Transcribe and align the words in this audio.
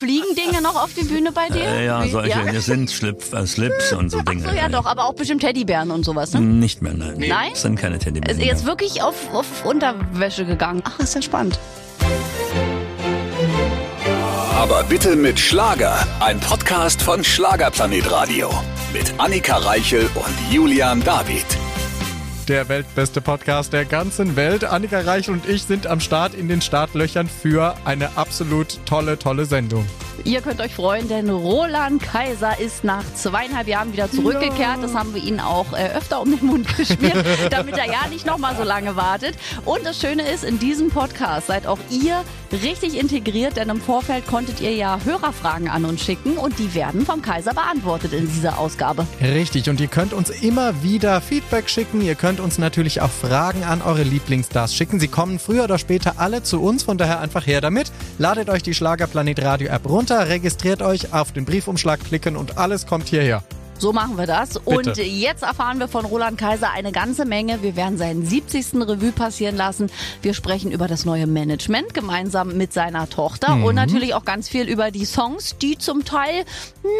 Fliegen 0.00 0.36
Dinge 0.36 0.62
noch 0.62 0.76
auf 0.80 0.94
die 0.94 1.02
Bühne 1.02 1.32
bei 1.32 1.48
dir? 1.48 1.64
Äh, 1.64 1.86
ja, 1.86 2.06
solche, 2.06 2.38
das 2.52 2.66
sind 2.66 2.88
Schlip, 2.88 3.32
äh, 3.32 3.44
Slips 3.44 3.92
und 3.98 4.10
so 4.10 4.20
Dinge. 4.20 4.44
Ach 4.46 4.50
so, 4.50 4.56
ja 4.56 4.68
doch, 4.68 4.86
aber 4.86 5.06
auch 5.06 5.14
bestimmt 5.14 5.40
Teddybären 5.40 5.90
und 5.90 6.04
sowas, 6.04 6.32
ne? 6.34 6.40
Nicht 6.40 6.82
mehr, 6.82 6.94
nein. 6.94 7.16
Nein? 7.18 7.50
Das 7.50 7.62
sind 7.62 7.74
keine 7.74 7.96
Ist 7.96 8.04
Teddybären. 8.04 8.38
jetzt 8.38 8.60
mehr. 8.60 8.68
wirklich 8.68 9.02
auf, 9.02 9.34
auf 9.34 9.64
Unterwäsche 9.64 10.46
gegangen. 10.46 10.82
Ach, 10.84 11.00
ist 11.00 11.16
ja 11.16 11.22
spannend. 11.22 11.58
Aber 14.54 14.84
bitte 14.84 15.16
mit 15.16 15.40
Schlager. 15.40 16.06
Ein 16.20 16.38
Podcast 16.38 17.02
von 17.02 17.24
Schlagerplanet 17.24 18.08
Radio. 18.08 18.50
Mit 18.92 19.12
Annika 19.18 19.56
Reichel 19.56 20.08
und 20.14 20.52
Julian 20.52 21.02
David. 21.02 21.44
Der 22.48 22.66
weltbeste 22.70 23.20
Podcast 23.20 23.74
der 23.74 23.84
ganzen 23.84 24.34
Welt. 24.34 24.64
Annika 24.64 25.00
Reich 25.00 25.28
und 25.28 25.46
ich 25.46 25.64
sind 25.64 25.86
am 25.86 26.00
Start 26.00 26.32
in 26.32 26.48
den 26.48 26.62
Startlöchern 26.62 27.28
für 27.28 27.76
eine 27.84 28.16
absolut 28.16 28.80
tolle, 28.86 29.18
tolle 29.18 29.44
Sendung. 29.44 29.84
Ihr 30.24 30.40
könnt 30.40 30.60
euch 30.60 30.74
freuen, 30.74 31.08
denn 31.08 31.30
Roland 31.30 32.02
Kaiser 32.02 32.58
ist 32.58 32.84
nach 32.84 33.04
zweieinhalb 33.14 33.68
Jahren 33.68 33.92
wieder 33.92 34.10
zurückgekehrt. 34.10 34.82
Das 34.82 34.94
haben 34.94 35.14
wir 35.14 35.22
ihn 35.22 35.40
auch 35.40 35.72
äh, 35.72 35.90
öfter 35.96 36.20
um 36.20 36.36
den 36.36 36.46
Mund 36.46 36.66
geschmiert, 36.76 37.16
damit 37.50 37.76
er 37.76 37.86
ja 37.86 38.08
nicht 38.10 38.26
nochmal 38.26 38.56
so 38.56 38.64
lange 38.64 38.96
wartet. 38.96 39.36
Und 39.64 39.84
das 39.84 40.00
Schöne 40.00 40.28
ist, 40.28 40.44
in 40.44 40.58
diesem 40.58 40.90
Podcast 40.90 41.46
seid 41.46 41.66
auch 41.66 41.78
ihr 41.90 42.24
richtig 42.52 42.98
integriert, 42.98 43.56
denn 43.56 43.68
im 43.68 43.80
Vorfeld 43.80 44.26
konntet 44.26 44.60
ihr 44.60 44.74
ja 44.74 44.98
Hörerfragen 45.04 45.68
an 45.68 45.84
uns 45.84 46.02
schicken 46.02 46.36
und 46.36 46.58
die 46.58 46.74
werden 46.74 47.04
vom 47.04 47.22
Kaiser 47.22 47.54
beantwortet 47.54 48.12
in 48.12 48.26
dieser 48.28 48.58
Ausgabe. 48.58 49.06
Richtig, 49.20 49.68
und 49.68 49.80
ihr 49.80 49.88
könnt 49.88 50.12
uns 50.12 50.30
immer 50.30 50.82
wieder 50.82 51.20
Feedback 51.20 51.68
schicken. 51.68 52.00
Ihr 52.00 52.14
könnt 52.14 52.40
uns 52.40 52.58
natürlich 52.58 53.00
auch 53.00 53.10
Fragen 53.10 53.64
an 53.64 53.82
eure 53.82 54.02
Lieblingsstars 54.02 54.74
schicken. 54.74 55.00
Sie 55.00 55.08
kommen 55.08 55.38
früher 55.38 55.64
oder 55.64 55.78
später 55.78 56.14
alle 56.16 56.42
zu 56.42 56.62
uns, 56.62 56.82
von 56.82 56.98
daher 56.98 57.20
einfach 57.20 57.46
her 57.46 57.60
damit. 57.60 57.92
Ladet 58.18 58.48
euch 58.48 58.62
die 58.62 58.74
Schlagerplanet 58.74 59.42
Radio 59.42 59.68
App 59.68 59.88
runter, 59.88 60.07
registriert 60.16 60.82
euch, 60.82 61.12
auf 61.12 61.32
den 61.32 61.44
Briefumschlag 61.44 62.02
klicken 62.04 62.36
und 62.36 62.58
alles 62.58 62.86
kommt 62.86 63.08
hierher. 63.08 63.42
So 63.80 63.92
machen 63.92 64.18
wir 64.18 64.26
das. 64.26 64.54
Bitte. 64.54 64.68
Und 64.70 64.96
jetzt 64.96 65.44
erfahren 65.44 65.78
wir 65.78 65.86
von 65.86 66.04
Roland 66.04 66.36
Kaiser 66.36 66.72
eine 66.72 66.90
ganze 66.90 67.24
Menge. 67.24 67.62
Wir 67.62 67.76
werden 67.76 67.96
seinen 67.96 68.26
70. 68.26 68.74
Revue 68.74 69.12
passieren 69.12 69.54
lassen. 69.56 69.88
Wir 70.20 70.34
sprechen 70.34 70.72
über 70.72 70.88
das 70.88 71.04
neue 71.04 71.28
Management 71.28 71.94
gemeinsam 71.94 72.56
mit 72.56 72.72
seiner 72.72 73.08
Tochter 73.08 73.54
Mhm. 73.54 73.64
und 73.64 73.74
natürlich 73.76 74.14
auch 74.14 74.24
ganz 74.24 74.48
viel 74.48 74.68
über 74.68 74.90
die 74.90 75.04
Songs, 75.04 75.56
die 75.62 75.78
zum 75.78 76.04
Teil 76.04 76.44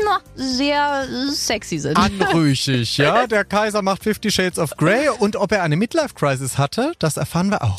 na, 0.04 0.20
sehr 0.36 1.04
sexy 1.32 1.80
sind. 1.80 1.96
Anrüchig, 1.96 2.96
ja. 2.96 3.26
Der 3.26 3.44
Kaiser 3.44 3.82
macht 3.82 4.04
Fifty 4.04 4.30
Shades 4.30 4.60
of 4.60 4.76
Grey 4.76 5.08
und 5.18 5.34
ob 5.34 5.50
er 5.50 5.64
eine 5.64 5.76
Midlife-Crisis 5.76 6.58
hatte, 6.58 6.92
das 7.00 7.16
erfahren 7.16 7.50
wir 7.50 7.64
auch. 7.64 7.76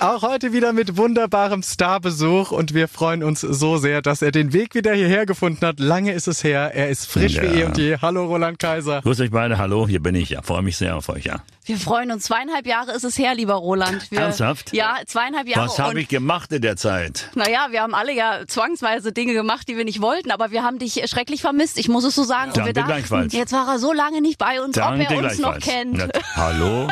Auch 0.00 0.22
heute 0.22 0.52
wieder 0.52 0.72
mit 0.72 0.96
wunderbarem 0.96 1.64
Starbesuch 1.64 2.52
und 2.52 2.72
wir 2.72 2.86
freuen 2.86 3.24
uns 3.24 3.40
so 3.40 3.78
sehr, 3.78 4.00
dass 4.00 4.22
er 4.22 4.30
den 4.30 4.52
Weg 4.52 4.76
wieder 4.76 4.92
hierher 4.94 5.26
gefunden 5.26 5.66
hat. 5.66 5.80
Lange 5.80 6.12
ist 6.12 6.28
es 6.28 6.44
her, 6.44 6.70
er 6.72 6.88
ist 6.88 7.06
frisch 7.10 7.34
Ja. 7.34 7.42
wie 7.42 7.46
eh 7.46 7.64
und 7.64 7.76
je. 7.78 7.96
Hallo 8.00 8.26
Roland 8.26 8.60
Kaiser. 8.60 9.00
Grüßt 9.02 9.20
euch 9.22 9.32
beide, 9.32 9.58
hallo, 9.58 9.88
hier 9.88 10.00
bin 10.00 10.14
ich. 10.14 10.30
Ja, 10.30 10.42
freue 10.42 10.62
mich 10.62 10.76
sehr 10.76 10.94
auf 10.96 11.08
euch, 11.08 11.24
ja. 11.24 11.40
Wir 11.64 11.76
freuen 11.78 12.12
uns. 12.12 12.24
Zweieinhalb 12.24 12.64
Jahre 12.66 12.92
ist 12.92 13.02
es 13.02 13.18
her, 13.18 13.34
lieber 13.34 13.54
Roland. 13.54 14.08
Wir, 14.12 14.20
Ernsthaft? 14.20 14.72
Ja, 14.72 14.98
zweieinhalb 15.04 15.48
Jahre. 15.48 15.66
Was 15.66 15.80
habe 15.80 16.00
ich 16.00 16.06
gemacht 16.06 16.52
in 16.52 16.62
der 16.62 16.76
Zeit? 16.76 17.28
Naja, 17.34 17.66
wir 17.72 17.82
haben 17.82 17.94
alle 17.94 18.14
ja 18.14 18.46
zwangsweise 18.46 19.10
Dinge 19.12 19.34
gemacht, 19.34 19.68
die 19.68 19.76
wir 19.76 19.84
nicht 19.84 20.00
wollten, 20.00 20.30
aber 20.30 20.52
wir 20.52 20.62
haben 20.62 20.78
dich 20.78 21.02
schrecklich 21.10 21.40
vermisst. 21.40 21.76
Ich 21.76 21.88
muss 21.88 22.04
es 22.04 22.14
so 22.14 22.22
sagen. 22.22 22.50
Und 22.50 22.56
Danke 22.58 22.68
wir 22.68 22.74
dachten, 22.74 22.86
gleichfalls. 22.88 23.32
jetzt 23.32 23.52
war 23.52 23.66
er 23.66 23.78
so 23.80 23.92
lange 23.92 24.20
nicht 24.22 24.38
bei 24.38 24.60
uns, 24.62 24.78
ob 24.78 24.84
Danke 24.84 25.12
er 25.12 25.18
uns 25.24 25.38
noch 25.40 25.58
kennt. 25.58 25.96
Na, 25.98 26.06
hallo? 26.36 26.88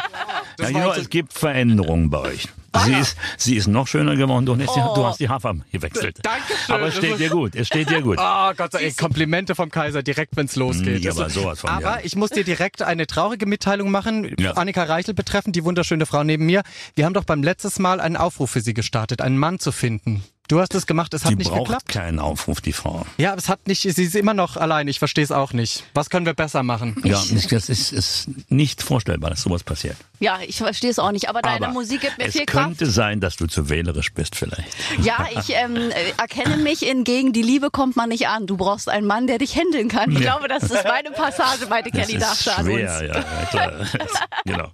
Ja, 0.59 0.67
genau, 0.71 0.93
es 0.93 1.09
gibt 1.09 1.33
Veränderungen 1.33 2.11
bei 2.11 2.19
euch. 2.19 2.49
Sie 2.85 2.95
ist, 2.95 3.17
sie 3.37 3.57
ist 3.57 3.67
noch 3.67 3.87
schöner 3.87 4.17
geworden 4.17 4.61
jetzt, 4.61 4.71
Oh. 4.77 4.95
du 4.95 5.05
hast 5.07 5.19
die 5.21 5.29
Haarfarben 5.29 5.65
gewechselt. 5.73 6.19
Dankeschön. 6.23 6.75
Aber 6.75 6.89
es 6.89 6.97
steht 6.97 7.19
dir 7.19 7.31
gut, 7.31 7.55
es 7.55 7.67
steht 7.69 7.91
dir 7.91 8.03
gut. 8.03 8.19
Oh 8.21 8.53
Gott 8.57 8.73
sei 8.73 8.83
Dank, 8.85 8.97
Komplimente 8.97 9.55
vom 9.55 9.71
Kaiser 9.71 10.03
direkt, 10.03 10.37
wenn's 10.37 10.57
losgeht. 10.57 11.03
Ja, 11.03 11.11
Das 11.11 11.19
aber 11.21 11.31
sowas 11.31 11.61
von, 11.61 11.71
aber 11.71 11.83
ja. 11.83 11.99
ich 12.03 12.17
muss 12.17 12.31
dir 12.31 12.45
direkt 12.45 12.83
eine 12.83 13.07
traurige 13.07 13.47
Mitteilung 13.47 13.91
machen, 13.91 14.35
Ja. 14.39 14.53
Annika 14.53 14.83
Reichel 14.85 15.15
betreffend, 15.15 15.57
die 15.57 15.65
wunderschöne 15.65 16.07
Frau 16.07 16.25
neben 16.25 16.47
mir. 16.47 16.63
Wir 16.95 17.05
haben 17.05 17.15
doch 17.15 17.25
beim 17.25 17.43
letztes 17.43 17.79
Mal 17.79 18.01
einen 18.01 18.17
Aufruf 18.17 18.51
für 18.51 18.61
sie 18.61 18.75
gestartet, 18.75 19.21
einen 19.21 19.39
Mann 19.39 19.59
zu 19.59 19.73
finden. 19.73 20.23
Du 20.49 20.61
hast 20.61 20.77
es 20.77 20.87
gemacht, 20.87 21.13
es 21.13 21.25
hat 21.25 21.33
Die 21.33 21.37
nicht 21.37 21.51
braucht 21.51 21.65
geklappt. 21.65 21.89
keinen 21.89 22.21
Aufruf, 22.21 22.61
die 22.61 22.73
Frau. 22.73 23.05
Ja, 23.19 23.31
aber 23.33 23.39
es 23.39 23.49
hat 23.49 23.67
nicht, 23.67 23.83
sie 23.83 23.89
ist 24.05 24.15
immer 24.15 24.33
noch 24.33 24.57
allein, 24.57 24.87
ich 24.87 25.01
verstehe 25.01 25.25
es 25.25 25.33
auch 25.33 25.53
nicht. 25.53 25.83
Was 25.93 26.09
können 26.09 26.25
wir 26.25 26.35
besser 26.35 26.63
machen? 26.63 26.95
Ja, 27.03 27.21
das 27.51 27.69
ist, 27.69 27.93
ist 27.93 28.29
nicht 28.49 28.81
vorstellbar, 28.81 29.31
dass 29.31 29.43
sowas 29.43 29.65
passiert. 29.65 29.97
Ja, 30.19 30.39
ich 30.47 30.57
verstehe 30.57 30.91
es 30.91 30.99
auch 30.99 31.13
nicht, 31.13 31.29
aber 31.29 31.43
deine 31.43 31.67
Aber 31.67 31.75
Musik 31.75 32.01
gibt 32.01 32.19
mir 32.19 32.27
es 32.27 32.33
viel 32.33 32.47
Kraft. 32.47 32.79
könnte 32.79 32.87
sein, 32.87 33.21
dass 33.21 33.37
du 33.37 33.47
zu 33.47 33.69
wählerisch 33.69 34.13
bist 34.13 34.35
vielleicht. 34.35 34.75
Ja, 35.03 35.27
ich 35.39 35.51
ähm, 35.51 35.77
äh, 35.77 36.13
erkenne 36.19 36.57
mich 36.57 36.87
in 36.87 37.05
gegen 37.05 37.33
die 37.33 37.43
Liebe 37.43 37.71
kommt 37.71 37.97
man 37.97 38.09
nicht 38.09 38.29
an. 38.29 38.47
Du 38.47 38.57
brauchst 38.57 38.89
einen 38.89 39.07
Mann, 39.07 39.27
der 39.27 39.39
dich 39.39 39.55
händeln 39.57 39.89
kann. 39.89 40.11
Ich 40.13 40.21
glaube, 40.21 40.49
das 40.49 40.65
ist 40.65 40.85
meine 40.85 41.11
Passage, 41.11 41.67
meine 41.69 41.89
ist 41.89 42.23
dachte 42.23 42.57
an 42.57 42.69
uns. 42.69 42.81
ja, 42.81 43.03
ja, 43.03 43.23
klar. 43.51 43.73
genau. 44.45 44.71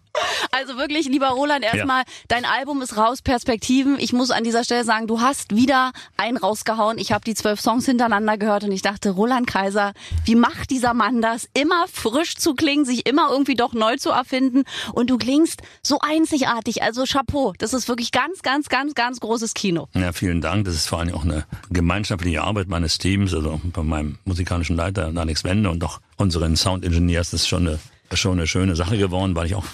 Also 0.50 0.76
wirklich, 0.76 1.06
lieber 1.06 1.28
Roland, 1.28 1.64
erstmal, 1.64 2.02
dein 2.28 2.44
Album 2.44 2.82
ist 2.82 2.96
raus, 2.96 3.22
Perspektiven. 3.22 3.98
Ich 3.98 4.12
muss 4.12 4.30
an 4.30 4.44
dieser 4.44 4.62
Stelle 4.64 4.84
sagen, 4.84 5.06
du 5.06 5.20
hast 5.20 5.56
wieder 5.56 5.92
einen 6.16 6.36
rausgehauen. 6.36 6.98
Ich 6.98 7.12
habe 7.12 7.24
die 7.24 7.34
zwölf 7.34 7.60
Songs 7.60 7.86
hintereinander 7.86 8.36
gehört 8.36 8.64
und 8.64 8.72
ich 8.72 8.82
dachte, 8.82 9.10
Roland 9.10 9.46
Kaiser, 9.46 9.92
wie 10.24 10.34
macht 10.34 10.70
dieser 10.70 10.94
Mann 10.94 11.22
das? 11.22 11.48
Immer 11.54 11.86
frisch 11.88 12.36
zu 12.36 12.54
klingen, 12.54 12.84
sich 12.84 13.06
immer 13.06 13.30
irgendwie 13.30 13.54
doch 13.54 13.72
neu 13.72 13.96
zu 13.96 14.10
erfinden. 14.10 14.64
Und 14.92 15.08
du 15.08 15.16
klingst 15.16 15.31
so 15.82 15.98
einzigartig. 16.00 16.82
Also 16.82 17.04
Chapeau. 17.04 17.52
Das 17.58 17.72
ist 17.72 17.88
wirklich 17.88 18.12
ganz, 18.12 18.42
ganz, 18.42 18.68
ganz, 18.68 18.94
ganz 18.94 19.20
großes 19.20 19.54
Kino. 19.54 19.88
Ja, 19.94 20.12
vielen 20.12 20.40
Dank. 20.40 20.64
Das 20.64 20.74
ist 20.74 20.86
vor 20.86 21.00
allem 21.00 21.14
auch 21.14 21.24
eine 21.24 21.44
gemeinschaftliche 21.70 22.42
Arbeit 22.42 22.68
meines 22.68 22.98
Teams, 22.98 23.34
also 23.34 23.60
bei 23.64 23.82
meinem 23.82 24.18
musikalischen 24.24 24.76
Leiter 24.76 25.12
Alex 25.14 25.44
Wende 25.44 25.70
und 25.70 25.82
auch 25.84 26.00
unseren 26.16 26.56
Sound 26.56 26.84
Engineers. 26.84 27.30
Das 27.30 27.42
ist 27.42 27.48
schon 27.48 27.66
eine, 27.66 27.78
schon 28.14 28.32
eine 28.32 28.46
schöne 28.46 28.76
Sache 28.76 28.98
geworden, 28.98 29.34
weil 29.34 29.46
ich 29.46 29.54
auch 29.54 29.64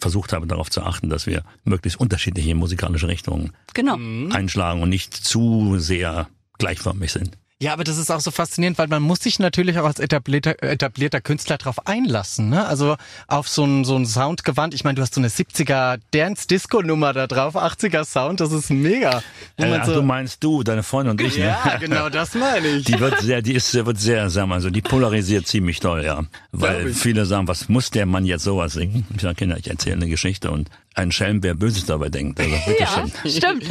versucht 0.00 0.32
habe, 0.32 0.46
darauf 0.46 0.70
zu 0.70 0.82
achten, 0.82 1.08
dass 1.08 1.26
wir 1.26 1.42
möglichst 1.64 1.98
unterschiedliche 1.98 2.54
musikalische 2.54 3.08
Richtungen 3.08 3.52
Genau. 3.74 3.96
einschlagen 4.34 4.82
und 4.82 4.88
nicht 4.90 5.14
zu 5.14 5.78
sehr 5.78 6.28
gleichförmig 6.58 7.12
sind. 7.12 7.36
Ja, 7.62 7.72
aber 7.72 7.84
das 7.84 7.96
ist 7.96 8.10
auch 8.10 8.20
so 8.20 8.30
faszinierend, 8.30 8.76
weil 8.76 8.88
man 8.88 9.02
muss 9.02 9.20
sich 9.20 9.38
natürlich 9.38 9.78
auch 9.78 9.86
als 9.86 9.98
etablierter, 9.98 10.62
etablierter 10.62 11.22
Künstler 11.22 11.56
darauf 11.56 11.86
einlassen, 11.86 12.50
ne? 12.50 12.66
Also 12.66 12.96
auf 13.28 13.48
so 13.48 13.64
ein 13.64 13.86
so 13.86 13.96
ein 13.96 14.04
Soundgewand. 14.04 14.74
Ich 14.74 14.84
meine, 14.84 14.96
du 14.96 15.02
hast 15.02 15.14
so 15.14 15.22
eine 15.22 15.28
70er 15.28 15.98
Dance-Disco-Nummer 16.10 17.14
da 17.14 17.26
drauf, 17.26 17.56
80er 17.56 18.04
Sound, 18.04 18.40
das 18.40 18.52
ist 18.52 18.68
mega. 18.68 19.22
Äh, 19.56 19.72
ach, 19.72 19.86
so, 19.86 19.94
du 19.94 20.02
meinst 20.02 20.44
du, 20.44 20.64
deine 20.64 20.82
Freundin 20.82 21.12
und 21.12 21.22
ich, 21.22 21.38
ne? 21.38 21.44
ja, 21.46 21.78
genau, 21.78 22.10
das 22.10 22.34
meine 22.34 22.68
ich. 22.68 22.84
Die 22.84 23.00
wird 23.00 23.20
sehr, 23.20 23.40
die 23.40 23.54
ist, 23.54 23.72
wird 23.72 23.98
sehr, 23.98 24.28
sagen 24.28 24.50
wir 24.50 24.56
mal 24.56 24.60
so, 24.60 24.68
die 24.68 24.82
polarisiert 24.82 25.46
ziemlich 25.46 25.80
toll, 25.80 26.04
ja. 26.04 26.24
Weil 26.52 26.92
viele 26.92 27.24
sagen, 27.24 27.48
was 27.48 27.70
muss 27.70 27.90
der 27.90 28.04
Mann 28.04 28.26
jetzt 28.26 28.44
sowas 28.44 28.74
singen? 28.74 29.06
Ich 29.14 29.22
sage, 29.22 29.36
Kinder, 29.36 29.56
ich 29.56 29.70
erzähle 29.70 29.96
eine 29.96 30.08
Geschichte 30.08 30.50
und 30.50 30.68
ein 30.96 31.12
Schelm, 31.12 31.42
wer 31.42 31.54
Böses 31.54 31.84
dabei 31.84 32.08
denkt. 32.08 32.40
Also, 32.40 32.54
Ja, 32.78 32.86
schön. 32.86 33.30
stimmt. 33.30 33.68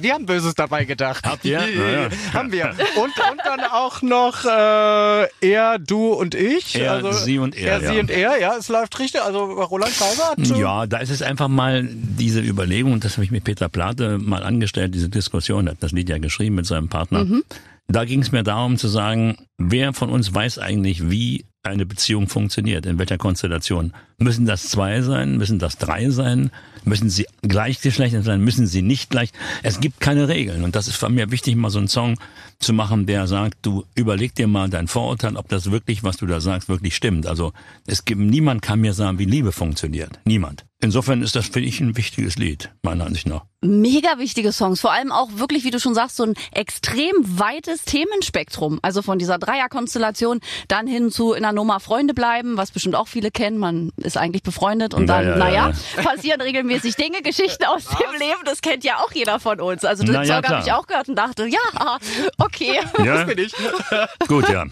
Wir, 0.00 0.12
haben 0.12 0.26
Böses 0.26 0.54
dabei 0.54 0.84
gedacht. 0.84 1.24
Habt 1.24 1.44
ihr? 1.44 1.58
Ja, 1.68 2.02
ja. 2.02 2.08
Haben 2.34 2.52
wir. 2.52 2.74
Und, 2.96 3.04
und 3.06 3.40
dann 3.44 3.60
auch 3.72 4.02
noch 4.02 4.44
äh, 4.44 5.26
er, 5.40 5.78
du 5.78 6.12
und 6.12 6.34
ich. 6.34 6.74
Er, 6.76 7.12
sie 7.12 7.38
und 7.38 7.56
er, 7.56 7.72
Er, 7.72 7.80
sie 7.80 7.94
ja. 7.94 8.00
und 8.00 8.10
er, 8.10 8.38
ja, 8.40 8.56
es 8.56 8.68
läuft 8.68 8.98
richtig. 8.98 9.22
Also 9.22 9.44
Roland 9.44 9.96
Kaiser 9.98 10.30
hat 10.30 10.38
Ja, 10.58 10.86
da 10.86 10.98
ist 10.98 11.10
es 11.10 11.22
einfach 11.22 11.48
mal 11.48 11.88
diese 11.90 12.40
Überlegung, 12.40 12.92
und 12.92 13.04
das 13.04 13.14
habe 13.14 13.24
ich 13.24 13.30
mit 13.30 13.44
Peter 13.44 13.68
Plate 13.68 14.18
mal 14.18 14.42
angestellt, 14.42 14.94
diese 14.94 15.08
Diskussion, 15.08 15.68
hat 15.68 15.78
das 15.80 15.92
Lied 15.92 16.08
ja 16.10 16.18
geschrieben 16.18 16.56
mit 16.56 16.66
seinem 16.66 16.88
Partner. 16.88 17.24
Mhm. 17.24 17.42
Da 17.88 18.04
ging 18.04 18.20
es 18.20 18.32
mir 18.32 18.42
darum 18.42 18.76
zu 18.76 18.88
sagen, 18.88 19.36
wer 19.58 19.92
von 19.94 20.10
uns 20.10 20.34
weiß 20.34 20.58
eigentlich, 20.58 21.08
wie 21.08 21.46
eine 21.66 21.86
Beziehung 21.86 22.28
funktioniert, 22.28 22.86
in 22.86 22.98
welcher 22.98 23.18
Konstellation. 23.18 23.92
Müssen 24.18 24.46
das 24.46 24.68
zwei 24.68 25.02
sein? 25.02 25.36
Müssen 25.36 25.58
das 25.58 25.78
drei 25.78 26.10
sein? 26.10 26.50
Müssen 26.84 27.10
sie 27.10 27.26
gleichgeschlechtlich 27.42 28.24
sein? 28.24 28.40
Müssen 28.40 28.66
sie 28.66 28.82
nicht 28.82 29.10
gleich? 29.10 29.30
Es 29.62 29.80
gibt 29.80 30.00
keine 30.00 30.28
Regeln. 30.28 30.64
Und 30.64 30.76
das 30.76 30.88
ist 30.88 30.96
für 30.96 31.08
mich 31.08 31.30
wichtig, 31.30 31.56
mal 31.56 31.70
so 31.70 31.78
einen 31.78 31.88
Song 31.88 32.18
zu 32.58 32.72
machen, 32.72 33.06
der 33.06 33.26
sagt, 33.26 33.58
du 33.62 33.84
überleg 33.94 34.34
dir 34.34 34.46
mal 34.46 34.70
dein 34.70 34.88
Vorurteil, 34.88 35.36
ob 35.36 35.48
das 35.48 35.70
wirklich, 35.70 36.04
was 36.04 36.16
du 36.16 36.26
da 36.26 36.40
sagst, 36.40 36.68
wirklich 36.68 36.94
stimmt. 36.96 37.26
Also 37.26 37.52
es 37.86 38.04
gibt, 38.04 38.20
niemand 38.20 38.62
kann 38.62 38.80
mir 38.80 38.94
sagen, 38.94 39.18
wie 39.18 39.24
Liebe 39.24 39.52
funktioniert. 39.52 40.18
Niemand. 40.24 40.64
Insofern 40.82 41.22
ist 41.22 41.34
das, 41.34 41.46
finde 41.46 41.68
ich, 41.68 41.80
ein 41.80 41.96
wichtiges 41.96 42.36
Lied, 42.36 42.70
meiner 42.82 43.06
Ansicht 43.06 43.26
nach. 43.26 43.44
Mega 43.62 44.18
wichtige 44.18 44.52
Songs. 44.52 44.80
Vor 44.80 44.92
allem 44.92 45.10
auch 45.10 45.30
wirklich, 45.36 45.64
wie 45.64 45.70
du 45.70 45.80
schon 45.80 45.94
sagst, 45.94 46.16
so 46.16 46.24
ein 46.24 46.34
extrem 46.52 47.14
weites 47.24 47.84
Themenspektrum. 47.84 48.78
Also 48.82 49.00
von 49.00 49.18
dieser 49.18 49.38
Dreierkonstellation 49.38 50.40
dann 50.68 50.86
hin 50.86 51.10
zu 51.10 51.32
in 51.32 51.44
einer 51.44 51.54
Nummer 51.54 51.80
Freunde 51.80 52.12
bleiben, 52.12 52.58
was 52.58 52.70
bestimmt 52.70 52.94
auch 52.94 53.08
viele 53.08 53.30
kennen. 53.30 53.56
Man 53.56 53.90
ist 53.96 54.18
eigentlich 54.18 54.42
befreundet 54.42 54.92
und 54.92 55.06
dann, 55.06 55.26
ja, 55.26 55.36
naja, 55.36 55.72
ja, 55.96 56.02
passieren 56.02 56.42
regelmäßig 56.42 56.94
Dinge, 56.96 57.22
Geschichten 57.22 57.64
aus 57.64 57.84
dem 57.86 58.12
Leben. 58.18 58.40
Das 58.44 58.60
kennt 58.60 58.84
ja 58.84 58.98
auch 58.98 59.12
jeder 59.12 59.40
von 59.40 59.58
uns. 59.60 59.82
Also 59.84 60.04
den 60.04 60.12
Na 60.12 60.24
ja, 60.24 60.42
Song 60.42 60.52
habe 60.52 60.62
ich 60.62 60.72
auch 60.72 60.86
gehört 60.86 61.08
und 61.08 61.16
dachte, 61.16 61.46
ja, 61.46 61.58
okay. 62.38 62.80
Ja, 63.04 63.24
bin 63.24 63.38
ich. 63.38 63.52
gut, 64.28 64.48
ja. 64.50 64.64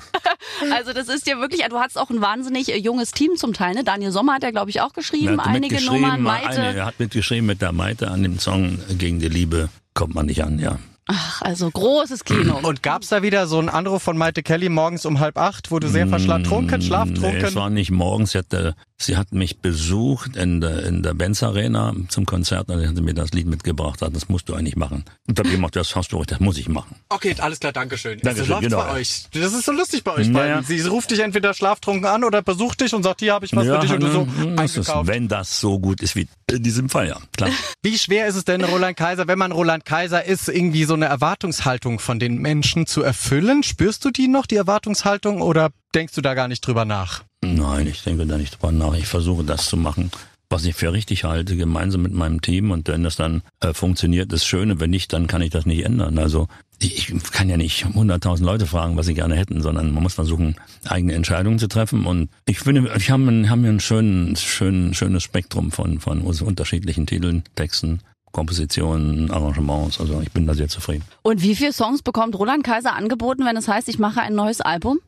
Also 0.73 0.93
das 0.93 1.09
ist 1.09 1.27
ja 1.27 1.39
wirklich, 1.39 1.63
du 1.69 1.79
hast 1.79 1.99
auch 1.99 2.11
ein 2.11 2.21
wahnsinnig 2.21 2.69
junges 2.69 3.13
Team 3.13 3.37
zum 3.37 3.55
Teil. 3.55 3.75
Ne? 3.75 3.85
Daniel 3.85 4.11
Sommer 4.13 4.35
hat 4.35 4.43
ja, 4.43 4.51
glaube 4.51 4.71
ich, 4.71 4.83
auch 4.83 4.93
geschrieben. 4.93 5.41
Einige 5.41 5.81
mitgeschrieben, 5.95 6.23
Nummern, 6.23 6.43
Maite. 6.43 6.61
Eine, 6.61 6.77
er 6.77 6.87
hat 6.87 6.99
mitgeschrieben 6.99 7.47
mit 7.47 7.63
der 7.63 7.73
Maite 7.73 8.11
an 8.11 8.23
dem 8.23 8.39
Song 8.39 8.79
Gegen 8.99 9.21
die 9.21 9.29
Liebe 9.29 9.69
kommt 9.95 10.15
man 10.15 10.27
nicht 10.27 10.43
an, 10.43 10.59
ja. 10.59 10.79
Ach, 11.07 11.43
also 11.43 11.71
großes 11.71 12.25
Kino. 12.25 12.59
Und 12.63 12.83
gab's 12.83 13.09
da 13.09 13.23
wieder 13.23 13.47
so 13.47 13.59
einen 13.59 13.69
Anruf 13.69 14.03
von 14.03 14.17
Maite 14.17 14.43
Kelly 14.43 14.69
morgens 14.69 15.05
um 15.05 15.21
halb 15.21 15.37
acht, 15.37 15.71
wo 15.71 15.79
du 15.79 15.89
sehr 15.89 16.07
verschlafen, 16.07 16.47
schlaftrunken? 16.81 17.41
Nee, 17.41 17.47
es 17.47 17.55
war 17.55 17.69
nicht 17.71 17.91
morgens. 17.91 18.33
Sie, 18.33 18.39
hatte, 18.39 18.75
sie 18.97 19.17
hat 19.17 19.33
mich 19.33 19.59
besucht 19.61 20.37
in 20.37 20.61
der, 20.63 20.85
in 20.85 21.03
der 21.03 21.13
Benz 21.15 21.43
Arena 21.43 21.95
zum 22.09 22.25
Konzert 22.25 22.71
und 22.71 22.87
hat 22.87 22.95
mir 22.95 23.13
das 23.15 23.33
Lied 23.33 23.47
mitgebracht. 23.47 24.01
Hat, 24.01 24.15
das 24.17 24.29
musst 24.29 24.49
du 24.49 24.55
eigentlich 24.55 24.77
machen. 24.77 25.05
Und 25.29 25.39
dann 25.39 25.51
gemacht, 25.51 25.77
das 25.77 25.95
hast 25.95 26.13
du 26.13 26.17
recht, 26.17 26.33
das 26.33 26.41
muss 26.41 26.57
ich 26.57 26.69
machen. 26.69 26.97
Okay, 27.11 27.35
alles 27.39 27.61
klar, 27.61 27.73
Dankeschön. 27.73 28.19
Dankeschön, 28.21 28.47
so 28.47 28.53
läuft's 28.53 28.71
genau. 28.71 28.85
bei 28.85 28.93
euch. 28.93 29.25
Das 29.33 29.53
ist 29.53 29.67
so 29.67 29.73
lustig 29.73 30.05
bei 30.05 30.13
euch 30.13 30.27
Ja, 30.29 30.33
beiden. 30.33 30.55
ja. 30.57 30.63
Sie 30.63 30.81
ruft 30.89 31.11
dich 31.11 31.21
entweder 31.21 31.53
schlaftrunken 31.53 32.07
an 32.07 32.25
oder 32.25 32.41
besucht 32.41 32.81
dich 32.81 32.95
und 32.95 33.03
sagt, 33.03 33.21
hier 33.21 33.35
habe 33.35 33.45
ich 33.45 33.55
was 33.55 33.67
für 33.67 33.79
dich 33.79 33.93
und 33.93 34.03
du 34.03 34.11
so 34.11 34.25
ne, 34.25 34.55
das 34.57 34.77
ist, 34.77 34.91
wenn 35.03 35.29
das 35.29 35.61
so 35.61 35.79
gut 35.79 36.01
ist 36.01 36.17
wie 36.17 36.27
in 36.51 36.63
diesem 36.63 36.89
Fall, 36.89 37.09
ja. 37.09 37.19
Klar. 37.37 37.51
Wie 37.83 37.99
schwer 37.99 38.27
ist 38.27 38.37
es 38.37 38.45
denn, 38.45 38.63
Roland 38.63 38.97
Kaiser, 38.97 39.27
wenn 39.27 39.39
man 39.39 39.53
Roland 39.53 39.85
Kaiser 39.85 40.25
ist, 40.25 40.49
irgendwie 40.49 40.85
so 40.85 40.94
eine 40.95 41.07
Erwartungshaltung 41.07 41.99
von 41.99 42.19
den 42.19 42.39
Menschen 42.39 42.87
zu 42.87 43.03
erfüllen? 43.03 43.63
Spürst 43.63 44.05
du 44.05 44.11
die 44.11 44.29
noch, 44.29 44.47
die 44.47 44.57
Erwartungshaltung, 44.57 45.43
oder 45.43 45.71
denkst 45.95 46.15
du 46.15 46.21
da 46.21 46.35
gar 46.35 46.49
nicht 46.49 46.67
drüber 46.67 46.85
nach? 46.85 47.25
Nein, 47.43 47.87
ich 47.87 48.03
denke 48.03 48.27
da 48.27 48.39
nicht 48.39 48.55
drüber 48.55 48.73
nach. 48.73 48.95
Ich 48.95 49.07
versuche 49.07 49.45
das 49.45 49.67
zu 49.67 49.77
machen, 49.77 50.11
was 50.49 50.65
ich 50.65 50.75
für 50.75 50.93
richtig 50.93 51.25
halte, 51.25 51.57
gemeinsam 51.57 52.03
mit 52.03 52.13
meinem 52.13 52.41
Team. 52.41 52.71
Und 52.71 52.89
wenn 52.89 53.03
das 53.03 53.17
dann 53.17 53.43
äh, 53.61 53.75
funktioniert, 53.75 54.33
ist 54.33 54.47
schön. 54.47 54.81
Wenn 54.81 54.91
nicht, 54.91 55.13
dann 55.13 55.27
kann 55.27 55.43
ich 55.43 55.51
das 55.51 55.67
nicht 55.67 55.85
ändern. 55.85 56.19
Also 56.19 56.49
ich, 56.81 57.13
kann 57.33 57.49
ja 57.49 57.57
nicht 57.57 57.85
100.000 57.85 58.45
Leute 58.45 58.67
fragen, 58.67 58.97
was 58.97 59.07
sie 59.07 59.15
gerne 59.15 59.37
hätten, 59.37 59.63
sondern 59.63 59.93
man 59.93 60.03
muss 60.03 60.15
versuchen, 60.15 60.57
eigene 60.87 61.15
Entscheidungen 61.15 61.59
zu 61.59 61.69
treffen. 61.69 62.07
Und 62.07 62.31
ich 62.47 62.61
finde, 62.61 62.93
ich 62.97 63.11
habe 63.11 63.23
ein, 63.25 63.51
haben 63.51 63.65
ein 63.65 63.81
schön, 63.81 64.37
schön, 64.37 64.95
schönes 64.95 65.23
Spektrum 65.23 65.71
von, 65.71 66.01
von 66.01 66.21
unterschiedlichen 66.23 67.07
Titeln, 67.07 67.45
Texten. 67.55 68.01
Kompositionen, 68.35 69.31
Arrangements, 69.31 70.01
also 70.01 70.21
ich 70.21 70.31
bin 70.33 70.47
da 70.47 70.55
sehr 70.55 70.69
zufrieden. 70.69 71.05
Und 71.23 71.41
wie 71.41 71.55
viele 71.55 71.73
Songs 71.73 72.03
bekommt 72.03 72.37
Roland 72.37 72.65
Kaiser 72.65 72.95
angeboten, 72.95 73.47
wenn 73.47 73.57
es 73.57 73.69
heißt, 73.69 73.89
ich 73.89 73.99
mache 73.99 74.21
ein 74.21 74.35
neues 74.35 74.61
Album? 74.61 74.99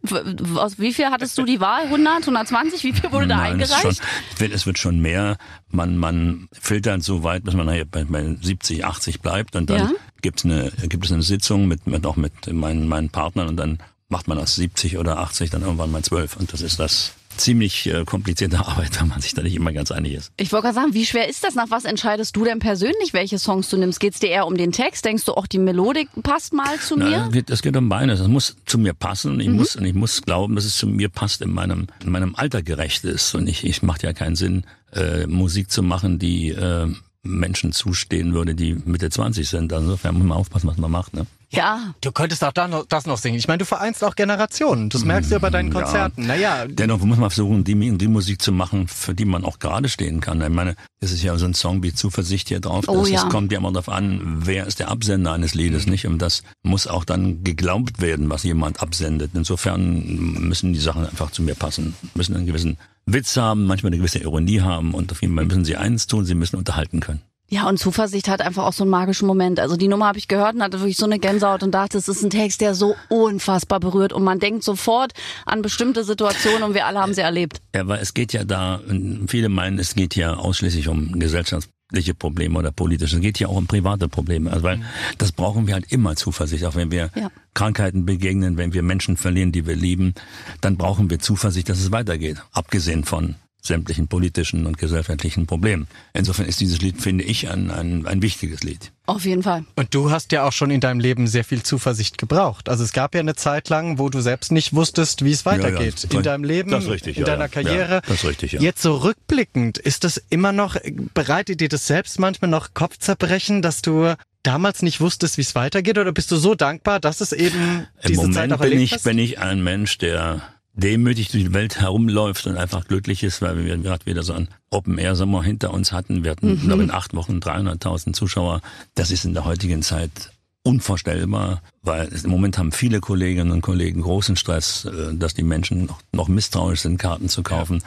Aus 0.56 0.78
wie 0.78 0.94
viel 0.94 1.06
hattest 1.06 1.36
du 1.36 1.42
die 1.44 1.60
Wahl? 1.60 1.82
100, 1.84 2.20
120? 2.22 2.84
Wie 2.84 2.92
viel 2.92 3.10
wurde 3.12 3.26
da 3.26 3.36
Nein, 3.36 3.60
ist 3.60 3.72
eingereicht? 3.72 3.98
Schon, 3.98 4.06
es, 4.34 4.40
wird, 4.40 4.52
es 4.52 4.66
wird 4.66 4.78
schon 4.78 5.00
mehr. 5.00 5.36
Man, 5.70 5.96
man 5.98 6.48
filtert 6.52 7.02
so 7.02 7.24
weit, 7.24 7.44
bis 7.44 7.54
man 7.54 7.66
bei, 7.90 8.04
bei 8.04 8.36
70, 8.40 8.84
80 8.84 9.20
bleibt 9.20 9.56
und 9.56 9.68
dann 9.68 9.76
Ja. 9.78 9.90
gibt's 10.22 10.44
eine, 10.44 10.70
gibt 10.88 11.04
es 11.04 11.12
eine 11.12 11.22
Sitzung 11.22 11.66
mit, 11.68 11.86
mit 11.86 12.06
auch 12.06 12.16
mit 12.16 12.32
meinen, 12.52 12.86
meinen 12.88 13.10
Partnern 13.10 13.48
und 13.48 13.56
dann 13.56 13.78
macht 14.08 14.28
man 14.28 14.38
aus 14.38 14.54
70 14.54 14.98
oder 14.98 15.18
80 15.18 15.50
dann 15.50 15.62
irgendwann 15.62 15.90
mal 15.90 16.02
12 16.02 16.36
und 16.36 16.52
das 16.52 16.60
ist 16.60 16.78
das 16.78 17.12
ziemlich 17.36 17.86
äh, 17.86 18.04
komplizierte 18.04 18.58
Arbeit, 18.66 19.00
wenn 19.00 19.08
man 19.08 19.20
sich 19.20 19.34
da 19.34 19.42
nicht 19.42 19.54
immer 19.54 19.72
ganz 19.72 19.90
einig 19.90 20.14
ist. 20.14 20.32
Ich 20.36 20.52
wollte 20.52 20.64
gerade 20.64 20.74
sagen, 20.74 20.94
wie 20.94 21.06
schwer 21.06 21.28
ist 21.28 21.44
das? 21.44 21.54
Nach 21.54 21.70
was 21.70 21.84
entscheidest 21.84 22.36
du 22.36 22.44
denn 22.44 22.58
persönlich, 22.58 23.12
welche 23.12 23.38
Songs 23.38 23.68
du 23.68 23.76
nimmst? 23.76 24.00
Geht's 24.00 24.20
dir 24.20 24.28
eher 24.28 24.46
um 24.46 24.56
den 24.56 24.72
Text? 24.72 25.04
Denkst 25.04 25.24
du 25.24 25.32
auch, 25.32 25.46
die 25.46 25.58
Melodik 25.58 26.08
passt 26.22 26.52
mal 26.52 26.78
zu 26.78 26.96
Nein, 26.96 27.10
mir? 27.10 27.24
es 27.26 27.32
geht, 27.32 27.50
es 27.50 27.62
geht 27.62 27.76
um 27.76 27.88
beides. 27.88 28.20
Es 28.20 28.28
muss 28.28 28.56
zu 28.66 28.78
mir 28.78 28.94
passen. 28.94 29.34
Mhm. 29.34 29.40
Ich 29.40 29.48
muss 29.48 29.76
und 29.76 29.84
ich 29.84 29.94
muss 29.94 30.22
glauben, 30.22 30.54
dass 30.54 30.64
es 30.64 30.76
zu 30.76 30.86
mir 30.86 31.08
passt, 31.08 31.42
in 31.42 31.50
meinem 31.50 31.86
in 32.02 32.10
meinem 32.10 32.34
Alter 32.34 32.62
gerecht 32.62 33.04
ist. 33.04 33.34
Und 33.34 33.48
ich 33.48 33.64
ich 33.64 33.82
macht 33.82 34.02
ja 34.02 34.12
keinen 34.12 34.36
Sinn, 34.36 34.64
äh, 34.92 35.26
Musik 35.26 35.70
zu 35.70 35.82
machen, 35.82 36.18
die 36.18 36.50
äh, 36.50 36.88
Menschen 37.26 37.72
zustehen 37.72 38.34
würde, 38.34 38.54
die 38.54 38.74
Mitte 38.84 39.10
20 39.10 39.48
sind. 39.48 39.72
Also 39.72 39.86
insofern 39.86 40.14
muss 40.16 40.26
man 40.26 40.38
aufpassen, 40.38 40.68
was 40.68 40.76
man 40.76 40.90
macht. 40.90 41.14
Ne? 41.14 41.26
Ja. 41.50 41.94
Du 42.00 42.10
könntest 42.12 42.42
auch 42.42 42.52
da 42.52 42.66
noch, 42.68 42.86
das 42.86 43.06
noch 43.06 43.18
singen. 43.18 43.38
Ich 43.38 43.46
meine, 43.48 43.58
du 43.58 43.64
vereinst 43.64 44.02
auch 44.02 44.16
Generationen. 44.16 44.88
Das 44.88 45.04
merkst 45.04 45.30
du 45.30 45.36
ja 45.36 45.38
bei 45.38 45.50
deinen 45.50 45.72
Ja. 45.72 45.80
Konzerten. 45.80 46.26
Naja, 46.26 46.66
Dennoch 46.66 47.00
muss 47.00 47.18
man 47.18 47.30
versuchen, 47.30 47.64
die, 47.64 47.96
die 47.96 48.08
Musik 48.08 48.42
zu 48.42 48.52
machen, 48.52 48.88
für 48.88 49.14
die 49.14 49.24
man 49.24 49.44
auch 49.44 49.58
gerade 49.58 49.88
stehen 49.88 50.20
kann. 50.20 50.40
Ich 50.40 50.48
meine, 50.48 50.74
es 51.00 51.12
ist 51.12 51.22
ja 51.22 51.36
so 51.38 51.46
ein 51.46 51.54
Song 51.54 51.82
wie 51.82 51.92
Zuversicht 51.92 52.48
hier 52.48 52.60
drauf. 52.60 52.84
Oh 52.88 53.00
das, 53.00 53.10
ja. 53.10 53.22
Es 53.24 53.28
kommt 53.28 53.52
ja 53.52 53.58
immer 53.58 53.72
darauf 53.72 53.88
an, 53.88 54.40
wer 54.44 54.66
ist 54.66 54.80
der 54.80 54.88
Absender 54.90 55.32
eines 55.32 55.54
Liedes, 55.54 55.86
nicht? 55.86 56.06
Und 56.06 56.18
das 56.20 56.42
muss 56.62 56.86
auch 56.86 57.04
dann 57.04 57.44
geglaubt 57.44 58.00
werden, 58.00 58.28
was 58.28 58.42
jemand 58.42 58.80
absendet. 58.80 59.30
Insofern 59.34 60.04
müssen 60.48 60.72
die 60.72 60.80
Sachen 60.80 61.06
einfach 61.06 61.30
zu 61.30 61.42
mir 61.42 61.54
passen, 61.54 61.94
müssen 62.14 62.34
einen 62.34 62.46
gewissen 62.46 62.76
Witz 63.06 63.36
haben, 63.36 63.66
manchmal 63.66 63.90
eine 63.90 63.98
gewisse 63.98 64.18
Ironie 64.18 64.60
haben 64.60 64.92
und 64.92 65.12
auf 65.12 65.22
jeden 65.22 65.34
Fall 65.36 65.44
müssen 65.44 65.64
sie 65.64 65.76
eins 65.76 66.06
tun, 66.06 66.24
sie 66.24 66.34
müssen 66.34 66.56
unterhalten 66.56 67.00
können. 67.00 67.22
Ja, 67.48 67.68
und 67.68 67.78
Zuversicht 67.78 68.26
hat 68.26 68.40
einfach 68.40 68.64
auch 68.64 68.72
so 68.72 68.82
einen 68.82 68.90
magischen 68.90 69.28
Moment. 69.28 69.60
Also 69.60 69.76
die 69.76 69.86
Nummer 69.86 70.06
habe 70.06 70.18
ich 70.18 70.26
gehört 70.26 70.56
und 70.56 70.62
hatte 70.62 70.80
wirklich 70.80 70.96
so 70.96 71.04
eine 71.04 71.20
Gänsehaut 71.20 71.62
und 71.62 71.70
dachte, 71.70 71.96
es 71.96 72.08
ist 72.08 72.24
ein 72.24 72.30
Text, 72.30 72.60
der 72.60 72.74
so 72.74 72.96
unfassbar 73.08 73.78
berührt 73.78 74.12
und 74.12 74.24
man 74.24 74.40
denkt 74.40 74.64
sofort 74.64 75.12
an 75.44 75.62
bestimmte 75.62 76.02
Situationen 76.02 76.64
und 76.64 76.74
wir 76.74 76.86
alle 76.86 77.00
haben 77.00 77.14
sie 77.14 77.20
erlebt. 77.20 77.60
Ja, 77.72 77.86
weil 77.86 78.00
es 78.00 78.14
geht 78.14 78.32
ja 78.32 78.42
da, 78.42 78.80
viele 79.28 79.48
meinen, 79.48 79.78
es 79.78 79.94
geht 79.94 80.16
ja 80.16 80.34
ausschließlich 80.34 80.88
um 80.88 81.20
gesellschaftliche 81.20 81.75
Probleme 82.18 82.58
oder 82.58 82.72
politische. 82.72 83.16
Es 83.16 83.22
geht 83.22 83.38
ja 83.38 83.48
auch 83.48 83.56
um 83.56 83.66
private 83.66 84.08
Probleme. 84.08 84.50
Also 84.50 84.64
weil 84.64 84.80
das 85.18 85.32
brauchen 85.32 85.66
wir 85.66 85.74
halt 85.74 85.92
immer 85.92 86.16
Zuversicht, 86.16 86.64
auch 86.64 86.74
wenn 86.74 86.90
wir 86.90 87.10
Ja. 87.14 87.30
Krankheiten 87.54 88.04
begegnen, 88.04 88.56
wenn 88.56 88.72
wir 88.74 88.82
Menschen 88.82 89.16
verlieren, 89.16 89.52
die 89.52 89.66
wir 89.66 89.76
lieben, 89.76 90.14
dann 90.60 90.76
brauchen 90.76 91.08
wir 91.10 91.18
Zuversicht, 91.18 91.68
dass 91.68 91.78
es 91.78 91.92
weitergeht. 91.92 92.42
Abgesehen 92.52 93.04
von 93.04 93.36
sämtlichen 93.66 94.08
politischen 94.08 94.66
und 94.66 94.78
gesellschaftlichen 94.78 95.46
Problemen. 95.46 95.86
Insofern 96.12 96.46
ist 96.46 96.60
dieses 96.60 96.80
Lied, 96.80 97.00
finde 97.00 97.24
ich, 97.24 97.50
ein, 97.50 97.70
ein, 97.70 98.06
ein 98.06 98.22
wichtiges 98.22 98.62
Lied. 98.62 98.92
Auf 99.06 99.24
jeden 99.24 99.42
Fall. 99.42 99.64
Und 99.76 99.94
du 99.94 100.10
hast 100.10 100.32
ja 100.32 100.44
auch 100.44 100.52
schon 100.52 100.70
in 100.70 100.80
deinem 100.80 100.98
Leben 100.98 101.28
sehr 101.28 101.44
viel 101.44 101.62
Zuversicht 101.62 102.18
gebraucht. 102.18 102.68
Also 102.68 102.82
es 102.82 102.92
gab 102.92 103.14
ja 103.14 103.20
eine 103.20 103.34
Zeit 103.34 103.68
lang, 103.68 103.98
wo 103.98 104.08
du 104.08 104.20
selbst 104.20 104.50
nicht 104.50 104.74
wusstest, 104.74 105.24
wie 105.24 105.30
es 105.30 105.46
weitergeht. 105.46 106.02
Ja, 106.02 106.08
ja. 106.10 106.18
in 106.18 106.22
deinem 106.24 106.44
Leben, 106.44 106.74
richtig, 106.74 107.16
in 107.16 107.22
ja, 107.22 107.26
deiner 107.26 107.44
ja. 107.44 107.48
Karriere. 107.48 107.94
Ja, 107.94 108.00
das 108.00 108.24
ist 108.24 108.24
richtig, 108.24 108.52
ja. 108.52 108.60
Jetzt 108.60 108.82
so 108.82 108.96
rückblickend, 108.96 109.78
ist 109.78 110.04
das 110.04 110.22
immer 110.30 110.52
noch, 110.52 110.76
bereitet 111.14 111.60
dir 111.60 111.68
das 111.68 111.86
selbst 111.86 112.18
manchmal 112.18 112.50
noch 112.50 112.74
Kopfzerbrechen, 112.74 113.62
dass 113.62 113.82
du 113.82 114.14
damals 114.42 114.82
nicht 114.82 115.00
wusstest, 115.00 115.38
wie 115.38 115.42
es 115.42 115.54
weitergeht? 115.54 115.98
Oder 115.98 116.12
bist 116.12 116.30
du 116.30 116.36
so 116.36 116.54
dankbar, 116.54 117.00
dass 117.00 117.20
es 117.20 117.32
eben 117.32 117.86
Im 118.02 118.08
diese 118.08 118.20
Moment 118.20 118.34
Zeit 118.34 118.52
auch 118.52 118.58
bin 118.58 118.72
erlebt 118.72 118.82
ich, 118.82 118.92
hast? 118.92 119.04
bin 119.04 119.18
ich 119.18 119.38
ein 119.38 119.62
Mensch, 119.62 119.98
der 119.98 120.42
demütig 120.76 121.30
durch 121.30 121.44
die 121.44 121.54
Welt 121.54 121.80
herumläuft 121.80 122.46
und 122.46 122.56
einfach 122.56 122.86
glücklich 122.86 123.22
ist, 123.22 123.42
weil 123.42 123.64
wir 123.64 123.76
gerade 123.78 124.06
wieder 124.06 124.22
so 124.22 124.34
einen 124.34 124.48
Open-Air-Sommer 124.70 125.42
hinter 125.42 125.72
uns 125.72 125.90
hatten. 125.90 126.22
Wir 126.22 126.32
hatten, 126.32 126.60
glaube 126.60 126.82
in 126.84 126.90
acht 126.90 127.14
Wochen 127.14 127.38
300.000 127.38 128.12
Zuschauer. 128.12 128.60
Das 128.94 129.10
ist 129.10 129.24
in 129.24 129.34
der 129.34 129.46
heutigen 129.46 129.82
Zeit 129.82 130.30
unvorstellbar, 130.66 131.62
weil 131.82 132.08
im 132.08 132.30
Moment 132.30 132.58
haben 132.58 132.72
viele 132.72 133.00
Kolleginnen 133.00 133.52
und 133.52 133.60
Kollegen 133.60 134.02
großen 134.02 134.34
Stress, 134.34 134.84
äh, 134.84 135.14
dass 135.14 135.32
die 135.32 135.44
Menschen 135.44 135.86
noch, 135.86 136.00
noch 136.12 136.28
misstrauisch 136.28 136.80
sind, 136.80 136.98
Karten 136.98 137.28
zu 137.28 137.44
kaufen. 137.44 137.82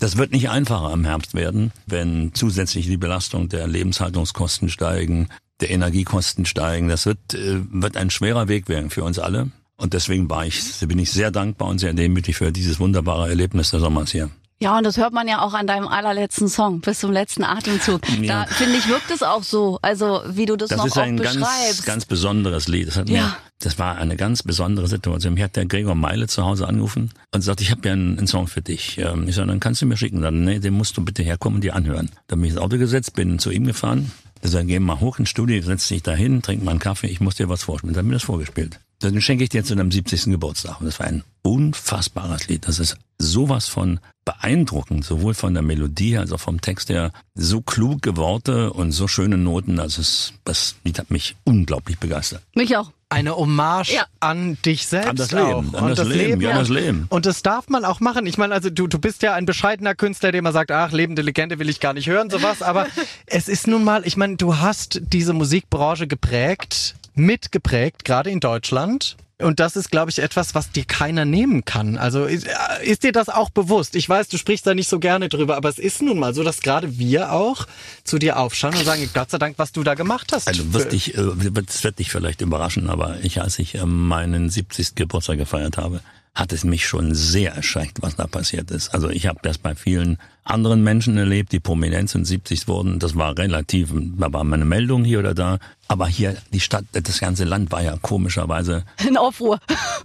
Das 0.00 0.16
wird 0.16 0.32
nicht 0.32 0.50
einfacher 0.50 0.92
im 0.92 1.04
Herbst 1.04 1.34
werden, 1.34 1.70
wenn 1.86 2.32
zusätzlich 2.34 2.86
die 2.86 2.96
Belastung 2.96 3.48
der 3.48 3.68
Lebenshaltungskosten 3.68 4.68
steigen, 4.68 5.28
der 5.60 5.70
Energiekosten 5.70 6.44
steigen. 6.44 6.88
Das 6.88 7.06
wird, 7.06 7.34
äh, 7.34 7.60
wird 7.70 7.96
ein 7.96 8.10
schwerer 8.10 8.48
Weg 8.48 8.68
werden 8.68 8.90
für 8.90 9.04
uns 9.04 9.20
alle. 9.20 9.52
Und 9.76 9.92
deswegen 9.92 10.30
war 10.30 10.46
ich, 10.46 10.62
bin 10.86 10.98
ich 10.98 11.10
sehr 11.10 11.30
dankbar 11.30 11.68
und 11.68 11.78
sehr 11.78 11.92
demütig 11.92 12.36
für 12.36 12.52
dieses 12.52 12.78
wunderbare 12.80 13.28
Erlebnis 13.28 13.70
des 13.70 13.80
Sommers 13.80 14.10
hier. 14.12 14.30
Ja, 14.60 14.78
und 14.78 14.84
das 14.84 14.96
hört 14.96 15.12
man 15.12 15.26
ja 15.26 15.42
auch 15.42 15.52
an 15.52 15.66
deinem 15.66 15.88
allerletzten 15.88 16.48
Song, 16.48 16.80
bis 16.80 17.00
zum 17.00 17.10
letzten 17.12 17.42
Atemzug. 17.44 18.00
Ja. 18.22 18.44
Da 18.44 18.50
finde 18.52 18.78
ich, 18.78 18.88
wirkt 18.88 19.10
es 19.10 19.22
auch 19.22 19.42
so. 19.42 19.78
Also, 19.82 20.22
wie 20.28 20.46
du 20.46 20.56
das, 20.56 20.68
Das 20.70 20.78
noch 20.78 20.86
ist 20.86 20.96
ein 20.96 21.16
ganz, 21.16 21.34
beschreibst. 21.36 21.84
ganz 21.86 22.04
besonderes 22.06 22.68
Lied. 22.68 22.86
Das, 22.86 22.96
hat 22.96 23.08
Ja. 23.10 23.22
mir, 23.22 23.36
das 23.58 23.78
war 23.80 23.96
eine 23.98 24.16
ganz 24.16 24.44
besondere 24.44 24.86
Situation. 24.86 25.34
Mir 25.34 25.44
hat 25.44 25.56
der 25.56 25.66
Gregor 25.66 25.96
Meile 25.96 26.28
zu 26.28 26.44
Hause 26.44 26.68
angerufen 26.68 27.10
und 27.34 27.42
sagt, 27.42 27.60
ich 27.60 27.72
habe 27.72 27.86
ja 27.86 27.92
einen, 27.94 28.16
einen 28.16 28.26
Song 28.28 28.46
für 28.46 28.62
dich. 28.62 28.96
Ähm, 28.98 29.26
Ich 29.28 29.34
sage, 29.34 29.48
dann 29.48 29.60
kannst 29.60 29.82
du 29.82 29.86
mir 29.86 29.96
schicken. 29.96 30.22
Dann, 30.22 30.44
nee, 30.44 30.60
den 30.60 30.72
musst 30.74 30.96
du 30.96 31.04
bitte 31.04 31.24
herkommen 31.24 31.56
und 31.56 31.64
dir 31.64 31.74
anhören. 31.74 32.10
Dann 32.28 32.38
bin 32.38 32.46
ich 32.46 32.54
ins 32.54 32.62
Auto 32.62 32.78
gesetzt, 32.78 33.14
bin 33.14 33.40
zu 33.40 33.50
ihm 33.50 33.66
gefahren. 33.66 34.12
Er 34.40 34.50
sagt, 34.50 34.68
geh 34.68 34.78
mal 34.78 35.00
hoch 35.00 35.18
ins 35.18 35.30
Studio, 35.30 35.60
setz 35.62 35.88
dich 35.88 36.02
da 36.02 36.12
hin, 36.12 36.42
trink 36.42 36.62
mal 36.62 36.70
einen 36.70 36.80
Kaffee, 36.80 37.08
ich 37.08 37.20
muss 37.20 37.34
dir 37.34 37.48
was 37.48 37.64
vorspielen. 37.64 37.92
Dann 37.94 38.04
hat 38.04 38.08
mir 38.08 38.14
das 38.14 38.22
vorgespielt. 38.22 38.78
Dann 39.04 39.20
schenke 39.20 39.44
ich 39.44 39.50
dir 39.50 39.64
zu 39.64 39.74
deinem 39.74 39.90
70. 39.92 40.24
Geburtstag. 40.24 40.80
Und 40.80 40.86
das 40.86 40.98
war 40.98 41.06
ein 41.06 41.22
unfassbares 41.42 42.48
Lied. 42.48 42.66
Das 42.68 42.78
ist 42.78 42.96
sowas 43.18 43.68
von 43.68 44.00
beeindruckend, 44.24 45.04
sowohl 45.04 45.34
von 45.34 45.52
der 45.54 45.62
Melodie 45.62 46.16
als 46.16 46.32
auch 46.32 46.40
vom 46.40 46.60
Text 46.60 46.88
her. 46.88 47.12
So 47.34 47.60
kluge 47.60 48.16
Worte 48.16 48.72
und 48.72 48.92
so 48.92 49.06
schöne 49.08 49.36
Noten. 49.36 49.78
Also 49.78 50.00
es, 50.00 50.32
das 50.44 50.76
Lied 50.84 50.98
hat 50.98 51.10
mich 51.10 51.36
unglaublich 51.44 51.98
begeistert. 51.98 52.42
Mich 52.54 52.76
auch. 52.76 52.90
Eine 53.10 53.36
Hommage 53.36 53.92
Ja. 53.94 54.06
an 54.18 54.58
dich 54.64 54.86
selbst 54.88 55.08
An 55.10 55.16
das 55.16 55.30
Leben, 55.30 55.74
auch. 55.74 55.82
an 55.82 55.90
und 55.90 55.98
das 55.98 56.08
Leben, 56.08 56.40
ja, 56.40 56.50
und, 56.50 56.56
das 56.56 56.68
Leben. 56.68 57.06
Und 57.10 57.26
das 57.26 57.42
darf 57.42 57.68
man 57.68 57.84
auch 57.84 58.00
machen. 58.00 58.26
Ich 58.26 58.38
meine, 58.38 58.54
also 58.54 58.70
du, 58.70 58.88
du 58.88 58.98
bist 58.98 59.22
ja 59.22 59.34
ein 59.34 59.46
bescheidener 59.46 59.94
Künstler, 59.94 60.32
der 60.32 60.40
immer 60.40 60.50
sagt, 60.52 60.72
ach, 60.72 60.90
lebende 60.90 61.22
Legende 61.22 61.58
will 61.60 61.68
ich 61.68 61.78
gar 61.78 61.92
nicht 61.92 62.08
hören, 62.08 62.28
sowas. 62.30 62.62
Aber 62.62 62.86
es 63.26 63.46
ist 63.48 63.68
nun 63.68 63.84
mal, 63.84 64.04
ich 64.06 64.16
meine, 64.16 64.36
du 64.36 64.56
hast 64.56 65.00
diese 65.12 65.32
Musikbranche 65.32 66.08
geprägt, 66.08 66.96
mitgeprägt, 67.14 68.04
gerade 68.04 68.30
in 68.30 68.40
Deutschland. 68.40 69.16
Und 69.42 69.58
das 69.58 69.74
ist, 69.74 69.90
glaube 69.90 70.12
ich, 70.12 70.20
etwas, 70.20 70.54
was 70.54 70.70
dir 70.70 70.84
keiner 70.84 71.24
nehmen 71.24 71.64
kann. 71.64 71.98
Also 71.98 72.24
ist, 72.24 72.46
äh, 72.46 72.52
ist 72.82 73.02
dir 73.02 73.10
das 73.10 73.28
auch 73.28 73.50
bewusst? 73.50 73.96
Ich 73.96 74.08
weiß, 74.08 74.28
du 74.28 74.38
sprichst 74.38 74.64
da 74.66 74.74
nicht 74.74 74.88
so 74.88 75.00
gerne 75.00 75.28
drüber, 75.28 75.56
aber 75.56 75.68
es 75.68 75.78
ist 75.78 76.02
nun 76.02 76.20
mal 76.20 76.34
so, 76.34 76.44
dass 76.44 76.60
gerade 76.60 76.98
wir 76.98 77.32
auch 77.32 77.66
zu 78.04 78.18
dir 78.18 78.38
aufschauen 78.38 78.76
und 78.76 78.84
sagen, 78.84 79.08
Gott 79.12 79.30
sei 79.30 79.38
Dank, 79.38 79.58
was 79.58 79.72
du 79.72 79.82
da 79.82 79.94
gemacht 79.94 80.32
hast. 80.32 80.46
Also 80.46 80.72
wirst 80.72 80.92
dich, 80.92 81.18
äh, 81.18 81.22
das 81.66 81.82
wird 81.82 81.98
dich 81.98 82.10
vielleicht 82.10 82.42
überraschen, 82.42 82.88
aber 82.88 83.18
ich, 83.22 83.40
als 83.40 83.58
ich 83.58 83.74
äh, 83.74 83.84
meinen 83.84 84.50
70. 84.50 84.94
Geburtstag 84.94 85.38
gefeiert 85.38 85.78
habe, 85.78 86.00
hat 86.34 86.52
es 86.52 86.64
mich 86.64 86.86
schon 86.86 87.14
sehr 87.14 87.54
erschreckt, 87.54 88.02
was 88.02 88.16
da 88.16 88.26
passiert 88.26 88.70
ist. 88.72 88.92
Also 88.92 89.08
ich 89.08 89.26
habe 89.26 89.38
das 89.42 89.58
bei 89.58 89.74
vielen 89.74 90.18
anderen 90.42 90.82
Menschen 90.82 91.16
erlebt, 91.16 91.52
die 91.52 91.60
Prominenz 91.60 92.14
und 92.14 92.24
70 92.24 92.66
wurden. 92.66 92.98
Das 92.98 93.14
war 93.16 93.38
relativ, 93.38 93.92
da 94.18 94.32
war 94.32 94.42
meine 94.42 94.64
Meldung 94.64 95.04
hier 95.04 95.20
oder 95.20 95.32
da. 95.32 95.58
Aber 95.86 96.08
hier, 96.08 96.36
die 96.52 96.60
Stadt, 96.60 96.84
das 96.92 97.20
ganze 97.20 97.44
Land 97.44 97.70
war 97.70 97.82
ja 97.82 97.96
komischerweise. 98.02 98.84
In 99.08 99.16
Aufruhr. 99.16 99.60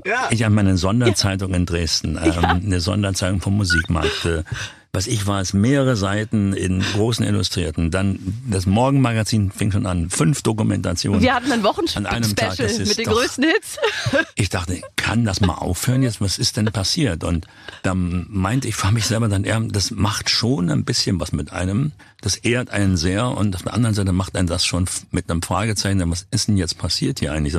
Ja. 0.06 0.28
Ich 0.30 0.44
habe 0.44 0.54
meine 0.54 0.78
Sonderzeitung 0.78 1.54
in 1.54 1.66
Dresden, 1.66 2.18
ähm, 2.22 2.32
ja. 2.32 2.50
eine 2.50 2.80
Sonderzeitung 2.80 3.42
vom 3.42 3.58
Musikmarkt. 3.58 4.26
Äh, 4.26 4.44
was 4.92 5.06
ich 5.06 5.28
war 5.28 5.40
es, 5.40 5.54
mehrere 5.54 5.96
Seiten 5.96 6.54
in 6.54 6.82
großen 6.82 7.24
Illustrierten. 7.24 7.92
Dann 7.92 8.20
das 8.50 8.66
Morgenmagazin 8.66 9.52
fing 9.52 9.72
schon 9.72 9.86
an, 9.86 10.10
fünf 10.10 10.42
Dokumentationen. 10.42 11.22
Wir 11.22 11.36
hatten 11.36 11.52
ein 11.52 11.62
Wochenspecial 11.64 12.68
mit 12.80 12.98
den 12.98 13.06
doch, 13.06 13.14
größten 13.14 13.44
Hits. 13.44 13.78
ich 14.36 14.50
dachte, 14.50 14.82
kann 14.96 15.26
das 15.26 15.42
mal 15.42 15.54
aufhören 15.54 16.02
jetzt? 16.02 16.22
Was 16.22 16.40
ist 16.40 16.58
denn 16.58 16.66
passiert? 16.66 17.24
Und 17.24 17.46
dann 17.84 18.26
meinte 18.30 18.68
ich, 18.68 18.76
frage 18.76 18.96
mich 18.96 19.06
selber 19.06 19.28
dann, 19.28 19.44
eher, 19.44 19.60
das 19.60 19.92
macht 19.92 20.32
schon 20.32 20.72
ein 20.72 20.86
bisschen 20.86 21.20
was 21.20 21.34
mit 21.34 21.54
einem. 21.54 21.92
Das 22.22 22.38
ehrt 22.38 22.72
einen 22.72 22.98
sehr 22.98 23.30
und 23.30 23.56
auf 23.56 23.62
der 23.62 23.76
anderen 23.76 23.94
Seite 23.94 24.12
macht 24.12 24.36
einen 24.36 24.48
das 24.48 24.66
schon 24.66 24.86
mit 25.12 25.30
einem 25.30 25.44
Fragezeichen, 25.44 26.10
was 26.10 26.26
ist 26.32 26.48
denn 26.48 26.58
jetzt 26.58 26.80
passiert 26.80 27.20
hier 27.20 27.32
eigentlich? 27.32 27.56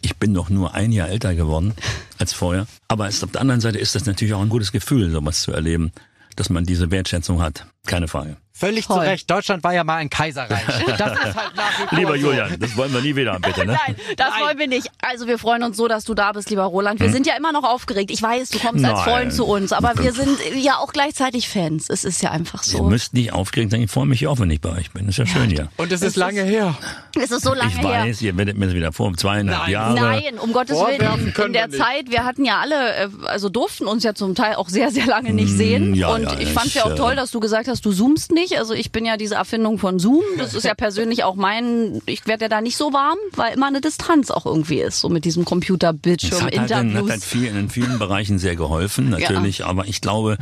Ich 0.00 0.16
bin 0.16 0.34
doch 0.34 0.50
nur 0.50 0.74
ein 0.74 0.90
Jahr 0.90 1.08
älter 1.08 1.34
geworden 1.36 1.74
als 2.18 2.32
vorher. 2.32 2.66
Aber 2.88 3.06
auf 3.06 3.30
der 3.32 3.40
anderen 3.40 3.60
Seite 3.60 3.78
ist 3.78 3.94
das 3.94 4.04
natürlich 4.04 4.34
auch 4.34 4.42
ein 4.42 4.48
gutes 4.48 4.72
Gefühl, 4.72 5.10
sowas 5.10 5.42
zu 5.42 5.52
erleben 5.52 5.92
dass 6.34 6.50
man 6.50 6.64
diese 6.64 6.90
Wertschätzung 6.90 7.40
hat. 7.40 7.66
Keine 7.86 8.08
Frage. 8.08 8.36
Völlig 8.62 8.86
Toll. 8.86 8.98
zu 8.98 9.02
Recht. 9.02 9.28
Deutschland 9.28 9.64
war 9.64 9.74
ja 9.74 9.82
mal 9.82 9.96
ein 9.96 10.08
Kaiserreich. 10.08 10.62
Das 10.92 11.18
ist 11.18 11.36
halt 11.36 11.56
nach 11.56 11.80
wie 11.80 11.88
vor 11.88 11.98
Lieber. 11.98 12.16
Julian, 12.16 12.56
das 12.60 12.76
wollen 12.76 12.92
wir 12.92 13.00
nie 13.00 13.16
wieder 13.16 13.32
haben, 13.32 13.42
bitte, 13.42 13.66
ne? 13.66 13.78
Nein, 13.86 13.96
das 14.16 14.30
Nein. 14.30 14.40
wollen 14.40 14.58
wir 14.58 14.68
nicht. 14.68 14.88
Also 15.00 15.26
wir 15.26 15.38
freuen 15.38 15.64
uns 15.64 15.76
so, 15.76 15.88
dass 15.88 16.04
du 16.04 16.14
da 16.14 16.30
bist, 16.30 16.50
lieber 16.50 16.62
Roland. 16.64 17.00
Wir 17.00 17.06
hm. 17.06 17.12
sind 17.12 17.26
ja 17.26 17.34
immer 17.36 17.50
noch 17.50 17.64
aufgeregt. 17.64 18.10
Ich 18.12 18.22
weiß, 18.22 18.50
du 18.50 18.60
kommst 18.60 18.82
Nein. 18.82 18.92
als 18.92 19.02
Freund 19.02 19.32
zu 19.32 19.46
uns, 19.46 19.72
aber 19.72 19.94
wir 19.98 20.12
sind 20.12 20.38
ja 20.54 20.76
auch 20.76 20.92
gleichzeitig 20.92 21.48
Fans. 21.48 21.90
Es 21.90 22.04
ist 22.04 22.22
ja 22.22 22.30
einfach 22.30 22.62
so. 22.62 22.78
Ihr 22.78 22.84
müsst 22.84 23.14
nicht 23.14 23.32
aufgeregt 23.32 23.72
sein. 23.72 23.82
Ich 23.82 23.90
freue 23.90 24.06
mich 24.06 24.26
auch, 24.28 24.38
wenn 24.38 24.50
ich 24.50 24.60
bei 24.60 24.70
euch 24.70 24.92
bin. 24.92 25.06
Das 25.06 25.18
ist 25.18 25.18
ja, 25.18 25.24
ja. 25.24 25.30
schön 25.40 25.50
hier. 25.50 25.68
Und 25.76 25.90
es 25.90 26.02
ist 26.02 26.16
lange 26.16 26.42
her. 26.42 26.76
Es 27.20 27.30
ist 27.30 27.42
so 27.42 27.54
lange 27.54 27.72
ich 27.72 27.78
her. 27.78 28.04
Ich 28.04 28.10
weiß, 28.10 28.22
ihr 28.22 28.36
werdet 28.36 28.56
mir 28.56 28.66
das 28.66 28.74
wieder 28.74 28.92
vor 28.92 29.12
zweieinhalb 29.14 29.62
Nein. 29.62 29.70
Jahre. 29.72 29.94
Nein, 30.00 30.38
um 30.38 30.52
Gottes 30.52 30.76
Willen. 30.76 31.32
In 31.46 31.52
der 31.52 31.70
Zeit, 31.70 32.10
wir 32.10 32.24
hatten 32.24 32.44
ja 32.44 32.60
alle, 32.60 32.94
äh, 32.94 33.08
also 33.26 33.48
durften 33.48 33.86
uns 33.86 34.04
ja 34.04 34.14
zum 34.14 34.36
Teil 34.36 34.54
auch 34.54 34.68
sehr, 34.68 34.90
sehr 34.92 35.06
lange 35.06 35.32
nicht 35.32 35.50
hm, 35.50 35.56
sehen. 35.56 35.94
Ja, 35.94 36.08
und 36.08 36.28
ich 36.40 36.52
fand 36.52 36.66
es 36.66 36.74
ja 36.74 36.84
auch 36.84 36.94
toll, 36.94 37.16
dass 37.16 37.32
du 37.32 37.40
gesagt 37.40 37.66
hast, 37.66 37.84
du 37.84 37.92
zoomst 37.92 38.30
nicht. 38.30 38.51
Also 38.58 38.74
ich 38.74 38.92
bin 38.92 39.04
ja 39.04 39.16
diese 39.16 39.36
Erfindung 39.36 39.78
von 39.78 39.98
Zoom. 39.98 40.22
Das 40.38 40.54
ist 40.54 40.64
ja 40.64 40.74
persönlich 40.74 41.24
auch 41.24 41.34
mein, 41.34 42.00
ich 42.06 42.26
werde 42.26 42.44
ja 42.44 42.48
da 42.48 42.60
nicht 42.60 42.76
so 42.76 42.92
warm, 42.92 43.18
weil 43.32 43.54
immer 43.54 43.66
eine 43.66 43.80
Distanz 43.80 44.30
auch 44.30 44.46
irgendwie 44.46 44.80
ist, 44.80 45.00
so 45.00 45.08
mit 45.08 45.24
diesem 45.24 45.44
Computerbildschirm, 45.44 46.48
Interviews. 46.48 46.70
Hat 46.70 46.84
halt, 46.84 46.94
hat 46.94 47.10
halt 47.10 47.24
viel, 47.24 47.46
in 47.46 47.70
vielen 47.70 47.98
Bereichen 47.98 48.38
sehr 48.38 48.56
geholfen, 48.56 49.10
natürlich, 49.10 49.58
ja. 49.58 49.66
aber 49.66 49.86
ich 49.86 50.00
glaube, 50.00 50.38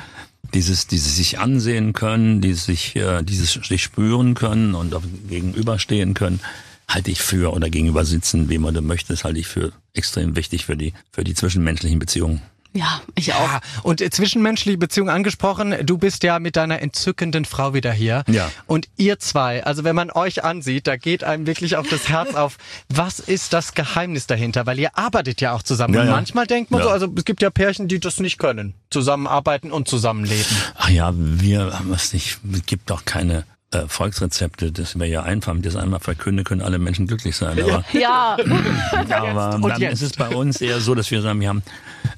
dieses, 0.55 0.87
dieses 0.87 1.17
sich 1.17 1.38
ansehen 1.38 1.93
können, 1.93 2.40
dieses 2.40 2.64
sich, 2.64 2.97
äh, 2.97 3.23
dieses 3.23 3.52
sich 3.52 3.83
spüren 3.83 4.35
können 4.35 4.75
und 4.75 4.95
gegenüberstehen 5.29 6.14
können, 6.14 6.40
halte 6.88 7.11
ich 7.11 7.21
für 7.21 7.52
oder 7.52 7.71
gegenüber 7.71 8.05
sitzen, 8.05 8.49
wie 8.50 8.59
man 8.59 8.75
du 8.75 8.83
möchtest, 8.83 9.25
halte 9.25 9.38
ich 9.38 9.47
für 9.47 9.73
extrem 9.95 10.37
wichtig 10.37 10.67
für 10.67 10.76
die, 10.76 10.93
für 11.12 11.25
die 11.25 11.35
zwischenmenschlichen 11.35 11.99
Beziehungen. 11.99 12.43
Ja, 12.73 13.00
ich 13.17 13.33
auch. 13.35 13.41
Ja, 13.41 13.61
und 13.83 14.00
zwischenmenschliche 14.15 14.79
Beziehung 14.79 15.11
angesprochen, 15.11 15.75
du 15.85 15.99
bist 15.99 16.23
ja 16.23 16.39
mit 16.39 16.57
deiner 16.57 16.81
entzückenden 16.81 17.45
Frau 17.45 17.75
wieder 17.75 17.93
hier. 17.93 18.23
Ja. 18.29 18.50
Und 18.67 18.89
ihr 18.97 19.19
zwei, 19.19 19.65
also 19.65 19.83
wenn 19.83 19.97
man 19.97 20.11
euch 20.11 20.45
ansieht, 20.45 20.87
da 20.87 20.97
geht 20.97 21.25
einem 21.25 21.47
wirklich 21.47 21.77
auf 21.77 21.89
das 21.89 22.09
Herz 22.09 22.35
auf. 22.35 22.59
Was 22.89 23.19
ist 23.19 23.53
das 23.53 23.75
Geheimnis 23.75 24.27
dahinter? 24.29 24.67
Weil 24.67 24.79
ihr 24.79 24.97
arbeitet 24.97 25.41
ja 25.41 25.53
auch 25.53 25.62
zusammen. 25.62 25.95
Ja, 25.95 26.03
und 26.03 26.11
manchmal 26.11 26.47
denkt 26.47 26.71
man 26.71 26.81
ja. 26.81 26.87
so, 26.87 26.91
also 26.93 27.12
es 27.17 27.25
gibt 27.25 27.43
ja 27.43 27.50
Pärchen, 27.50 27.89
die 27.89 27.99
das 27.99 28.21
nicht 28.21 28.39
können. 28.39 28.75
Zusammenarbeiten 28.91 29.73
und 29.73 29.89
zusammenleben. 29.89 30.57
Ach 30.77 30.89
ja, 30.91 31.12
wir 31.15 31.79
haben 31.79 31.93
es 31.93 32.12
nicht, 32.12 32.39
es 32.53 32.67
gibt 32.67 32.91
doch 32.91 33.05
keine 33.05 33.45
äh, 33.73 33.87
Volksrezepte, 33.87 34.73
das 34.73 34.99
wäre 34.99 35.09
ja 35.09 35.23
einfach, 35.23 35.53
wenn 35.53 35.61
ich 35.61 35.67
das 35.67 35.77
einmal 35.77 36.00
verkünde, 36.00 36.45
können 36.45 36.61
alle 36.61 36.79
Menschen 36.79 37.07
glücklich 37.07 37.37
sein. 37.37 37.61
Aber, 37.62 37.85
ja. 37.93 38.37
aber 39.11 39.69
dann 39.69 39.83
ist 39.83 40.03
es 40.03 40.12
bei 40.12 40.29
uns 40.29 40.61
eher 40.61 40.81
so, 40.81 40.95
dass 40.95 41.11
wir 41.11 41.23
sagen, 41.23 41.41
wir 41.41 41.49
haben, 41.49 41.62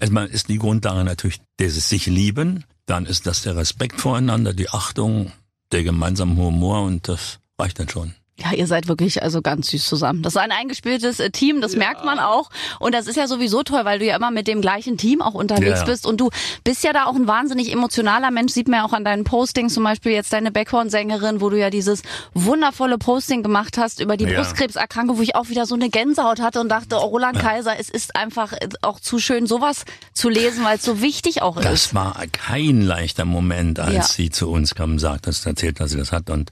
erstmal 0.02 0.26
ist 0.26 0.48
die 0.48 0.58
Grundlage 0.58 1.04
natürlich 1.04 1.40
dieses 1.60 1.88
sich 1.88 2.06
lieben, 2.06 2.64
dann 2.86 3.06
ist 3.06 3.26
das 3.26 3.42
der 3.42 3.56
Respekt 3.56 4.00
voreinander, 4.00 4.52
die 4.52 4.68
Achtung, 4.68 5.32
der 5.70 5.84
gemeinsame 5.84 6.36
Humor 6.36 6.82
und 6.82 7.08
das 7.08 7.38
reicht 7.58 7.78
dann 7.78 7.88
schon. 7.88 8.14
Ja, 8.38 8.52
ihr 8.52 8.66
seid 8.66 8.88
wirklich 8.88 9.22
also 9.22 9.42
ganz 9.42 9.68
süß 9.68 9.84
zusammen. 9.84 10.22
Das 10.22 10.34
ist 10.34 10.40
ein 10.40 10.52
eingespieltes 10.52 11.20
äh, 11.20 11.30
Team, 11.30 11.60
das 11.60 11.74
ja. 11.74 11.78
merkt 11.78 12.04
man 12.04 12.18
auch. 12.18 12.50
Und 12.80 12.94
das 12.94 13.06
ist 13.06 13.16
ja 13.16 13.28
sowieso 13.28 13.62
toll, 13.62 13.84
weil 13.84 13.98
du 13.98 14.06
ja 14.06 14.16
immer 14.16 14.30
mit 14.30 14.48
dem 14.48 14.62
gleichen 14.62 14.96
Team 14.96 15.20
auch 15.20 15.34
unterwegs 15.34 15.80
ja. 15.80 15.84
bist. 15.84 16.06
Und 16.06 16.18
du 16.18 16.30
bist 16.64 16.82
ja 16.82 16.92
da 16.92 17.04
auch 17.04 17.14
ein 17.14 17.26
wahnsinnig 17.26 17.70
emotionaler 17.70 18.30
Mensch. 18.30 18.52
Sieht 18.52 18.68
man 18.68 18.80
ja 18.80 18.86
auch 18.86 18.94
an 18.94 19.04
deinen 19.04 19.24
Postings, 19.24 19.74
zum 19.74 19.84
Beispiel 19.84 20.12
jetzt 20.12 20.32
deine 20.32 20.50
Backhorn-Sängerin, 20.50 21.40
wo 21.40 21.50
du 21.50 21.58
ja 21.58 21.68
dieses 21.70 22.02
wundervolle 22.32 22.96
Posting 22.96 23.42
gemacht 23.42 23.76
hast 23.76 24.00
über 24.00 24.16
die 24.16 24.24
ja. 24.24 24.38
Brustkrebserkrankung, 24.38 25.18
wo 25.18 25.22
ich 25.22 25.36
auch 25.36 25.50
wieder 25.50 25.66
so 25.66 25.74
eine 25.74 25.90
Gänsehaut 25.90 26.40
hatte 26.40 26.60
und 26.60 26.70
dachte, 26.70 26.96
oh, 26.96 27.06
Roland 27.06 27.38
Kaiser, 27.38 27.78
es 27.78 27.90
ist 27.90 28.16
einfach 28.16 28.54
auch 28.80 28.98
zu 28.98 29.18
schön, 29.18 29.46
sowas 29.46 29.84
zu 30.14 30.30
lesen, 30.30 30.64
weil 30.64 30.78
es 30.78 30.84
so 30.84 31.02
wichtig 31.02 31.42
auch 31.42 31.56
das 31.56 31.66
ist. 31.66 31.86
Das 31.86 31.94
war 31.94 32.16
kein 32.32 32.80
leichter 32.80 33.26
Moment, 33.26 33.78
als 33.78 34.14
sie 34.14 34.30
zu 34.30 34.50
uns 34.50 34.74
kam 34.74 34.92
und 34.92 34.98
sagt, 34.98 35.26
dass 35.26 35.44
erzählt, 35.44 35.80
dass 35.80 35.90
sie 35.90 35.98
das 35.98 36.12
hat. 36.12 36.30
Und 36.30 36.50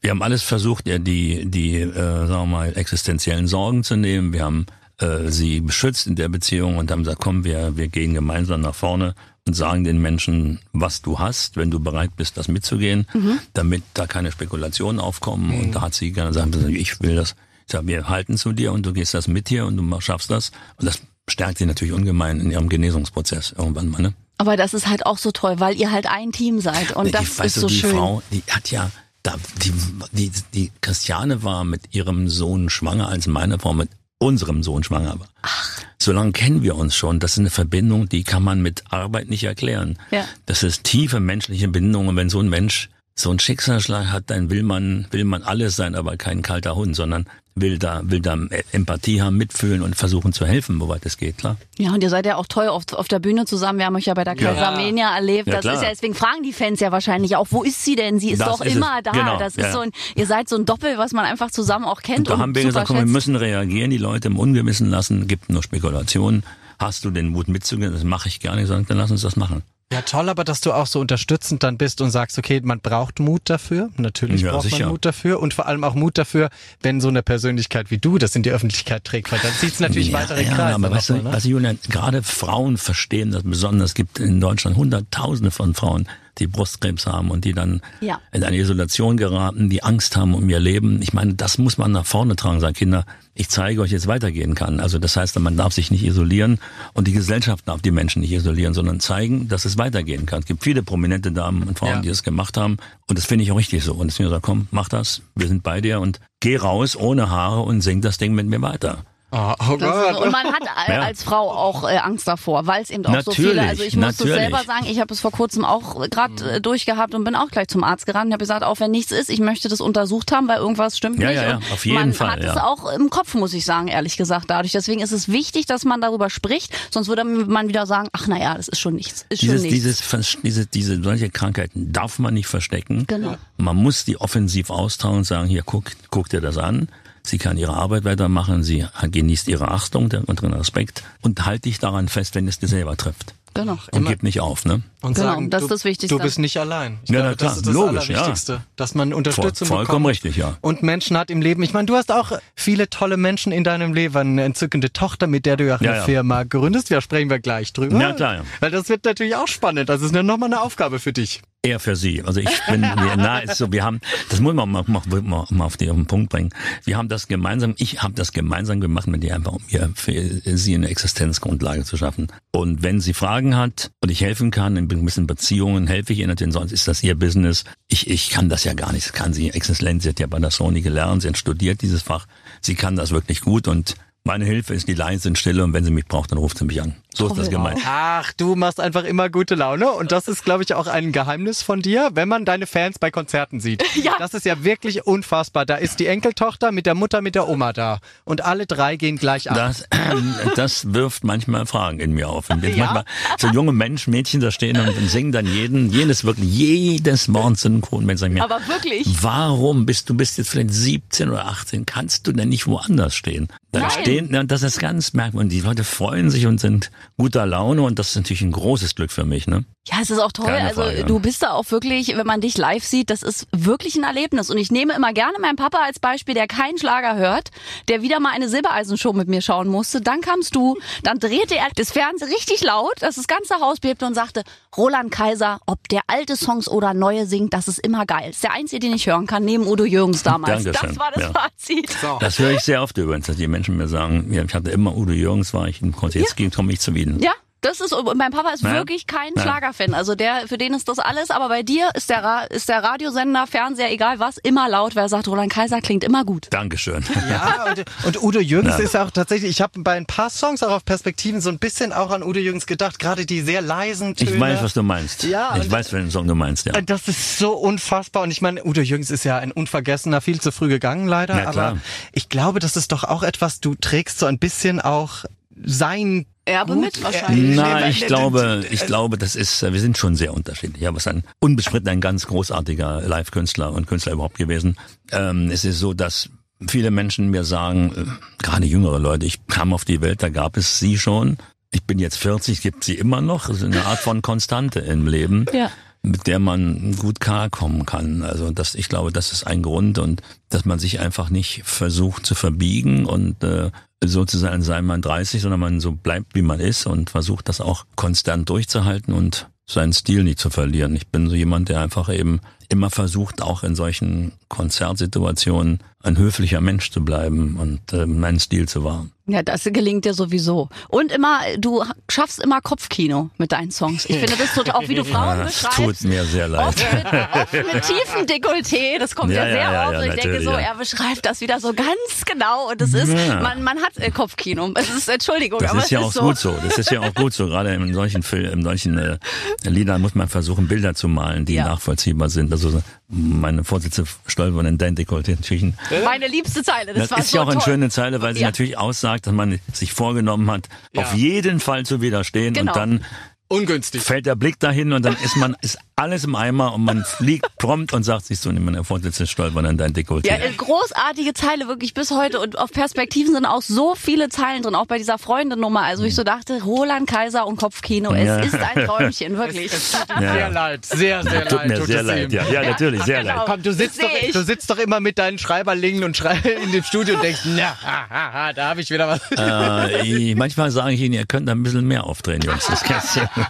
wir 0.00 0.10
haben 0.10 0.22
alles 0.22 0.42
versucht, 0.42 0.86
ihr 0.86 0.98
die 0.98 1.21
die, 1.22 1.50
die 1.50 1.76
äh, 1.76 2.26
sagen 2.26 2.28
wir 2.28 2.46
mal, 2.46 2.76
existenziellen 2.76 3.46
Sorgen 3.46 3.84
zu 3.84 3.96
nehmen. 3.96 4.32
Wir 4.32 4.44
haben 4.44 4.66
äh, 4.98 5.30
sie 5.30 5.60
beschützt 5.60 6.06
in 6.06 6.16
der 6.16 6.28
Beziehung 6.28 6.76
und 6.78 6.90
haben 6.90 7.04
gesagt, 7.04 7.20
komm, 7.20 7.44
wir, 7.44 7.76
wir 7.76 7.88
gehen 7.88 8.14
gemeinsam 8.14 8.60
nach 8.60 8.74
vorne 8.74 9.14
und 9.46 9.54
sagen 9.54 9.84
den 9.84 10.00
Menschen, 10.00 10.60
was 10.72 11.02
du 11.02 11.18
hast, 11.18 11.56
wenn 11.56 11.70
du 11.70 11.80
bereit 11.80 12.10
bist, 12.16 12.36
das 12.36 12.48
mitzugehen, 12.48 13.06
mhm. 13.12 13.38
damit 13.54 13.82
da 13.94 14.06
keine 14.06 14.30
Spekulationen 14.30 15.00
aufkommen. 15.00 15.48
Mhm. 15.48 15.60
Und 15.60 15.72
da 15.72 15.80
hat 15.82 15.94
sie 15.94 16.12
gerne 16.12 16.30
gesagt, 16.30 16.54
ich 16.68 17.00
will 17.00 17.16
das. 17.16 17.34
Ich 17.66 17.72
sage, 17.72 17.86
wir 17.86 18.08
halten 18.08 18.36
zu 18.36 18.52
dir 18.52 18.72
und 18.72 18.84
du 18.84 18.92
gehst 18.92 19.14
das 19.14 19.28
mit 19.28 19.48
hier 19.48 19.66
und 19.66 19.76
du 19.76 20.00
schaffst 20.00 20.30
das. 20.30 20.50
Und 20.76 20.86
das 20.86 21.00
stärkt 21.28 21.58
sie 21.58 21.66
natürlich 21.66 21.94
ungemein 21.94 22.40
in 22.40 22.50
ihrem 22.50 22.68
Genesungsprozess 22.68 23.54
irgendwann 23.56 23.88
mal. 23.88 24.02
Ne? 24.02 24.14
Aber 24.38 24.56
das 24.56 24.74
ist 24.74 24.88
halt 24.88 25.06
auch 25.06 25.18
so 25.18 25.30
toll, 25.30 25.60
weil 25.60 25.76
ihr 25.76 25.92
halt 25.92 26.06
ein 26.06 26.32
Team 26.32 26.60
seid 26.60 26.92
und 26.96 27.14
das 27.14 27.38
weißt 27.38 27.56
ist 27.56 27.60
so 27.60 27.68
die 27.68 27.74
schön. 27.74 27.90
Frau, 27.92 28.22
die 28.32 28.42
hat 28.50 28.70
ja 28.70 28.90
da, 29.22 29.36
die, 29.62 29.72
die, 30.12 30.32
die 30.54 30.72
Christiane 30.80 31.42
war 31.42 31.64
mit 31.64 31.94
ihrem 31.94 32.28
Sohn 32.28 32.70
schwanger, 32.70 33.08
als 33.08 33.26
meine 33.26 33.58
Frau 33.58 33.72
mit 33.72 33.88
unserem 34.18 34.62
Sohn 34.62 34.84
schwanger 34.84 35.18
war. 35.20 35.28
Ach. 35.42 35.80
So 35.98 36.12
lange 36.12 36.32
kennen 36.32 36.62
wir 36.62 36.76
uns 36.76 36.96
schon. 36.96 37.20
Das 37.20 37.32
ist 37.32 37.38
eine 37.38 37.50
Verbindung, 37.50 38.08
die 38.08 38.24
kann 38.24 38.42
man 38.42 38.60
mit 38.60 38.84
Arbeit 38.90 39.28
nicht 39.28 39.44
erklären. 39.44 39.98
Ja. 40.10 40.24
Das 40.46 40.62
ist 40.62 40.84
tiefe 40.84 41.20
menschliche 41.20 41.68
Bindung. 41.68 42.08
Und 42.08 42.16
wenn 42.16 42.30
so 42.30 42.40
ein 42.40 42.48
Mensch 42.48 42.88
so 43.14 43.30
einen 43.30 43.38
Schicksalsschlag 43.38 44.06
hat, 44.06 44.30
dann 44.30 44.50
will 44.50 44.62
man, 44.62 45.06
will 45.10 45.24
man 45.24 45.42
alles 45.42 45.76
sein, 45.76 45.94
aber 45.94 46.16
kein 46.16 46.42
kalter 46.42 46.74
Hund, 46.74 46.96
sondern 46.96 47.26
will 47.54 47.78
da, 47.78 48.00
will 48.04 48.20
da 48.20 48.36
Empathie 48.72 49.20
haben, 49.20 49.36
mitfühlen 49.36 49.82
und 49.82 49.94
versuchen 49.94 50.32
zu 50.32 50.46
helfen, 50.46 50.80
woweit 50.80 51.04
es 51.04 51.16
geht, 51.16 51.38
klar. 51.38 51.56
Ja, 51.78 51.92
und 51.92 52.02
ihr 52.02 52.10
seid 52.10 52.24
ja 52.26 52.36
auch 52.36 52.46
toll 52.46 52.68
auf, 52.68 52.92
auf 52.92 53.08
der 53.08 53.18
Bühne 53.18 53.44
zusammen. 53.44 53.78
Wir 53.78 53.86
haben 53.86 53.96
euch 53.96 54.06
ja 54.06 54.14
bei 54.14 54.24
der 54.24 54.34
Kaisermania 54.34 55.10
ja. 55.10 55.16
erlebt. 55.16 55.48
Ja, 55.48 55.54
das 55.54 55.62
klar. 55.62 55.74
ist 55.74 55.82
ja, 55.82 55.88
deswegen 55.90 56.14
fragen 56.14 56.42
die 56.42 56.52
Fans 56.52 56.80
ja 56.80 56.92
wahrscheinlich 56.92 57.36
auch, 57.36 57.48
wo 57.50 57.62
ist 57.62 57.84
sie 57.84 57.94
denn? 57.94 58.18
Sie 58.18 58.30
ist 58.30 58.40
das 58.40 58.48
doch 58.48 58.64
ist 58.64 58.74
immer 58.74 58.98
es. 58.98 59.04
da. 59.04 59.10
Genau. 59.12 59.38
Das 59.38 59.56
ist 59.56 59.64
ja. 59.64 59.72
so 59.72 59.80
ein, 59.80 59.90
ihr 60.14 60.26
seid 60.26 60.48
so 60.48 60.56
ein 60.56 60.64
Doppel, 60.64 60.98
was 60.98 61.12
man 61.12 61.24
einfach 61.24 61.50
zusammen 61.50 61.84
auch 61.84 62.02
kennt. 62.02 62.20
Und 62.20 62.28
da 62.28 62.34
und 62.34 62.40
haben 62.40 62.54
wir 62.54 62.64
gesagt, 62.64 62.88
komm, 62.88 62.96
wir 62.96 63.06
müssen 63.06 63.36
reagieren, 63.36 63.90
die 63.90 63.98
Leute 63.98 64.28
im 64.28 64.38
Ungewissen 64.38 64.88
lassen, 64.88 65.26
gibt 65.26 65.50
nur 65.50 65.62
Spekulationen. 65.62 66.44
Hast 66.78 67.04
du 67.04 67.10
den 67.10 67.28
Mut 67.28 67.48
mitzugehen? 67.48 67.92
Das 67.92 68.02
mache 68.02 68.28
ich 68.28 68.40
gerne. 68.40 68.66
Sage, 68.66 68.84
dann 68.88 68.96
lass 68.96 69.10
uns 69.10 69.22
das 69.22 69.36
machen. 69.36 69.62
Ja, 69.92 70.00
toll, 70.02 70.28
aber 70.30 70.44
dass 70.44 70.62
du 70.62 70.72
auch 70.72 70.86
so 70.86 71.00
unterstützend 71.00 71.62
dann 71.62 71.76
bist 71.76 72.00
und 72.00 72.10
sagst, 72.10 72.38
okay, 72.38 72.60
man 72.62 72.80
braucht 72.80 73.20
Mut 73.20 73.42
dafür. 73.44 73.90
Natürlich 73.98 74.40
ja, 74.40 74.52
braucht 74.52 74.62
sicher. 74.62 74.80
man 74.80 74.88
Mut 74.90 75.04
dafür 75.04 75.40
und 75.40 75.52
vor 75.52 75.66
allem 75.66 75.84
auch 75.84 75.94
Mut 75.94 76.16
dafür, 76.16 76.48
wenn 76.80 77.00
so 77.00 77.08
eine 77.08 77.22
Persönlichkeit 77.22 77.90
wie 77.90 77.98
du 77.98 78.16
das 78.16 78.34
in 78.34 78.42
die 78.42 78.50
Öffentlichkeit 78.50 79.04
trägt, 79.04 79.30
weil 79.30 79.38
dann 79.40 79.52
zieht 79.52 79.74
es 79.74 79.80
natürlich 79.80 80.08
ja, 80.08 80.18
weitere 80.20 80.44
ja, 80.44 80.54
Kreise. 80.54 80.74
Aber 80.74 80.90
weißt 80.90 81.10
du, 81.10 81.14
ne? 81.14 81.24
weißt 81.24 81.44
du, 81.44 81.50
Julian, 81.50 81.78
gerade 81.90 82.22
Frauen 82.22 82.78
verstehen 82.78 83.32
das 83.32 83.42
besonders. 83.42 83.90
Es 83.90 83.94
gibt 83.94 84.18
in 84.18 84.40
Deutschland 84.40 84.76
Hunderttausende 84.76 85.50
von 85.50 85.74
Frauen, 85.74 86.08
die 86.38 86.46
Brustkrebs 86.46 87.06
haben 87.06 87.30
und 87.30 87.44
die 87.44 87.52
dann 87.52 87.82
ja. 88.00 88.20
in 88.32 88.42
eine 88.42 88.56
Isolation 88.56 89.16
geraten, 89.16 89.68
die 89.68 89.82
Angst 89.82 90.16
haben 90.16 90.34
um 90.34 90.48
ihr 90.48 90.60
Leben. 90.60 91.02
Ich 91.02 91.12
meine, 91.12 91.34
das 91.34 91.58
muss 91.58 91.78
man 91.78 91.92
nach 91.92 92.06
vorne 92.06 92.36
tragen, 92.36 92.60
sagen 92.60 92.74
Kinder, 92.74 93.04
ich 93.34 93.48
zeige 93.48 93.80
euch 93.82 93.90
jetzt 93.90 94.06
weitergehen 94.06 94.54
kann. 94.54 94.80
Also 94.80 94.98
das 94.98 95.16
heißt, 95.16 95.38
man 95.38 95.56
darf 95.56 95.72
sich 95.72 95.90
nicht 95.90 96.04
isolieren 96.04 96.58
und 96.94 97.06
die 97.06 97.12
Gesellschaft 97.12 97.68
darf 97.68 97.82
die 97.82 97.90
Menschen 97.90 98.20
nicht 98.20 98.32
isolieren, 98.32 98.74
sondern 98.74 99.00
zeigen, 99.00 99.48
dass 99.48 99.64
es 99.64 99.78
weitergehen 99.78 100.26
kann. 100.26 100.40
Es 100.40 100.46
gibt 100.46 100.64
viele 100.64 100.82
prominente 100.82 101.32
Damen 101.32 101.62
und 101.64 101.78
Frauen, 101.78 101.96
ja. 101.96 102.00
die 102.00 102.08
das 102.08 102.22
gemacht 102.22 102.56
haben 102.56 102.78
und 103.08 103.18
das 103.18 103.26
finde 103.26 103.44
ich 103.44 103.52
auch 103.52 103.56
richtig 103.56 103.84
so. 103.84 103.94
Und 103.94 104.08
deswegen 104.08 104.30
sagt, 104.30 104.42
komm, 104.42 104.68
mach 104.70 104.88
das, 104.88 105.22
wir 105.34 105.48
sind 105.48 105.62
bei 105.62 105.80
dir 105.80 106.00
und 106.00 106.20
geh 106.40 106.56
raus 106.56 106.96
ohne 106.96 107.30
Haare 107.30 107.60
und 107.60 107.82
sing 107.82 108.00
das 108.00 108.18
Ding 108.18 108.34
mit 108.34 108.46
mir 108.46 108.62
weiter. 108.62 109.04
Oh, 109.34 109.54
oh 109.58 109.78
Gott. 109.78 110.20
und 110.20 110.30
man 110.30 110.46
hat 110.52 110.62
ja. 110.88 111.00
als 111.00 111.22
Frau 111.22 111.50
auch 111.50 111.88
äh, 111.88 111.96
Angst 111.96 112.28
davor, 112.28 112.66
weil 112.66 112.82
es 112.82 112.90
eben 112.90 113.06
auch 113.06 113.12
natürlich, 113.12 113.36
so 113.38 113.42
viele, 113.42 113.62
also 113.62 113.82
ich 113.82 113.96
muss 113.96 114.18
natürlich. 114.18 114.34
es 114.34 114.38
selber 114.38 114.62
sagen, 114.64 114.84
ich 114.86 115.00
habe 115.00 115.14
es 115.14 115.20
vor 115.20 115.30
kurzem 115.30 115.64
auch 115.64 116.06
gerade 116.10 116.56
äh, 116.56 116.60
durchgehabt 116.60 117.14
und 117.14 117.24
bin 117.24 117.34
auch 117.34 117.48
gleich 117.48 117.68
zum 117.68 117.82
Arzt 117.82 118.04
gerannt 118.04 118.26
und 118.26 118.32
habe 118.34 118.42
gesagt, 118.42 118.62
auch 118.62 118.78
wenn 118.78 118.90
nichts 118.90 119.10
ist, 119.10 119.30
ich 119.30 119.40
möchte 119.40 119.70
das 119.70 119.80
untersucht 119.80 120.32
haben, 120.32 120.48
weil 120.48 120.58
irgendwas 120.58 120.98
stimmt 120.98 121.18
ja, 121.18 121.28
nicht. 121.28 121.36
Ja, 121.36 121.48
ja, 121.48 121.56
auf 121.72 121.86
jeden 121.86 121.98
man 121.98 122.12
Fall. 122.12 122.32
hat 122.32 122.42
ja. 122.42 122.50
es 122.52 122.56
auch 122.58 122.92
im 122.92 123.08
Kopf, 123.08 123.32
muss 123.32 123.54
ich 123.54 123.64
sagen, 123.64 123.88
ehrlich 123.88 124.18
gesagt, 124.18 124.50
dadurch. 124.50 124.72
Deswegen 124.72 125.00
ist 125.00 125.12
es 125.12 125.30
wichtig, 125.30 125.64
dass 125.64 125.86
man 125.86 126.02
darüber 126.02 126.28
spricht, 126.28 126.70
sonst 126.90 127.08
würde 127.08 127.24
man 127.24 127.68
wieder 127.68 127.86
sagen, 127.86 128.08
ach 128.12 128.26
naja, 128.26 128.54
das 128.54 128.68
ist 128.68 128.80
schon 128.80 128.94
nichts. 128.94 129.24
Ist 129.30 129.40
dieses, 129.40 129.62
schon 129.62 129.70
nichts. 129.70 129.84
Dieses, 130.02 130.38
diese, 130.42 130.66
diese, 130.66 131.02
solche 131.02 131.30
Krankheiten 131.30 131.90
darf 131.90 132.18
man 132.18 132.34
nicht 132.34 132.48
verstecken. 132.48 133.06
Genau. 133.06 133.36
Man 133.56 133.76
muss 133.76 134.04
die 134.04 134.20
offensiv 134.20 134.68
austrauen 134.68 135.18
und 135.18 135.24
sagen, 135.24 135.48
hier, 135.48 135.62
guck, 135.64 135.84
guck 136.10 136.28
dir 136.28 136.42
das 136.42 136.58
an. 136.58 136.88
Sie 137.24 137.38
kann 137.38 137.56
ihre 137.56 137.74
Arbeit 137.74 138.04
weitermachen, 138.04 138.62
sie 138.64 138.84
genießt 139.00 139.48
ihre 139.48 139.68
Achtung 139.70 140.10
und 140.26 140.42
den 140.42 140.52
Respekt 140.52 141.02
und 141.20 141.46
halt 141.46 141.64
dich 141.64 141.78
daran 141.78 142.08
fest, 142.08 142.34
wenn 142.34 142.48
es 142.48 142.58
dir 142.58 142.68
selber 142.68 142.96
trifft. 142.96 143.34
Genau. 143.54 143.78
Und 143.90 144.06
gib 144.06 144.22
nicht 144.22 144.40
auf, 144.40 144.64
ne? 144.64 144.82
Und 145.02 145.14
Genau, 145.14 145.28
sagen, 145.34 145.50
das 145.50 145.60
du, 145.60 145.66
ist 145.66 145.70
das 145.72 145.84
Wichtigste. 145.84 146.16
Du 146.16 146.22
bist 146.22 146.38
nicht 146.38 146.56
allein. 146.56 146.98
Ich 147.04 147.10
Ja, 147.10 147.16
glaube, 147.16 147.28
na 147.28 147.34
klar, 147.36 147.50
das 147.50 147.56
ist 147.58 147.66
das 147.66 147.74
logisch, 147.74 148.08
ja. 148.08 148.16
Allerwichtigste, 148.16 148.62
dass 148.76 148.94
man 148.94 149.12
Unterstützung 149.12 149.68
Voll, 149.68 149.76
vollkommen 149.78 150.04
bekommt. 150.04 150.24
richtig, 150.24 150.36
ja. 150.36 150.56
Und 150.62 150.82
Menschen 150.82 151.18
hat 151.18 151.30
im 151.30 151.42
Leben. 151.42 151.62
Ich 151.62 151.74
meine, 151.74 151.84
du 151.84 151.94
hast 151.94 152.10
auch 152.10 152.32
viele 152.56 152.88
tolle 152.88 153.18
Menschen 153.18 153.52
in 153.52 153.62
deinem 153.62 153.92
Leben. 153.92 154.16
Eine 154.16 154.44
entzückende 154.44 154.92
Tochter, 154.94 155.26
mit 155.26 155.44
der 155.44 155.58
du 155.58 155.66
ja 155.66 155.76
auch 155.76 155.80
Ja, 155.82 155.90
eine 155.90 155.98
ja. 155.98 156.04
Firma 156.06 156.44
gründest. 156.44 156.90
Da 156.90 157.02
sprechen 157.02 157.28
wir 157.28 157.40
gleich 157.40 157.74
drüber. 157.74 158.00
Ja, 158.00 158.14
klar, 158.14 158.36
ja. 158.36 158.42
Weil 158.60 158.70
das 158.70 158.88
wird 158.88 159.04
natürlich 159.04 159.36
auch 159.36 159.48
spannend. 159.48 159.90
Das 159.90 160.00
ist 160.00 160.12
nochmal 160.12 160.44
eine 160.48 160.62
Aufgabe 160.62 160.98
für 160.98 161.12
dich. 161.12 161.42
Eher 161.64 161.78
für 161.78 161.94
sie. 161.94 162.24
Also 162.24 162.40
ich 162.40 162.50
bin, 162.68 162.80
na, 162.80 163.38
ist 163.38 163.58
so, 163.58 163.70
wir 163.70 163.84
haben, 163.84 164.00
das 164.28 164.40
muss 164.40 164.52
man 164.52 164.68
mal, 164.68 164.82
mal, 164.88 165.02
mal, 165.22 165.46
mal 165.48 165.64
auf 165.64 165.76
den 165.76 166.06
Punkt 166.06 166.30
bringen. 166.30 166.50
Wir 166.84 166.96
haben 166.96 167.08
das 167.08 167.28
gemeinsam, 167.28 167.74
ich 167.78 168.02
habe 168.02 168.14
das 168.14 168.32
gemeinsam 168.32 168.80
gemacht 168.80 169.06
mit 169.06 169.22
ihr 169.22 169.36
einfach, 169.36 169.52
um 169.52 169.62
ihr, 169.68 169.88
für 169.94 170.40
sie 170.44 170.74
eine 170.74 170.88
Existenzgrundlage 170.88 171.84
zu 171.84 171.96
schaffen. 171.96 172.32
Und 172.50 172.82
wenn 172.82 173.00
sie 173.00 173.14
Fragen 173.14 173.56
hat 173.56 173.92
und 174.00 174.10
ich 174.10 174.22
helfen 174.22 174.50
kann 174.50 174.76
in 174.76 174.88
gewissen 174.88 175.28
Beziehungen, 175.28 175.86
helfe 175.86 176.14
ich 176.14 176.18
ihr 176.18 176.26
natürlich, 176.26 176.54
sonst 176.54 176.72
ist 176.72 176.88
das 176.88 177.04
ihr 177.04 177.16
Business. 177.16 177.62
Ich, 177.86 178.10
ich 178.10 178.30
kann 178.30 178.48
das 178.48 178.64
ja 178.64 178.74
gar 178.74 178.92
nicht. 178.92 179.06
Das 179.06 179.12
kann 179.12 179.32
sie 179.32 179.50
exzellent. 179.50 180.02
Sie 180.02 180.08
hat 180.08 180.18
ja 180.18 180.26
bei 180.26 180.40
der 180.40 180.50
Sony 180.50 180.80
gelernt, 180.80 181.22
sie 181.22 181.28
hat 181.28 181.38
studiert 181.38 181.82
dieses 181.82 182.02
Fach. 182.02 182.26
Sie 182.60 182.74
kann 182.74 182.96
das 182.96 183.12
wirklich 183.12 183.40
gut 183.40 183.68
und 183.68 183.94
meine 184.24 184.44
Hilfe 184.44 184.74
ist 184.74 184.86
die 184.86 184.94
leise 184.94 185.34
Stille 185.34 185.64
und 185.64 185.72
wenn 185.72 185.84
sie 185.84 185.90
mich 185.90 186.06
braucht, 186.06 186.30
dann 186.30 186.38
ruft 186.38 186.58
sie 186.58 186.64
mich 186.64 186.80
an. 186.80 186.94
So 187.14 187.26
ist 187.26 187.36
das 187.36 187.48
Oh, 187.48 187.50
gemeint. 187.50 187.80
Ach, 187.84 188.32
du 188.32 188.54
machst 188.54 188.80
einfach 188.80 189.04
immer 189.04 189.28
gute 189.28 189.54
Laune. 189.54 189.90
Und 189.90 190.12
das 190.12 190.28
ist, 190.28 190.44
glaube 190.44 190.62
ich, 190.62 190.74
auch 190.74 190.86
ein 190.86 191.12
Geheimnis 191.12 191.62
von 191.62 191.82
dir, 191.82 192.10
wenn 192.14 192.28
man 192.28 192.44
deine 192.44 192.66
Fans 192.66 192.98
bei 192.98 193.10
Konzerten 193.10 193.60
sieht. 193.60 193.82
Ja. 194.02 194.14
Das 194.18 194.34
ist 194.34 194.44
ja 194.46 194.64
wirklich 194.64 195.06
unfassbar. 195.06 195.64
Da 195.64 195.76
ist 195.76 196.00
die 196.00 196.06
Enkeltochter 196.06 196.72
mit 196.72 196.86
der 196.86 196.94
Mutter, 196.94 197.20
mit 197.20 197.34
der 197.36 197.48
Oma 197.48 197.72
da. 197.72 198.00
Und 198.24 198.44
alle 198.44 198.66
drei 198.66 198.96
gehen 198.96 199.16
gleich 199.16 199.48
ab. 199.50 199.54
Das, 199.56 199.86
das 200.56 200.92
wirft 200.92 201.22
manchmal 201.22 201.66
Fragen 201.66 202.00
in 202.00 202.12
mir 202.12 202.28
auf. 202.28 202.50
Und 202.50 202.62
manchmal 202.62 203.04
so 203.38 203.48
junge 203.48 203.72
Menschen, 203.72 204.10
Mädchen 204.10 204.40
da 204.40 204.50
stehen 204.50 204.80
und, 204.80 204.92
singen 205.08 205.30
dann 205.30 205.46
jeden, 205.46 205.90
jedes 205.90 206.24
wirklich, 206.24 206.50
jedes 206.50 207.32
Wort 207.32 207.58
synchron. 207.58 208.08
Wenn 208.08 208.16
sie 208.16 208.22
sagen 208.22 208.34
mir, 208.34 208.42
Aber 208.42 208.60
wirklich. 208.66 209.06
warum 209.22 209.86
bist 209.86 210.08
du 210.10 210.14
bist 210.14 210.38
jetzt 210.38 210.48
vielleicht 210.50 210.72
17 210.72 211.28
oder 211.28 211.46
18, 211.46 211.86
kannst 211.86 212.26
du 212.26 212.32
denn 212.32 212.48
nicht 212.48 212.66
woanders 212.66 213.14
stehen? 213.14 213.48
Dann 213.72 213.82
Nein. 213.82 213.90
stehen, 213.90 214.34
ja, 214.34 214.42
das 214.42 214.62
ist 214.62 214.78
ganz 214.78 215.14
merkwürdig. 215.14 215.40
Und 215.44 215.48
die 215.48 215.60
Leute 215.60 215.82
freuen 215.82 216.30
sich 216.30 216.46
und 216.46 216.60
sind 216.60 216.90
guter 217.16 217.46
Laune 217.46 217.82
und 217.82 217.98
das 217.98 218.10
ist 218.10 218.16
natürlich 218.16 218.42
ein 218.42 218.52
großes 218.52 218.94
Glück 218.94 219.10
für 219.10 219.24
mich, 219.24 219.46
ne? 219.46 219.64
Ja, 219.88 219.96
es 220.00 220.10
ist 220.10 220.20
auch 220.20 220.30
toll. 220.30 220.46
Keine 220.46 220.68
also 220.68 220.82
Frage. 220.82 221.04
du 221.04 221.18
bist 221.18 221.42
da 221.42 221.52
auch 221.52 221.68
wirklich, 221.70 222.16
wenn 222.16 222.26
man 222.26 222.40
dich 222.40 222.56
live 222.56 222.84
sieht, 222.84 223.10
das 223.10 223.22
ist 223.24 223.48
wirklich 223.50 223.96
ein 223.96 224.04
Erlebnis. 224.04 224.48
Und 224.50 224.58
ich 224.58 224.70
nehme 224.70 224.94
immer 224.94 225.12
gerne 225.12 225.38
meinen 225.40 225.56
Papa 225.56 225.78
als 225.78 225.98
Beispiel, 225.98 226.34
der 226.34 226.46
keinen 226.46 226.78
Schlager 226.78 227.16
hört, 227.16 227.48
der 227.88 228.02
wieder 228.02 228.20
mal 228.20 228.30
eine 228.32 228.48
Silbereisenshow 228.48 229.12
mit 229.12 229.26
mir 229.26 229.40
schauen 229.40 229.66
musste. 229.68 230.00
Dann 230.00 230.20
kamst 230.20 230.54
du, 230.54 230.76
dann 231.02 231.18
drehte 231.18 231.56
er 231.56 231.66
das 231.74 231.90
Fernsehen 231.90 232.28
richtig 232.28 232.62
laut, 232.62 232.94
dass 233.00 233.16
das 233.16 233.26
ganze 233.26 233.54
Haus 233.56 233.80
bebte 233.80 234.06
und 234.06 234.14
sagte, 234.14 234.44
Roland 234.76 235.10
Kaiser, 235.10 235.58
ob 235.66 235.88
der 235.88 236.02
alte 236.06 236.36
Songs 236.36 236.68
oder 236.68 236.94
neue 236.94 237.26
singt, 237.26 237.52
das 237.52 237.66
ist 237.66 237.78
immer 237.80 238.06
geil. 238.06 238.26
Das 238.26 238.36
ist 238.36 238.44
der 238.44 238.52
einzige, 238.52 238.80
den 238.80 238.92
ich 238.94 239.06
hören 239.08 239.26
kann, 239.26 239.44
neben 239.44 239.66
Udo 239.66 239.84
Jürgens 239.84 240.22
damals. 240.22 240.62
Dankeschön. 240.62 240.90
Das 240.90 240.98
war 240.98 241.10
das 241.10 241.22
Ja. 241.24 241.32
Fazit. 241.32 241.96
Das 242.20 242.38
höre 242.38 242.52
ich 242.52 242.60
sehr 242.60 242.82
oft 242.82 242.96
übrigens, 242.98 243.26
dass 243.26 243.36
die 243.36 243.48
Menschen 243.48 243.61
mir 243.68 243.88
sagen, 243.88 244.32
ja, 244.32 244.44
ich 244.44 244.54
hatte 244.54 244.70
immer 244.70 244.96
Udo 244.96 245.12
Jürgens, 245.12 245.54
war 245.54 245.68
ich 245.68 245.82
im 245.82 245.92
Konzert, 245.92 246.38
jetzt 246.38 246.54
komme 246.54 246.72
ich 246.72 246.80
zu 246.80 246.92
Ihnen. 246.92 247.20
Ja. 247.20 247.32
Das 247.62 247.80
ist, 247.80 247.92
und 247.92 248.16
mein 248.18 248.30
Papa 248.32 248.50
ist 248.50 248.62
Ja. 248.62 248.72
wirklich 248.72 249.06
kein 249.06 249.32
Ja. 249.36 249.42
Schlagerfan. 249.42 249.94
Also 249.94 250.14
der, 250.14 250.48
für 250.48 250.58
den 250.58 250.74
ist 250.74 250.88
das 250.88 250.98
alles, 250.98 251.30
aber 251.30 251.48
bei 251.48 251.62
dir 251.62 251.88
ist 251.94 252.10
der, 252.10 252.22
Ra 252.22 252.42
ist 252.42 252.68
der 252.68 252.82
Radiosender, 252.82 253.46
Fernseher, 253.46 253.90
egal 253.92 254.18
was, 254.18 254.36
immer 254.38 254.68
laut, 254.68 254.96
weil 254.96 255.04
er 255.04 255.08
sagt, 255.08 255.28
Roland 255.28 255.52
Kaiser 255.52 255.80
klingt 255.80 256.02
immer 256.04 256.24
gut. 256.24 256.48
Dankeschön. 256.50 257.04
Ja, 257.30 257.66
und, 257.70 257.84
und 258.04 258.22
Udo 258.22 258.40
Jürgens 258.40 258.78
Ja. 258.78 258.84
ist 258.84 258.96
auch 258.96 259.10
tatsächlich, 259.12 259.50
ich 259.50 259.60
habe 259.62 259.80
bei 259.80 259.92
ein 259.92 260.06
paar 260.06 260.28
Songs 260.28 260.62
auch 260.62 260.72
auf 260.72 260.84
Perspektiven 260.84 261.40
so 261.40 261.48
ein 261.50 261.58
bisschen 261.58 261.92
auch 261.92 262.10
an 262.10 262.22
Udo 262.22 262.40
Jürgens 262.40 262.66
gedacht, 262.66 262.98
gerade 262.98 263.26
die 263.26 263.40
sehr 263.42 263.62
leisen 263.62 264.16
Töne. 264.16 264.32
Ich 264.32 264.40
weiß, 264.40 264.62
was 264.62 264.74
du 264.74 264.82
meinst. 264.82 265.22
Ja, 265.22 265.56
ich 265.56 265.70
weiß, 265.70 265.92
welchen 265.92 266.10
Song 266.10 266.26
du 266.26 266.34
meinst, 266.34 266.66
ja. 266.66 266.72
Das 266.82 267.06
ist 267.06 267.38
so 267.38 267.52
unfassbar. 267.52 268.24
Und 268.24 268.32
ich 268.32 268.42
meine, 268.42 268.64
Udo 268.64 268.80
Jürgens 268.80 269.10
ist 269.12 269.24
ja 269.24 269.38
ein 269.38 269.52
Unvergessener, 269.52 270.20
viel 270.20 270.40
zu 270.40 270.50
früh 270.50 270.68
gegangen 270.68 271.06
leider. 271.06 271.36
Ja, 271.36 271.50
klar. 271.52 271.68
aber 271.70 271.78
ich 272.12 272.28
glaube, 272.28 272.58
das 272.58 272.76
ist 272.76 272.90
doch 272.90 273.04
auch 273.04 273.22
etwas, 273.22 273.60
du 273.60 273.76
trägst 273.76 274.18
so 274.18 274.26
ein 274.26 274.38
bisschen 274.40 274.80
auch 274.80 275.24
sein 275.64 276.26
Erbe 276.44 276.74
Gut, 276.74 276.84
mit 276.84 277.02
wahrscheinlich. 277.02 277.50
äh, 277.52 277.54
Na, 277.54 277.80
Nee, 277.80 277.90
ich 277.90 278.06
glaube, 278.06 278.64
ich 278.70 278.84
glaube, 278.86 279.16
das 279.18 279.36
ist, 279.36 279.62
äh, 279.62 279.72
wir 279.72 279.80
sind 279.80 279.96
schon 279.96 280.16
sehr 280.16 280.34
unterschiedlich. 280.34 280.86
Aber 280.88 280.96
es 280.96 281.06
ist 281.06 281.12
ein 281.12 281.22
unbestritten 281.40 281.88
ein 281.88 282.00
ganz 282.00 282.26
großartiger 282.26 283.02
Live-Künstler 283.02 283.72
und 283.72 283.86
Künstler 283.86 284.12
überhaupt 284.12 284.38
gewesen. 284.38 284.76
Ähm, 285.12 285.50
es 285.52 285.64
ist 285.64 285.78
so, 285.78 285.94
dass 285.94 286.30
viele 286.66 286.90
Menschen 286.90 287.30
mir 287.30 287.44
sagen, 287.44 287.92
äh, 287.96 288.42
gerade 288.42 288.66
jüngere 288.66 288.98
Leute, 288.98 289.26
ich 289.26 289.46
kam 289.46 289.72
auf 289.72 289.84
die 289.84 290.00
Welt, 290.00 290.22
da 290.22 290.30
gab 290.30 290.56
es 290.56 290.78
sie 290.80 290.98
schon. 290.98 291.36
Ich 291.70 291.84
bin 291.84 291.98
jetzt 292.00 292.18
40, 292.18 292.60
gibt 292.60 292.82
sie 292.84 292.94
immer 292.96 293.20
noch. 293.20 293.46
Das 293.46 293.58
ist 293.58 293.64
eine 293.64 293.84
Art 293.86 294.00
von 294.00 294.20
Konstante 294.20 294.80
im 294.80 295.06
Leben. 295.06 295.46
Ja. 295.52 295.70
mit 296.04 296.26
der 296.26 296.40
man 296.40 296.96
gut 296.96 297.20
klarkommen 297.20 297.86
kann. 297.86 298.24
Also 298.24 298.50
das, 298.50 298.74
ich 298.74 298.88
glaube, 298.88 299.12
das 299.12 299.30
ist 299.32 299.46
ein 299.46 299.62
Grund 299.62 299.98
und 300.00 300.20
dass 300.48 300.64
man 300.64 300.80
sich 300.80 300.98
einfach 300.98 301.30
nicht 301.30 301.62
versucht 301.64 302.26
zu 302.26 302.34
verbiegen 302.34 303.06
und 303.06 303.44
äh, 303.44 303.70
sozusagen 304.04 304.62
sei 304.62 304.82
man 304.82 305.02
30, 305.02 305.42
sondern 305.42 305.60
man 305.60 305.80
so 305.80 305.92
bleibt, 305.92 306.34
wie 306.34 306.42
man 306.42 306.60
ist 306.60 306.86
und 306.86 307.10
versucht 307.10 307.48
das 307.48 307.60
auch 307.60 307.84
konstant 307.96 308.48
durchzuhalten 308.48 309.14
und 309.14 309.48
seinen 309.66 309.92
Stil 309.92 310.24
nicht 310.24 310.38
zu 310.38 310.50
verlieren. 310.50 310.96
Ich 310.96 311.08
bin 311.08 311.28
so 311.28 311.34
jemand, 311.34 311.68
der 311.68 311.80
einfach 311.80 312.08
eben 312.12 312.40
immer 312.72 312.90
versucht, 312.90 313.42
auch 313.42 313.62
in 313.62 313.74
solchen 313.76 314.32
Konzertsituationen 314.48 315.80
ein 316.04 316.18
höflicher 316.18 316.60
Mensch 316.60 316.90
zu 316.90 317.04
bleiben 317.04 317.56
und 317.60 317.92
äh, 317.92 318.06
meinen 318.06 318.40
Stil 318.40 318.66
zu 318.68 318.82
wahren. 318.82 319.12
Ja, 319.26 319.40
das 319.44 319.62
gelingt 319.62 320.04
dir 320.04 320.14
sowieso. 320.14 320.68
Und 320.88 321.12
immer, 321.12 321.38
du 321.58 321.84
schaffst 322.10 322.42
immer 322.42 322.60
Kopfkino 322.60 323.30
mit 323.38 323.52
deinen 323.52 323.70
Songs. 323.70 324.06
Ich 324.06 324.16
finde 324.16 324.34
das 324.36 324.52
total, 324.52 324.74
auch 324.82 324.88
wie 324.88 324.96
du 324.96 325.04
Frauen 325.12 325.38
Ja, 325.38 325.44
beschreibst. 325.44 325.76
tut 325.76 326.02
mir 326.02 326.24
sehr 326.24 326.48
leid. 326.48 326.66
Oft 326.66 326.92
mit, 326.92 327.04
oft 327.06 327.52
mit 327.52 327.82
tiefem 327.84 328.26
Dekolleté, 328.26 328.98
das 328.98 329.14
kommt 329.14 329.30
ja, 329.32 329.46
Ja, 329.46 329.52
sehr 329.52 329.62
ja, 329.72 329.84
oft. 329.84 329.92
ja, 329.92 330.04
ich 330.14 330.20
denke 330.20 330.42
so, 330.42 330.50
er 330.50 330.74
beschreibt 330.74 331.24
das 331.24 331.40
wieder 331.40 331.60
so 331.60 331.72
ganz 331.72 332.24
genau. 332.26 332.68
Und 332.72 332.82
es 332.82 332.94
ist, 332.94 333.14
man, 333.40 333.62
man 333.62 333.78
hat 333.78 333.96
äh, 333.98 334.10
Kopfkino. 334.10 334.72
Es 334.74 334.90
ist, 334.90 335.08
Entschuldigung, 335.08 335.60
Das 335.60 335.70
aber 335.70 335.82
ist 335.84 335.90
ja 335.92 336.00
ist 336.00 336.06
auch 336.06 336.12
so. 336.12 336.20
gut 336.22 336.38
so. 336.38 336.56
Das 336.64 336.78
ist 336.78 336.90
ja 336.90 336.98
auch 337.00 337.14
gut 337.14 337.32
so. 337.32 337.46
Gerade 337.46 337.72
in 337.74 337.94
solchen 337.94 338.24
Fil 338.24 338.46
in 338.46 338.64
solchen 338.64 338.98
äh, 338.98 339.18
Liedern 339.62 340.00
muss 340.02 340.16
man 340.16 340.26
versuchen, 340.28 340.66
Bilder 340.66 340.94
zu 340.94 341.06
malen, 341.06 341.44
die 341.44 341.58
nachvollziehbar 341.58 342.28
sind. 342.28 342.50
Also 342.64 342.82
meine 343.08 343.64
Vorsätze 343.64 344.04
stolpern 344.26 344.66
in 344.66 344.78
dein 344.78 344.94
Dekolleté-Tüchen. 344.96 345.74
Meine 346.04 346.26
liebste 346.28 346.62
Zeile. 346.62 346.94
Das, 346.94 347.08
Das 347.08 347.10
war 347.10 347.18
ist 347.18 347.30
so 347.30 347.36
ja 347.36 347.42
auch 347.42 347.46
eine 347.48 347.54
toll. 347.60 347.64
schöne 347.72 347.90
Zeile, 347.90 348.22
weil 348.22 348.34
sie 348.34 348.40
Ja. 348.40 348.48
natürlich 348.48 348.78
aussagt, 348.78 349.26
dass 349.26 349.32
man 349.34 349.58
sich 349.72 349.92
vorgenommen 349.92 350.50
hat, 350.50 350.68
auf 350.96 351.14
jeden 351.14 351.60
Fall 351.60 351.84
zu 351.84 352.00
widerstehen 352.00 352.54
Genau. 352.54 352.72
und 352.72 352.76
dann 352.76 353.04
ungünstig. 353.52 354.02
fällt 354.02 354.26
der 354.26 354.34
Blick 354.34 354.58
dahin 354.60 354.92
und 354.92 355.04
dann 355.04 355.16
ist 355.24 355.36
man 355.36 355.56
ist 355.60 355.78
alles 355.96 356.24
im 356.24 356.34
Eimer 356.34 356.74
und 356.74 356.84
man 356.84 357.04
fliegt 357.04 357.46
prompt 357.58 357.92
und 357.92 358.02
sagt 358.02 358.24
sich 358.26 358.40
so, 358.40 358.50
meine 358.50 358.82
Vorsätze 358.82 359.26
stolpern 359.26 359.64
in 359.66 359.78
dein 359.78 359.92
Dekolleté. 359.92 360.26
Ja, 360.28 360.36
großartige 360.56 361.32
Zeile 361.34 361.68
wirklich 361.68 361.94
bis 361.94 362.10
heute 362.10 362.40
und 362.40 362.58
auf 362.58 362.72
Perspektiven 362.72 363.34
sind 363.34 363.46
auch 363.46 363.62
so 363.62 363.94
viele 363.94 364.28
Zeilen 364.28 364.62
drin, 364.62 364.74
auch 364.74 364.86
bei 364.86 364.98
dieser 364.98 365.18
Freundennummer. 365.18 365.82
Also 365.82 366.02
ich 366.04 366.14
so 366.14 366.24
dachte, 366.24 366.60
Roland 366.62 367.08
Kaiser 367.08 367.46
und 367.46 367.56
Kopfkino, 367.56 368.12
es 368.14 368.26
Ja. 368.26 368.38
ist 368.40 368.54
ein 368.54 368.84
Träumchen, 368.86 369.36
wirklich. 369.38 369.70
Ja. 370.08 370.32
Sehr 370.32 370.50
leid, 370.50 370.84
sehr, 370.86 371.22
sehr 371.22 371.42
Tut 371.46 371.58
leid. 371.58 371.68
mir 371.68 371.78
tut 371.78 371.86
sehr 371.86 372.00
es 372.00 372.06
leid. 372.06 372.32
Ja, 372.32 372.44
ja, 372.50 372.62
natürlich, 372.70 373.02
sehr 373.04 373.20
genau. 373.22 373.36
leid. 373.36 373.46
Komm, 373.46 373.62
du 373.62 373.72
sitzt, 373.72 374.02
doch, 374.02 374.10
du 374.32 374.42
sitzt 374.42 374.70
doch 374.70 374.78
immer 374.78 374.98
mit 375.00 375.18
deinen 375.18 375.38
Schreiberlingen 375.38 376.02
und 376.04 376.16
schrei 376.16 376.38
in 376.64 376.72
dem 376.72 376.82
Studio 376.82 377.14
und 377.14 377.22
denkst, 377.22 377.40
na, 377.44 377.76
ha, 377.82 378.06
ha, 378.10 378.32
ha, 378.32 378.52
da 378.52 378.70
habe 378.70 378.80
ich 378.80 378.90
wieder 378.90 379.06
was. 379.08 379.20
Äh, 379.38 380.02
ich- 380.30 380.36
manchmal 380.36 380.70
sage 380.70 380.92
ich 380.94 381.00
Ihnen, 381.00 381.14
ihr 381.14 381.26
könnt 381.26 381.48
ein 381.48 381.62
bisschen 381.62 381.86
mehr 381.86 382.04
aufdrehen, 382.04 382.40
Jungs. 382.42 382.66
Das 382.66 382.82
du. 383.14 383.41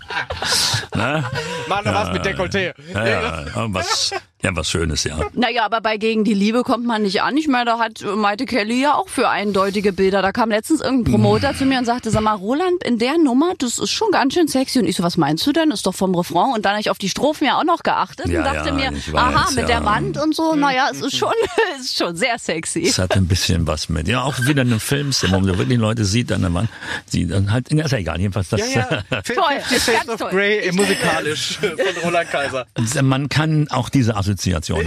Na? 0.94 1.30
Mach 1.68 1.84
noch 1.84 1.94
was 1.94 2.12
mit 2.12 2.24
Dekolleté. 2.24 2.74
Ja, 2.92 3.06
ja, 3.06 3.44
was, 3.72 4.12
Ja, 4.42 4.50
was 4.56 4.70
Schönes, 4.70 5.04
ja. 5.04 5.20
Naja, 5.34 5.64
aber 5.64 5.80
bei 5.80 5.98
Gegen 5.98 6.24
die 6.24 6.34
Liebe 6.34 6.64
kommt 6.64 6.84
man 6.84 7.02
nicht 7.02 7.22
an. 7.22 7.36
Ich 7.36 7.46
meine, 7.46 7.66
da 7.66 7.78
hat 7.78 8.02
Maite 8.16 8.44
Kelly 8.44 8.82
ja 8.82 8.94
auch 8.94 9.08
für 9.08 9.28
eindeutige 9.28 9.92
Bilder. 9.92 10.20
Da 10.20 10.32
kam 10.32 10.50
letztens 10.50 10.80
irgendein 10.80 11.12
Promoter 11.12 11.54
zu 11.54 11.64
mir 11.64 11.78
und 11.78 11.84
sagte, 11.84 12.10
sag 12.10 12.22
mal, 12.22 12.34
Roland, 12.34 12.82
in 12.82 12.98
der 12.98 13.18
Nummer, 13.18 13.52
das 13.58 13.78
ist 13.78 13.92
schon 13.92 14.10
ganz 14.10 14.34
schön 14.34 14.48
sexy. 14.48 14.80
Und 14.80 14.86
ich 14.86 14.96
so, 14.96 15.04
was 15.04 15.16
meinst 15.16 15.46
du 15.46 15.52
denn? 15.52 15.70
Ist 15.70 15.86
doch 15.86 15.94
vom 15.94 16.12
Refrain. 16.16 16.54
Und 16.54 16.64
dann 16.64 16.72
habe 16.72 16.80
ich 16.80 16.90
auf 16.90 16.98
die 16.98 17.08
Strophen 17.08 17.46
ja 17.46 17.56
auch 17.56 17.62
noch 17.62 17.84
geachtet 17.84 18.26
Ja, 18.26 18.40
und 18.40 18.44
dachte 18.46 18.70
ja, 18.70 18.90
mir, 18.90 18.92
weiß, 18.92 19.14
aha, 19.14 19.50
mit 19.50 19.60
ja. 19.60 19.66
der 19.66 19.84
Wand 19.84 20.18
und 20.18 20.34
so. 20.34 20.56
Naja, 20.56 20.88
es 20.90 21.00
ist 21.00 21.16
schon, 21.16 21.32
es 21.78 21.84
ist 21.84 21.98
schon 21.98 22.16
sehr 22.16 22.36
sexy. 22.36 22.82
Es 22.82 22.98
hat 22.98 23.16
ein 23.16 23.28
bisschen 23.28 23.68
was 23.68 23.88
mit. 23.88 24.08
Ja, 24.08 24.24
auch 24.24 24.40
wieder 24.40 24.62
eine 24.62 24.80
Filmszene, 24.80 25.34
wo 25.34 25.38
man 25.38 25.56
wirklich 25.56 25.78
Leute 25.78 26.04
sieht 26.04 26.32
an 26.32 26.40
der 26.40 26.52
Wand, 26.52 26.68
die 27.12 27.28
dann 27.28 27.52
halt, 27.52 27.68
ist 27.72 27.92
ja 27.92 27.98
egal, 27.98 28.20
jedenfalls 28.20 28.48
das. 28.48 28.74
Ja, 28.74 29.04
ja. 29.08 29.22
Toll, 29.22 29.60
Fifty 29.68 29.92
Shades 29.92 30.08
of 30.08 30.18
toll. 30.18 30.30
Grey 30.30 30.58
äh, 30.58 30.72
musikalisch 30.72 31.58
von 31.58 32.02
Roland 32.02 32.28
Kaiser. 32.28 32.66
Man 33.02 33.28
kann 33.28 33.68
auch 33.68 33.88
diese 33.88 34.16
Assoziation 34.16 34.31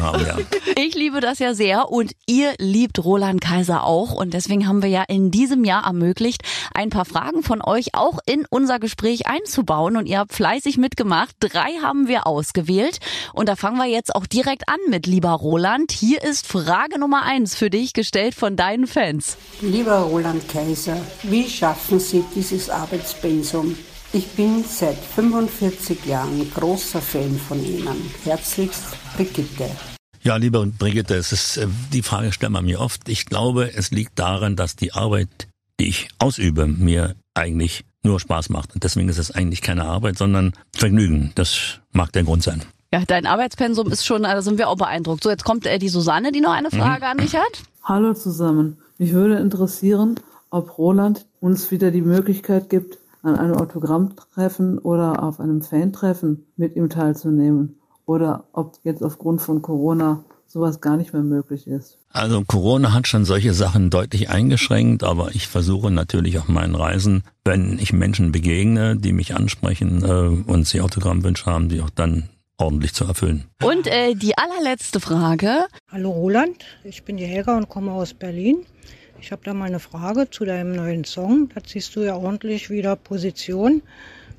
haben, 0.01 0.25
ja. 0.25 0.37
Ich 0.77 0.93
liebe 0.93 1.21
das 1.21 1.39
ja 1.39 1.53
sehr 1.53 1.89
und 1.89 2.11
ihr 2.27 2.53
liebt 2.57 3.03
Roland 3.03 3.39
Kaiser 3.39 3.85
auch 3.85 4.11
und 4.11 4.33
deswegen 4.33 4.67
haben 4.67 4.81
wir 4.81 4.89
ja 4.89 5.03
in 5.07 5.31
diesem 5.31 5.63
Jahr 5.63 5.85
ermöglicht, 5.85 6.41
ein 6.73 6.89
paar 6.89 7.05
Fragen 7.05 7.43
von 7.43 7.61
euch 7.61 7.95
auch 7.95 8.19
in 8.25 8.45
unser 8.49 8.79
Gespräch 8.79 9.25
einzubauen 9.25 9.95
und 9.95 10.05
ihr 10.05 10.19
habt 10.19 10.33
fleißig 10.33 10.77
mitgemacht. 10.77 11.35
Drei 11.39 11.77
haben 11.81 12.09
wir 12.09 12.27
ausgewählt 12.27 12.99
und 13.33 13.47
da 13.47 13.55
fangen 13.55 13.77
wir 13.77 13.85
jetzt 13.85 14.13
auch 14.13 14.25
direkt 14.25 14.67
an 14.67 14.79
mit 14.89 15.07
lieber 15.07 15.31
Roland. 15.31 15.91
Hier 15.91 16.21
ist 16.21 16.45
Frage 16.45 16.99
Nummer 16.99 17.23
eins 17.23 17.55
für 17.55 17.69
dich 17.69 17.93
gestellt 17.93 18.35
von 18.35 18.57
deinen 18.57 18.87
Fans. 18.87 19.37
Lieber 19.61 19.99
Roland 19.99 20.47
Kaiser, 20.49 20.97
wie 21.23 21.49
schaffen 21.49 21.99
Sie 21.99 22.23
dieses 22.35 22.69
Arbeitspensum? 22.69 23.77
Ich 24.15 24.27
bin 24.27 24.63
seit 24.63 24.97
45 24.97 26.05
Jahren 26.05 26.49
großer 26.53 27.01
Fan 27.01 27.37
von 27.37 27.61
Ihnen. 27.65 28.09
Herzlichst, 28.23 28.85
Brigitte. 29.15 29.69
Ja, 30.23 30.35
liebe 30.35 30.65
Brigitte, 30.65 31.15
es 31.15 31.31
ist, 31.31 31.57
äh, 31.57 31.67
die 31.93 32.01
Frage 32.01 32.33
stellt 32.33 32.51
man 32.51 32.65
mir 32.65 32.81
oft. 32.81 33.07
Ich 33.07 33.25
glaube, 33.25 33.73
es 33.73 33.91
liegt 33.91 34.19
daran, 34.19 34.55
dass 34.55 34.75
die 34.75 34.91
Arbeit, 34.91 35.47
die 35.79 35.87
ich 35.87 36.09
ausübe, 36.19 36.67
mir 36.67 37.15
eigentlich 37.33 37.85
nur 38.03 38.19
Spaß 38.19 38.49
macht. 38.49 38.73
Und 38.73 38.83
deswegen 38.83 39.07
ist 39.07 39.17
es 39.17 39.31
eigentlich 39.31 39.61
keine 39.61 39.85
Arbeit, 39.85 40.17
sondern 40.17 40.53
Vergnügen. 40.75 41.31
Das 41.35 41.79
mag 41.91 42.11
der 42.11 42.23
Grund 42.23 42.43
sein. 42.43 42.63
Ja, 42.93 43.03
dein 43.07 43.25
Arbeitspensum 43.25 43.89
ist 43.91 44.05
schon, 44.05 44.23
da 44.23 44.41
sind 44.41 44.57
wir 44.57 44.67
auch 44.67 44.77
beeindruckt. 44.77 45.23
So, 45.23 45.29
jetzt 45.29 45.45
kommt 45.45 45.65
äh, 45.65 45.79
die 45.79 45.89
Susanne, 45.89 46.31
die 46.31 46.41
noch 46.41 46.53
eine 46.53 46.71
Frage 46.71 47.05
an 47.05 47.17
dich 47.17 47.35
hat. 47.35 47.63
Hallo 47.83 48.13
zusammen. 48.13 48.79
Mich 48.97 49.13
würde 49.13 49.37
interessieren, 49.37 50.19
ob 50.49 50.77
Roland 50.77 51.25
uns 51.39 51.71
wieder 51.71 51.91
die 51.91 52.01
Möglichkeit 52.01 52.69
gibt, 52.69 52.97
an 53.21 53.35
einem 53.35 53.55
Autogrammtreffen 53.55 54.77
oder 54.77 55.23
auf 55.23 55.39
einem 55.39 55.61
Fantreffen 55.61 56.45
mit 56.57 56.75
ihm 56.75 56.89
teilzunehmen. 56.89 57.79
Oder 58.05 58.45
ob 58.53 58.77
jetzt 58.83 59.03
aufgrund 59.03 59.41
von 59.41 59.61
Corona 59.61 60.23
sowas 60.47 60.79
gar 60.79 60.95
nicht 60.95 61.11
mehr 61.11 61.23
möglich 61.23 61.67
ist. 61.67 61.97
Also 62.09 62.43
Corona 62.43 62.93
hat 62.93 63.07
schon 63.07 63.25
solche 63.25 63.53
Sachen 63.53 63.89
deutlich 63.89 64.29
eingeschränkt, 64.29 65.03
aber 65.03 65.35
ich 65.35 65.47
versuche 65.47 65.91
natürlich 65.91 66.37
auf 66.37 66.47
meinen 66.47 66.75
Reisen, 66.75 67.23
wenn 67.43 67.77
ich 67.79 67.91
Menschen 67.91 68.31
begegne, 68.31 68.95
die 68.95 69.11
mich 69.11 69.35
ansprechen 69.35 70.03
äh, 70.03 70.51
und 70.51 70.65
sie 70.65 70.81
Autogrammwünsche 70.81 71.47
haben, 71.47 71.67
die 71.67 71.81
auch 71.81 71.89
dann 71.89 72.29
ordentlich 72.57 72.93
zu 72.93 73.05
erfüllen. 73.05 73.45
Und 73.63 73.87
äh, 73.87 74.13
die 74.13 74.37
allerletzte 74.37 74.99
Frage. 74.99 75.65
Hallo 75.91 76.11
Roland, 76.11 76.63
ich 76.83 77.03
bin 77.03 77.17
die 77.17 77.25
Helga 77.25 77.57
und 77.57 77.67
komme 77.67 77.91
aus 77.91 78.13
Berlin. 78.13 78.65
Ich 79.19 79.31
habe 79.31 79.41
da 79.43 79.53
mal 79.53 79.65
eine 79.65 79.79
Frage 79.79 80.29
zu 80.29 80.45
deinem 80.45 80.73
neuen 80.73 81.03
Song. 81.03 81.49
Da 81.53 81.63
ziehst 81.63 81.95
du 81.95 82.01
ja 82.01 82.15
ordentlich 82.15 82.69
wieder 82.69 82.95
Position. 82.95 83.81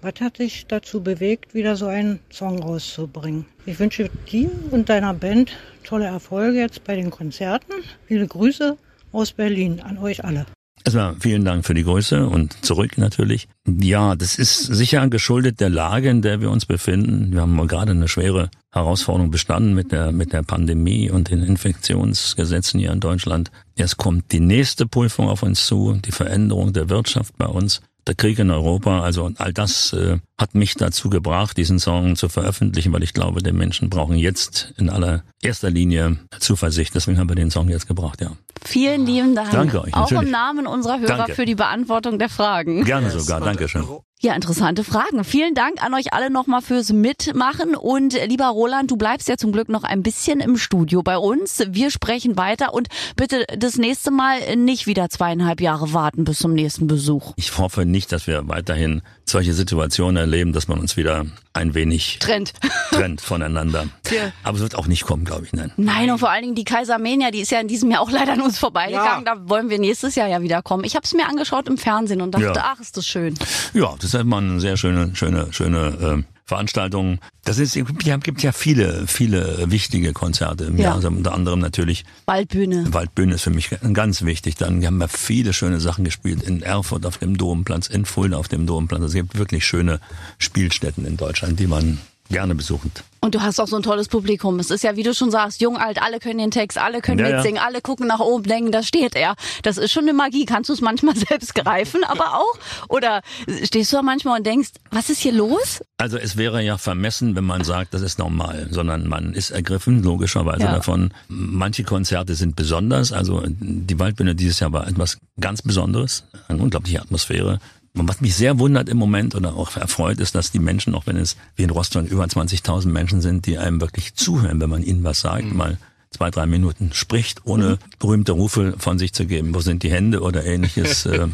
Was 0.07 0.21
hat 0.21 0.39
dich 0.39 0.67
dazu 0.69 1.03
bewegt, 1.03 1.53
wieder 1.53 1.75
so 1.75 1.87
einen 1.87 2.21
Song 2.31 2.63
rauszubringen? 2.63 3.45
Ich 3.65 3.81
wünsche 3.81 4.09
dir 4.31 4.49
und 4.71 4.89
deiner 4.89 5.13
Band 5.13 5.51
tolle 5.83 6.05
Erfolge 6.05 6.61
jetzt 6.61 6.85
bei 6.85 6.95
den 6.95 7.11
Konzerten. 7.11 7.73
Viele 8.07 8.29
Grüße 8.29 8.77
aus 9.11 9.33
Berlin 9.33 9.81
an 9.81 9.99
euch 9.99 10.25
alle. 10.25 10.47
Erstmal 10.85 11.17
vielen 11.19 11.45
Dank 11.45 11.67
für 11.67 11.75
die 11.75 11.83
Grüße 11.83 12.29
und 12.29 12.65
zurück 12.65 12.99
natürlich. 12.99 13.49
Ja, 13.67 14.15
das 14.15 14.39
ist 14.39 14.61
sicher 14.61 15.09
geschuldet 15.09 15.59
der 15.59 15.71
Lage, 15.71 16.09
in 16.09 16.23
der 16.23 16.41
wir 16.41 16.53
uns 16.53 16.67
befinden. 16.67 17.33
Wir 17.33 17.41
haben 17.41 17.67
gerade 17.67 17.91
eine 17.91 18.07
schwere 18.07 18.49
Herausforderung 18.73 19.33
bestanden 19.33 19.75
mit 19.75 19.91
der, 19.91 20.13
mit 20.13 20.33
der 20.33 20.45
Pandemie 20.45 21.11
und 21.11 21.31
den 21.31 21.43
Infektionsgesetzen 21.43 22.79
hier 22.79 22.93
in 22.93 23.01
Deutschland. 23.01 23.51
Jetzt 23.75 23.97
kommt 23.97 24.31
die 24.31 24.39
nächste 24.39 24.87
Prüfung 24.87 25.29
auf 25.29 25.43
uns 25.43 25.67
zu, 25.67 25.95
die 25.95 26.13
Veränderung 26.13 26.73
der 26.73 26.91
Wirtschaft 26.91 27.37
bei 27.37 27.47
uns, 27.47 27.81
der 28.07 28.15
Krieg 28.15 28.39
in 28.39 28.51
Europa. 28.51 29.01
Also 29.01 29.31
all 29.39 29.53
das 29.53 29.93
äh, 29.93 30.19
hat 30.39 30.55
mich 30.55 30.75
dazu 30.75 31.11
gebracht, 31.11 31.57
diesen 31.57 31.79
Song 31.79 32.17
zu 32.17 32.29
veröffentlichen, 32.29 32.93
weil 32.93 33.03
ich 33.03 33.13
glaube, 33.13 33.43
die 33.43 33.53
Menschen 33.53 33.91
brauchen 33.91 34.17
jetzt 34.17 34.73
in 34.77 34.89
aller 34.91 35.25
erster 35.43 35.71
Linie 35.71 36.19
Zuversicht. 36.39 36.95
Deswegen 36.95 37.19
haben 37.19 37.29
wir 37.29 37.37
den 37.37 37.51
Song 37.51 37.69
jetzt 37.69 37.89
gebracht, 37.89 38.21
ja. 38.21 38.33
Vielen 38.65 39.07
lieben 39.07 39.35
Dank. 39.35 39.51
Danke 39.51 39.83
euch, 39.83 39.95
Auch 39.95 40.11
natürlich. 40.11 40.25
im 40.25 40.31
Namen 40.31 40.67
unserer 40.67 41.01
Hörer 41.01 41.17
Danke. 41.17 41.35
für 41.35 41.45
die 41.45 41.55
Beantwortung 41.55 42.19
der 42.19 42.29
Fragen. 42.29 42.85
Gerne 42.85 43.11
sogar, 43.11 43.41
Dankeschön. 43.41 43.85
Ja, 44.23 44.35
interessante 44.35 44.83
Fragen. 44.83 45.25
Vielen 45.25 45.55
Dank 45.55 45.85
an 45.85 45.93
euch 45.93 46.15
alle 46.15 46.31
nochmal 46.31 46.63
fürs 46.63 46.91
Mitmachen. 46.91 47.75
Und 47.75 48.15
äh, 48.15 48.25
lieber 48.25 48.47
Roland, 48.47 48.91
du 48.91 48.97
bleibst 48.97 49.29
ja 49.29 49.37
zum 49.37 49.53
Glück 49.53 49.69
noch 49.69 49.85
ein 49.85 50.03
bisschen 50.03 50.41
im 50.41 50.57
Studio 50.57 51.03
bei 51.03 51.19
uns. 51.19 51.63
Wir 51.69 51.91
sprechen 51.91 52.39
weiter 52.39 52.73
und 52.73 52.89
bitte 53.17 53.45
das 53.59 53.77
nächste 53.77 54.11
Mal 54.11 54.57
nicht 54.57 54.87
wieder 54.87 55.11
zweieinhalb 55.11 55.61
Jahre 55.61 55.93
warten 55.93 56.25
bis 56.25 56.39
zum 56.39 56.55
nächsten 56.55 56.87
Besuch. 56.87 57.35
Ich 57.37 57.59
hoffe 57.59 57.85
nicht, 57.85 58.11
dass 58.11 58.27
wir 58.27 58.49
weiterhin 58.49 59.03
solche 59.29 59.55
Situationen 59.55 60.17
erleben, 60.17 60.53
dass 60.53 60.69
man 60.69 60.79
uns 60.79 60.97
wieder 60.97 61.27
ein 61.53 61.75
wenig 61.75 62.19
Trend. 62.21 62.53
trennt 62.91 63.21
voneinander. 63.21 63.87
Ja. 64.11 64.33
Aber 64.45 64.57
es 64.57 64.63
wird 64.63 64.77
auch 64.77 64.87
nicht 64.87 65.05
kommen, 65.05 65.25
glaube 65.25 65.45
ich, 65.45 65.53
nein. 65.53 65.73
Nein, 65.77 66.11
und 66.11 66.19
vor 66.19 66.31
allen 66.31 66.43
Dingen 66.43 66.55
die 66.55 66.65
Kaisermania, 66.65 67.31
die 67.31 67.41
ist 67.41 67.51
ja 67.51 67.61
in 67.61 67.69
diesem 67.69 67.91
Jahr 67.91 68.01
auch 68.01 68.11
leider 68.11 68.33
an 68.35 68.41
uns 68.41 68.59
vorbeigegangen. 68.59 69.25
Da 69.25 69.49
wollen 69.49 69.69
wir 69.69 69.79
nächstes 69.79 70.15
Jahr 70.15 70.29
ja 70.29 70.41
wieder 70.43 70.63
kommen. 70.63 70.85
Ich 70.85 70.95
habe 70.95 71.05
es 71.05 71.13
mir 71.13 71.27
angeschaut 71.29 71.69
im 71.69 71.77
Fernsehen 71.79 72.21
und 72.21 72.33
dachte, 72.33 72.47
Ja. 72.47 72.73
ach, 72.75 72.81
ist 72.81 72.97
das 72.97 73.07
schön. 73.07 73.35
Ja, 73.75 73.95
das 73.97 74.05
ist 74.05 74.15
immer 74.15 74.39
eine 74.39 74.61
sehr 74.61 74.77
schöne, 74.77 75.11
schöne, 75.15 75.49
schöne 75.53 76.25
äh, 76.25 76.36
Veranstaltung. 76.47 77.19
Das 77.45 77.59
ist, 77.59 77.77
es 77.77 77.87
gibt 77.87 78.05
ja, 78.05 78.17
gibt 78.19 78.43
ja 78.43 78.53
viele, 78.53 79.07
viele 79.09 79.71
wichtige 79.71 80.13
Konzerte 80.13 80.65
im 80.65 80.77
Ja. 80.77 80.85
Jahr. 80.85 80.95
Also 80.95 81.09
unter 81.09 81.35
anderem 81.35 81.59
natürlich 81.59 82.05
Waldbühne. 82.27 82.93
Waldbühne 82.93 83.35
ist 83.35 83.43
für 83.43 83.51
mich 83.51 83.71
ganz 83.93 84.23
wichtig. 84.23 84.55
Dann 84.55 84.85
haben 84.87 84.99
wir 84.99 85.09
viele 85.09 85.53
schöne 85.53 85.81
Sachen 85.81 86.05
gespielt 86.05 86.43
in 86.45 86.63
Erfurt 86.63 87.05
auf 87.05 87.19
dem 87.19 87.37
Domplatz, 87.37 87.89
in 87.89 88.05
Fulda 88.05 88.37
auf 88.37 88.47
dem 88.49 88.67
Domplatz. 88.67 89.01
Also 89.03 89.19
Es 89.19 89.23
gibt 89.25 89.37
wirklich 89.39 89.67
schöne 89.67 90.01
Spielstätten 90.39 91.05
in 91.05 91.17
Deutschland, 91.17 91.59
die 91.59 91.67
man 91.67 91.99
gerne 92.31 92.55
besucht. 92.55 93.05
Und 93.21 93.35
du 93.35 93.41
hast 93.43 93.59
auch 93.59 93.67
so 93.67 93.75
ein 93.77 93.83
tolles 93.83 94.07
Publikum. 94.09 94.61
Es 94.61 94.71
ist 94.71 94.85
ja, 94.85 94.95
wie 94.95 95.03
du 95.03 95.13
schon 95.13 95.33
sagst, 95.33 95.61
jung, 95.61 95.77
alt, 95.79 96.01
alle 96.01 96.21
können 96.21 96.39
den 96.39 96.53
Text, 96.53 96.79
alle 96.79 97.01
können 97.01 97.19
Ja, 97.19 97.29
ja. 97.29 97.37
mitsingen, 97.37 97.61
alle 97.61 97.81
gucken 97.81 98.07
nach 98.07 98.21
oben, 98.21 98.45
denken, 98.45 98.71
da 98.71 98.85
steht 98.85 99.17
er. 99.17 99.35
Das 99.63 99.79
ist 99.79 99.91
schon 99.91 100.05
eine 100.05 100.13
Magie. 100.13 100.45
Kannst 100.45 100.69
du 100.69 100.75
es 100.75 100.81
manchmal 100.81 101.17
selbst 101.29 101.55
greifen, 101.55 102.05
aber 102.05 102.35
auch? 102.39 102.59
Oder 102.89 103.23
stehst 103.65 103.93
du 103.93 103.97
da 103.97 104.03
manchmal 104.03 104.39
und 104.39 104.47
denkst, 104.47 104.71
was 104.93 105.11
ist 105.11 105.19
hier 105.21 105.33
los? 105.33 105.81
Also 105.99 106.19
es 106.19 106.37
wäre 106.37 106.63
ja 106.63 106.79
vermessen, 106.79 107.35
wenn 107.35 107.45
man 107.45 107.65
sagt, 107.65 107.95
das 107.95 108.03
ist 108.03 108.19
normal, 108.21 108.69
sondern 108.71 109.09
man 109.09 109.33
ist 109.33 109.51
ergriffen, 109.51 110.03
logischerweise 110.05 110.63
Ja. 110.63 110.73
davon. 110.75 111.13
Manche 111.29 111.83
Konzerte 111.83 112.35
sind 112.37 112.55
besonders, 112.55 113.13
also 113.13 113.43
die 113.47 113.99
Waldbühne 113.99 114.37
dieses 114.37 114.61
Jahr 114.61 114.73
war 114.73 114.87
etwas 114.87 115.19
ganz 115.41 115.63
Besonderes, 115.63 116.25
eine 116.49 116.63
unglaubliche 116.63 117.01
Atmosphäre. 117.01 117.59
Und 117.97 118.09
was 118.09 118.21
mich 118.21 118.35
sehr 118.35 118.59
wundert 118.59 118.89
im 118.89 118.99
Moment 118.99 119.35
oder 119.35 119.57
auch 119.57 119.77
erfreut, 119.77 120.21
ist, 120.21 120.35
dass 120.35 120.51
die 120.51 120.59
Menschen, 120.59 120.95
auch 120.95 121.07
wenn 121.07 121.17
es 121.17 121.37
wie 121.57 121.63
in 121.63 121.71
Rostock 121.71 122.07
über 122.07 122.25
20.000 122.25 122.89
Menschen 122.89 123.21
sind, 123.21 123.47
die 123.47 123.59
einem 123.59 123.81
wirklich 123.81 124.15
zuhören, 124.15 124.61
wenn 124.61 124.71
man 124.71 124.83
ihnen 124.83 125.03
was 125.03 125.21
sagt, 125.21 125.53
mal 125.53 125.79
zwei, 126.11 126.31
drei 126.31 126.47
Minuten 126.47 126.91
spricht, 126.93 127.43
ohne 127.45 127.79
berühmte 127.99 128.33
Rufe 128.33 128.75
von 128.79 128.99
sich 128.99 129.13
zu 129.13 129.27
geben. 129.27 129.55
Wo 129.55 129.61
sind 129.61 129.83
die 129.83 129.91
Hände 129.91 130.21
oder 130.21 130.45
ähnliches? 130.45 131.07
äh, 131.07 131.29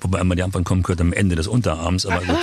wobei 0.00 0.20
immer 0.20 0.36
die 0.36 0.42
Antwort 0.42 0.64
kommen 0.64 0.82
könnte 0.82 1.02
am 1.02 1.12
Ende 1.12 1.36
des 1.36 1.46
Unterarms, 1.46 2.06
aber 2.06 2.20
gut. 2.20 2.36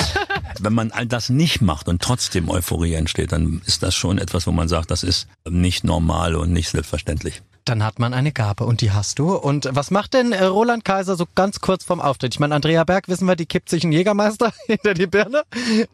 Wenn 0.60 0.72
man 0.72 0.92
all 0.92 1.06
das 1.06 1.30
nicht 1.30 1.60
macht 1.62 1.88
und 1.88 2.00
trotzdem 2.00 2.48
Euphorie 2.48 2.94
entsteht, 2.94 3.32
dann 3.32 3.60
ist 3.66 3.82
das 3.82 3.94
schon 3.94 4.18
etwas, 4.18 4.46
wo 4.46 4.52
man 4.52 4.68
sagt, 4.68 4.90
das 4.90 5.02
ist 5.02 5.26
nicht 5.48 5.84
normal 5.84 6.36
und 6.36 6.52
nicht 6.52 6.68
selbstverständlich. 6.68 7.42
Dann 7.64 7.82
hat 7.82 7.98
man 7.98 8.12
eine 8.12 8.30
Gabe 8.30 8.66
und 8.66 8.82
die 8.82 8.92
hast 8.92 9.18
du. 9.18 9.34
Und 9.34 9.68
was 9.70 9.90
macht 9.90 10.12
denn 10.12 10.32
äh, 10.32 10.44
Roland 10.44 10.84
Kaiser 10.84 11.16
so 11.16 11.24
ganz 11.34 11.60
kurz 11.60 11.82
vorm 11.84 12.00
Auftritt? 12.00 12.34
Ich 12.34 12.40
meine, 12.40 12.54
Andrea 12.54 12.84
Berg, 12.84 13.08
wissen 13.08 13.26
wir, 13.26 13.36
die 13.36 13.46
kippt 13.46 13.70
sich 13.70 13.84
einen 13.84 13.92
Jägermeister 13.92 14.52
hinter 14.66 14.92
die 14.92 15.06
Birne 15.06 15.44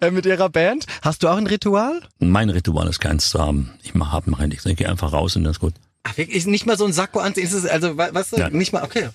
äh, 0.00 0.10
mit 0.10 0.26
ihrer 0.26 0.48
Band. 0.48 0.86
Hast 1.02 1.22
du 1.22 1.28
auch 1.28 1.36
ein 1.36 1.46
Ritual? 1.46 2.00
Mein 2.18 2.50
Ritual 2.50 2.88
ist 2.88 2.98
keins 2.98 3.30
zu 3.30 3.38
haben. 3.38 3.70
Ich 3.84 3.94
mache 3.94 4.12
hab 4.12 4.26
nichts. 4.26 4.66
Ich 4.66 4.76
gehe 4.76 4.88
einfach 4.88 5.12
raus 5.12 5.36
und 5.36 5.44
das 5.44 5.56
ist 5.56 5.60
gut. 5.60 5.74
Ach, 6.02 6.16
wirklich? 6.16 6.44
Nicht 6.46 6.66
mal 6.66 6.76
so 6.76 6.86
ein 6.86 6.92
Sakko 6.92 7.20
anziehen? 7.20 7.44
Ist 7.44 7.52
es, 7.52 7.66
also, 7.66 7.94
du, 8.32 8.36
Ja. 8.36 8.50
nicht 8.50 8.72
mal, 8.72 8.82
okay. 8.82 9.10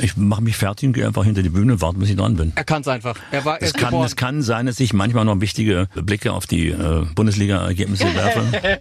Ich 0.00 0.16
mache 0.16 0.42
mich 0.42 0.56
fertig 0.56 0.88
und 0.88 0.92
gehe 0.94 1.06
einfach 1.06 1.24
hinter 1.24 1.42
die 1.42 1.48
Bühne, 1.48 1.80
warte, 1.80 1.98
bis 1.98 2.10
ich 2.10 2.16
dran 2.16 2.36
bin. 2.36 2.52
Er 2.54 2.64
kann 2.64 2.82
es 2.82 2.88
einfach. 2.88 3.16
Er 3.30 3.44
war, 3.44 3.60
er 3.60 3.66
Es 3.66 3.72
kann, 3.72 3.90
geboren. 3.90 4.06
es 4.06 4.16
kann 4.16 4.42
sein, 4.42 4.66
dass 4.66 4.80
ich 4.80 4.92
manchmal 4.92 5.24
noch 5.24 5.40
wichtige 5.40 5.88
Blicke 5.94 6.32
auf 6.32 6.46
die 6.46 6.68
äh, 6.68 7.06
Bundesliga-Ergebnisse 7.14 8.04
werfe. 8.14 8.80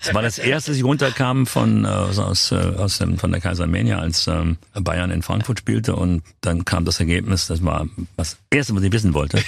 Es 0.00 0.14
war 0.14 0.22
das 0.22 0.38
erste, 0.38 0.70
dass 0.70 0.78
ich 0.78 0.84
runterkam 0.84 1.46
von, 1.46 1.84
äh, 1.84 1.88
aus, 1.88 2.52
äh, 2.52 2.54
aus 2.56 2.98
dem, 2.98 3.18
von 3.18 3.32
der 3.32 3.40
Kaisermania, 3.40 3.98
als 3.98 4.26
ähm, 4.26 4.56
Bayern 4.74 5.10
in 5.10 5.22
Frankfurt 5.22 5.58
spielte 5.58 5.96
und 5.96 6.22
dann 6.40 6.64
kam 6.64 6.84
das 6.84 7.00
Ergebnis, 7.00 7.46
das 7.46 7.64
war 7.64 7.86
das 8.16 8.36
Erste, 8.50 8.74
was 8.74 8.82
ich 8.82 8.92
wissen 8.92 9.12
wollte. 9.14 9.42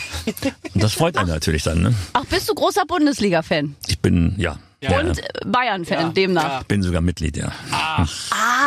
Und 0.74 0.82
das 0.82 0.94
freut 0.94 1.16
einen 1.16 1.28
natürlich 1.28 1.62
dann. 1.62 1.82
Ne? 1.82 1.94
Ach, 2.12 2.24
bist 2.26 2.48
du 2.48 2.54
großer 2.54 2.82
Bundesliga-Fan? 2.86 3.76
Ich 3.86 4.00
bin, 4.00 4.34
ja, 4.38 4.58
Und 4.80 5.18
äh, 5.18 5.22
Bayern-Fan 5.44 6.14
demnach. 6.14 6.62
Bin 6.64 6.82
sogar 6.82 7.00
Mitglied, 7.00 7.36
ja. 7.36 7.52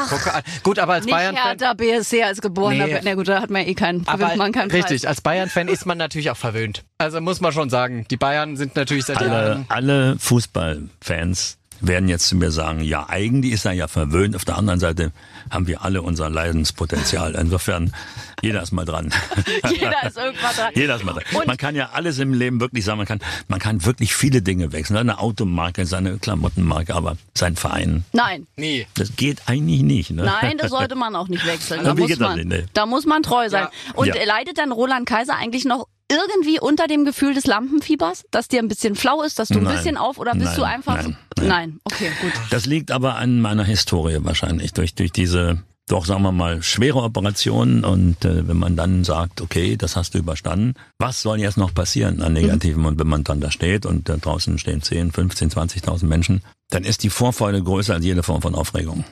Gucke 0.09 0.33
an. 0.33 0.43
Gut, 0.63 0.77
aber 0.77 0.93
als 0.93 1.05
Nicht 1.05 1.13
Bayern-Fan. 1.13 1.43
Hertha 1.59 1.73
BSC 1.73 2.23
als 2.23 2.41
geborener 2.41 2.85
Nee. 2.87 2.99
Na 3.03 3.13
gut, 3.15 3.27
da 3.29 3.41
hat 3.41 3.49
man 3.49 3.65
eh 3.65 3.73
keinen, 3.73 4.05
Aber 4.07 4.35
man 4.35 4.51
keinen 4.51 4.71
richtig, 4.71 5.07
als 5.07 5.21
Bayern-Fan 5.21 5.69
ist 5.69 5.85
man 5.85 5.97
natürlich 5.97 6.29
auch 6.29 6.37
verwöhnt. 6.37 6.83
Also 6.97 7.21
muss 7.21 7.39
man 7.39 7.53
schon 7.53 7.69
sagen, 7.69 8.05
die 8.11 8.17
Bayern 8.17 8.57
sind 8.57 8.75
natürlich 8.75 9.05
seit 9.05 9.17
Alle, 9.17 9.29
Jahren. 9.29 9.65
alle 9.69 10.17
Fußballfans 10.19 11.57
werden 11.81 12.07
jetzt 12.09 12.27
zu 12.27 12.35
mir 12.35 12.51
sagen, 12.51 12.81
ja, 12.81 13.07
eigentlich 13.09 13.53
ist 13.53 13.65
er 13.65 13.71
ja 13.73 13.87
verwöhnt. 13.87 14.35
Auf 14.35 14.45
der 14.45 14.57
anderen 14.57 14.79
Seite 14.79 15.11
haben 15.49 15.67
wir 15.67 15.81
alle 15.83 16.01
unser 16.01 16.29
Leidenspotenzial. 16.29 17.35
Insofern, 17.35 17.93
jeder 18.41 18.61
ist 18.61 18.71
mal 18.71 18.85
dran. 18.85 19.11
Jeder 19.71 20.03
ist 20.07 20.17
irgendwann 20.17 20.55
dran. 20.55 20.71
Jeder 20.75 20.95
ist 20.95 21.03
mal 21.03 21.13
dran. 21.13 21.23
Und- 21.33 21.47
man 21.47 21.57
kann 21.57 21.75
ja 21.75 21.89
alles 21.93 22.19
im 22.19 22.33
Leben 22.33 22.59
wirklich 22.59 22.85
sagen, 22.85 22.97
man 22.97 23.07
kann, 23.07 23.19
man 23.47 23.59
kann 23.59 23.85
wirklich 23.85 24.15
viele 24.15 24.41
Dinge 24.41 24.71
wechseln. 24.71 24.95
Seine 24.97 25.19
Automarke, 25.19 25.85
seine 25.85 26.17
Klamottenmarke, 26.17 26.93
aber 26.95 27.17
sein 27.35 27.55
Verein, 27.55 28.03
Nein. 28.13 28.47
Nee. 28.57 28.87
das 28.95 29.15
geht 29.15 29.43
eigentlich 29.47 29.81
nicht. 29.81 30.11
Ne? 30.11 30.23
Nein, 30.23 30.57
das 30.57 30.71
sollte 30.71 30.95
man 30.95 31.15
auch 31.15 31.27
nicht 31.27 31.45
wechseln. 31.45 31.81
Da 31.91 31.95
muss, 31.95 32.17
man, 32.19 32.35
nicht, 32.37 32.47
ne? 32.47 32.65
da 32.73 32.85
muss 32.85 33.05
man 33.05 33.23
treu 33.23 33.49
sein. 33.49 33.67
Und 33.95 34.07
Ja. 34.07 34.15
leidet 34.25 34.57
dann 34.57 34.71
Roland 34.71 35.07
Kaiser 35.07 35.35
eigentlich 35.35 35.65
noch 35.65 35.87
irgendwie 36.11 36.59
unter 36.59 36.87
dem 36.87 37.05
Gefühl 37.05 37.33
des 37.33 37.45
Lampenfiebers, 37.45 38.25
dass 38.31 38.47
dir 38.47 38.59
ein 38.59 38.67
bisschen 38.67 38.95
flau 38.95 39.21
ist, 39.23 39.39
dass 39.39 39.49
du 39.49 39.59
ein 39.59 39.63
Nein. 39.63 39.77
bisschen 39.77 39.97
auf 39.97 40.17
oder 40.17 40.33
bist 40.33 40.45
Nein, 40.45 40.55
du 40.55 40.63
einfach 40.63 40.95
nein, 40.95 41.17
nein. 41.37 41.47
nein. 41.47 41.79
okay, 41.83 42.11
gut. 42.21 42.33
Das 42.49 42.65
liegt 42.65 42.91
aber 42.91 43.15
an 43.15 43.39
meiner 43.39 43.63
Historie 43.63 44.17
wahrscheinlich, 44.21 44.73
durch, 44.73 44.95
durch 44.95 45.11
diese 45.11 45.63
doch, 45.87 46.05
sagen 46.05 46.21
wir 46.23 46.31
mal, 46.31 46.63
schwere 46.63 47.01
Operationen 47.01 47.83
und 47.83 48.23
äh, 48.23 48.47
wenn 48.47 48.57
man 48.57 48.77
dann 48.77 49.03
sagt, 49.03 49.41
okay, 49.41 49.75
das 49.75 49.95
hast 49.97 50.13
du 50.13 50.19
überstanden, 50.19 50.75
was 50.99 51.21
soll 51.21 51.39
jetzt 51.39 51.57
noch 51.57 51.73
passieren 51.73 52.21
an 52.21 52.33
Negativen? 52.33 52.85
Und 52.85 52.97
wenn 52.97 53.07
man 53.07 53.25
dann 53.25 53.41
da 53.41 53.51
steht 53.51 53.85
und 53.85 54.07
da 54.07 54.15
draußen 54.15 54.57
stehen 54.57 54.81
10, 54.81 55.11
15, 55.11 55.49
20.000 55.49 56.05
Menschen, 56.05 56.43
dann 56.71 56.83
ist 56.83 57.03
die 57.03 57.09
Vorfreude 57.09 57.61
größer 57.61 57.93
als 57.93 58.03
jede 58.03 58.23
Form 58.23 58.41
von 58.41 58.55
Aufregung. 58.55 59.05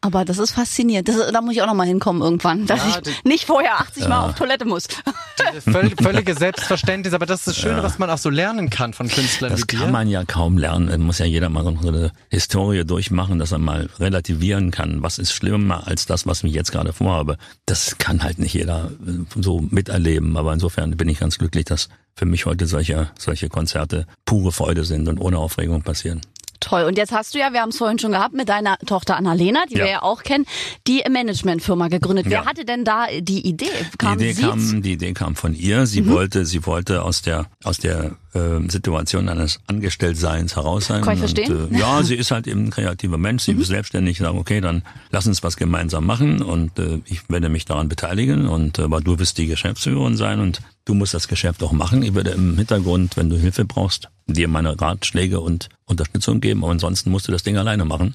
Aber 0.00 0.24
das 0.24 0.38
ist 0.38 0.52
faszinierend. 0.52 1.08
Das, 1.08 1.16
da 1.30 1.40
muss 1.42 1.54
ich 1.54 1.62
auch 1.62 1.66
noch 1.66 1.74
mal 1.74 1.86
hinkommen 1.86 2.22
irgendwann, 2.22 2.66
dass 2.66 2.78
Ja, 2.80 3.00
ich 3.04 3.24
nicht 3.24 3.44
vorher 3.44 3.80
80 3.80 4.08
Mal 4.08 4.28
auf 4.28 4.34
Toilette 4.34 4.64
muss. 4.64 4.88
Völ 5.64 5.92
völlige 6.00 6.34
Selbstverständnis, 6.34 7.12
aber 7.12 7.26
das 7.26 7.40
ist 7.40 7.48
das 7.48 7.56
Schöne, 7.58 7.82
was 7.82 7.98
man 7.98 8.08
auch 8.10 8.18
so 8.18 8.30
lernen 8.30 8.70
kann 8.70 8.94
von 8.94 9.08
Künstlern 9.08 9.50
Das 9.50 9.60
wie 9.62 9.66
dir. 9.66 9.78
kann 9.80 9.90
man 9.92 10.08
ja 10.08 10.24
kaum 10.24 10.56
lernen. 10.56 10.88
Es 10.88 10.98
muss 10.98 11.18
ja 11.18 11.26
jeder 11.26 11.48
mal 11.50 11.64
so 11.64 11.88
eine 11.88 12.12
Historie 12.30 12.84
durchmachen, 12.84 13.38
dass 13.38 13.52
er 13.52 13.58
mal 13.58 13.88
relativieren 13.98 14.70
kann. 14.70 15.02
Was 15.02 15.18
ist 15.18 15.32
schlimmer 15.32 15.86
als 15.86 16.06
das, 16.06 16.26
was 16.26 16.42
ich 16.44 16.52
jetzt 16.52 16.72
gerade 16.72 16.92
vorhabe? 16.92 17.36
Das 17.66 17.98
kann 17.98 18.22
halt 18.22 18.38
nicht 18.38 18.54
jeder 18.54 18.90
äh, 19.06 19.40
so 19.42 19.60
miterleben. 19.60 20.36
Aber 20.36 20.52
insofern 20.52 20.96
bin 20.96 21.08
ich 21.08 21.20
ganz 21.20 21.38
glücklich, 21.38 21.64
dass 21.66 21.88
für 22.14 22.26
mich 22.26 22.46
heute 22.46 22.66
solche, 22.66 23.10
solche 23.18 23.48
Konzerte 23.48 24.06
pure 24.24 24.52
Freude 24.52 24.84
sind 24.84 25.08
und 25.08 25.18
ohne 25.18 25.38
Aufregung 25.38 25.82
passieren. 25.82 26.20
Toll. 26.62 26.84
Und 26.84 26.96
jetzt 26.96 27.12
hast 27.12 27.34
du 27.34 27.38
ja, 27.38 27.52
wir 27.52 27.60
haben 27.60 27.68
es 27.70 27.76
vorhin 27.78 27.98
schon 27.98 28.12
gehabt, 28.12 28.34
mit 28.34 28.48
deiner 28.48 28.78
Tochter 28.86 29.16
Annalena, 29.16 29.64
die 29.70 29.76
Ja. 29.78 29.84
wir 29.84 29.90
ja 29.90 30.02
auch 30.02 30.22
kennen, 30.22 30.46
die 30.86 31.02
Managementfirma 31.10 31.88
gegründet. 31.88 32.26
Wer 32.28 32.40
Ja. 32.40 32.46
hatte 32.46 32.64
denn 32.64 32.84
da 32.84 33.06
die 33.20 33.46
Idee? 33.46 33.66
Kam 33.98 34.18
die, 34.18 34.24
Idee 34.24 34.32
sie? 34.34 34.42
kam, 34.42 34.82
die 34.82 34.92
Idee 34.92 35.12
kam 35.12 35.36
von 35.36 35.54
ihr. 35.54 35.86
Sie 35.86 36.08
wollte, 36.08 36.46
sie 36.46 36.64
wollte 36.66 37.02
aus 37.02 37.22
der 37.22 37.46
aus 37.64 37.78
der 37.78 38.16
äh, 38.34 38.68
Situation 38.68 39.28
eines 39.28 39.60
Angestelltseins 39.66 40.56
heraus 40.56 40.86
sein. 40.86 41.02
Kann 41.02 41.14
ich 41.14 41.18
verstehen. 41.18 41.52
Und, 41.54 41.74
äh, 41.74 41.78
ja, 41.78 42.02
sie 42.02 42.14
ist 42.14 42.30
halt 42.30 42.46
eben 42.46 42.64
ein 42.66 42.70
kreativer 42.70 43.18
Mensch. 43.18 43.42
Sie 43.44 43.52
ist 43.52 43.66
selbstständig. 43.68 44.18
Sagen, 44.18 44.38
okay, 44.38 44.60
dann 44.60 44.82
lass 45.10 45.26
uns 45.26 45.42
was 45.42 45.56
gemeinsam 45.56 46.06
machen 46.06 46.40
und 46.42 46.78
äh, 46.78 47.00
ich 47.06 47.28
werde 47.28 47.48
mich 47.48 47.64
daran 47.66 47.88
beteiligen. 47.88 48.46
Und 48.46 48.78
äh, 48.78 48.82
aber 48.82 49.00
du 49.00 49.18
wirst 49.18 49.38
die 49.38 49.46
Geschäftsführerin 49.46 50.16
sein 50.16 50.40
und 50.40 50.60
du 50.84 50.94
musst 50.94 51.14
das 51.14 51.28
Geschäft 51.28 51.62
auch 51.62 51.72
machen. 51.72 52.02
Ich 52.02 52.14
werde 52.14 52.30
im 52.30 52.56
Hintergrund, 52.56 53.16
wenn 53.16 53.28
du 53.30 53.36
Hilfe 53.36 53.64
brauchst, 53.64 54.08
dir 54.32 54.48
meine 54.48 54.80
Ratschläge 54.80 55.40
und 55.40 55.68
Unterstützung 55.84 56.40
geben. 56.40 56.62
Aber 56.64 56.72
ansonsten 56.72 57.10
musst 57.10 57.28
du 57.28 57.32
das 57.32 57.42
Ding 57.42 57.56
alleine 57.56 57.84
machen. 57.84 58.14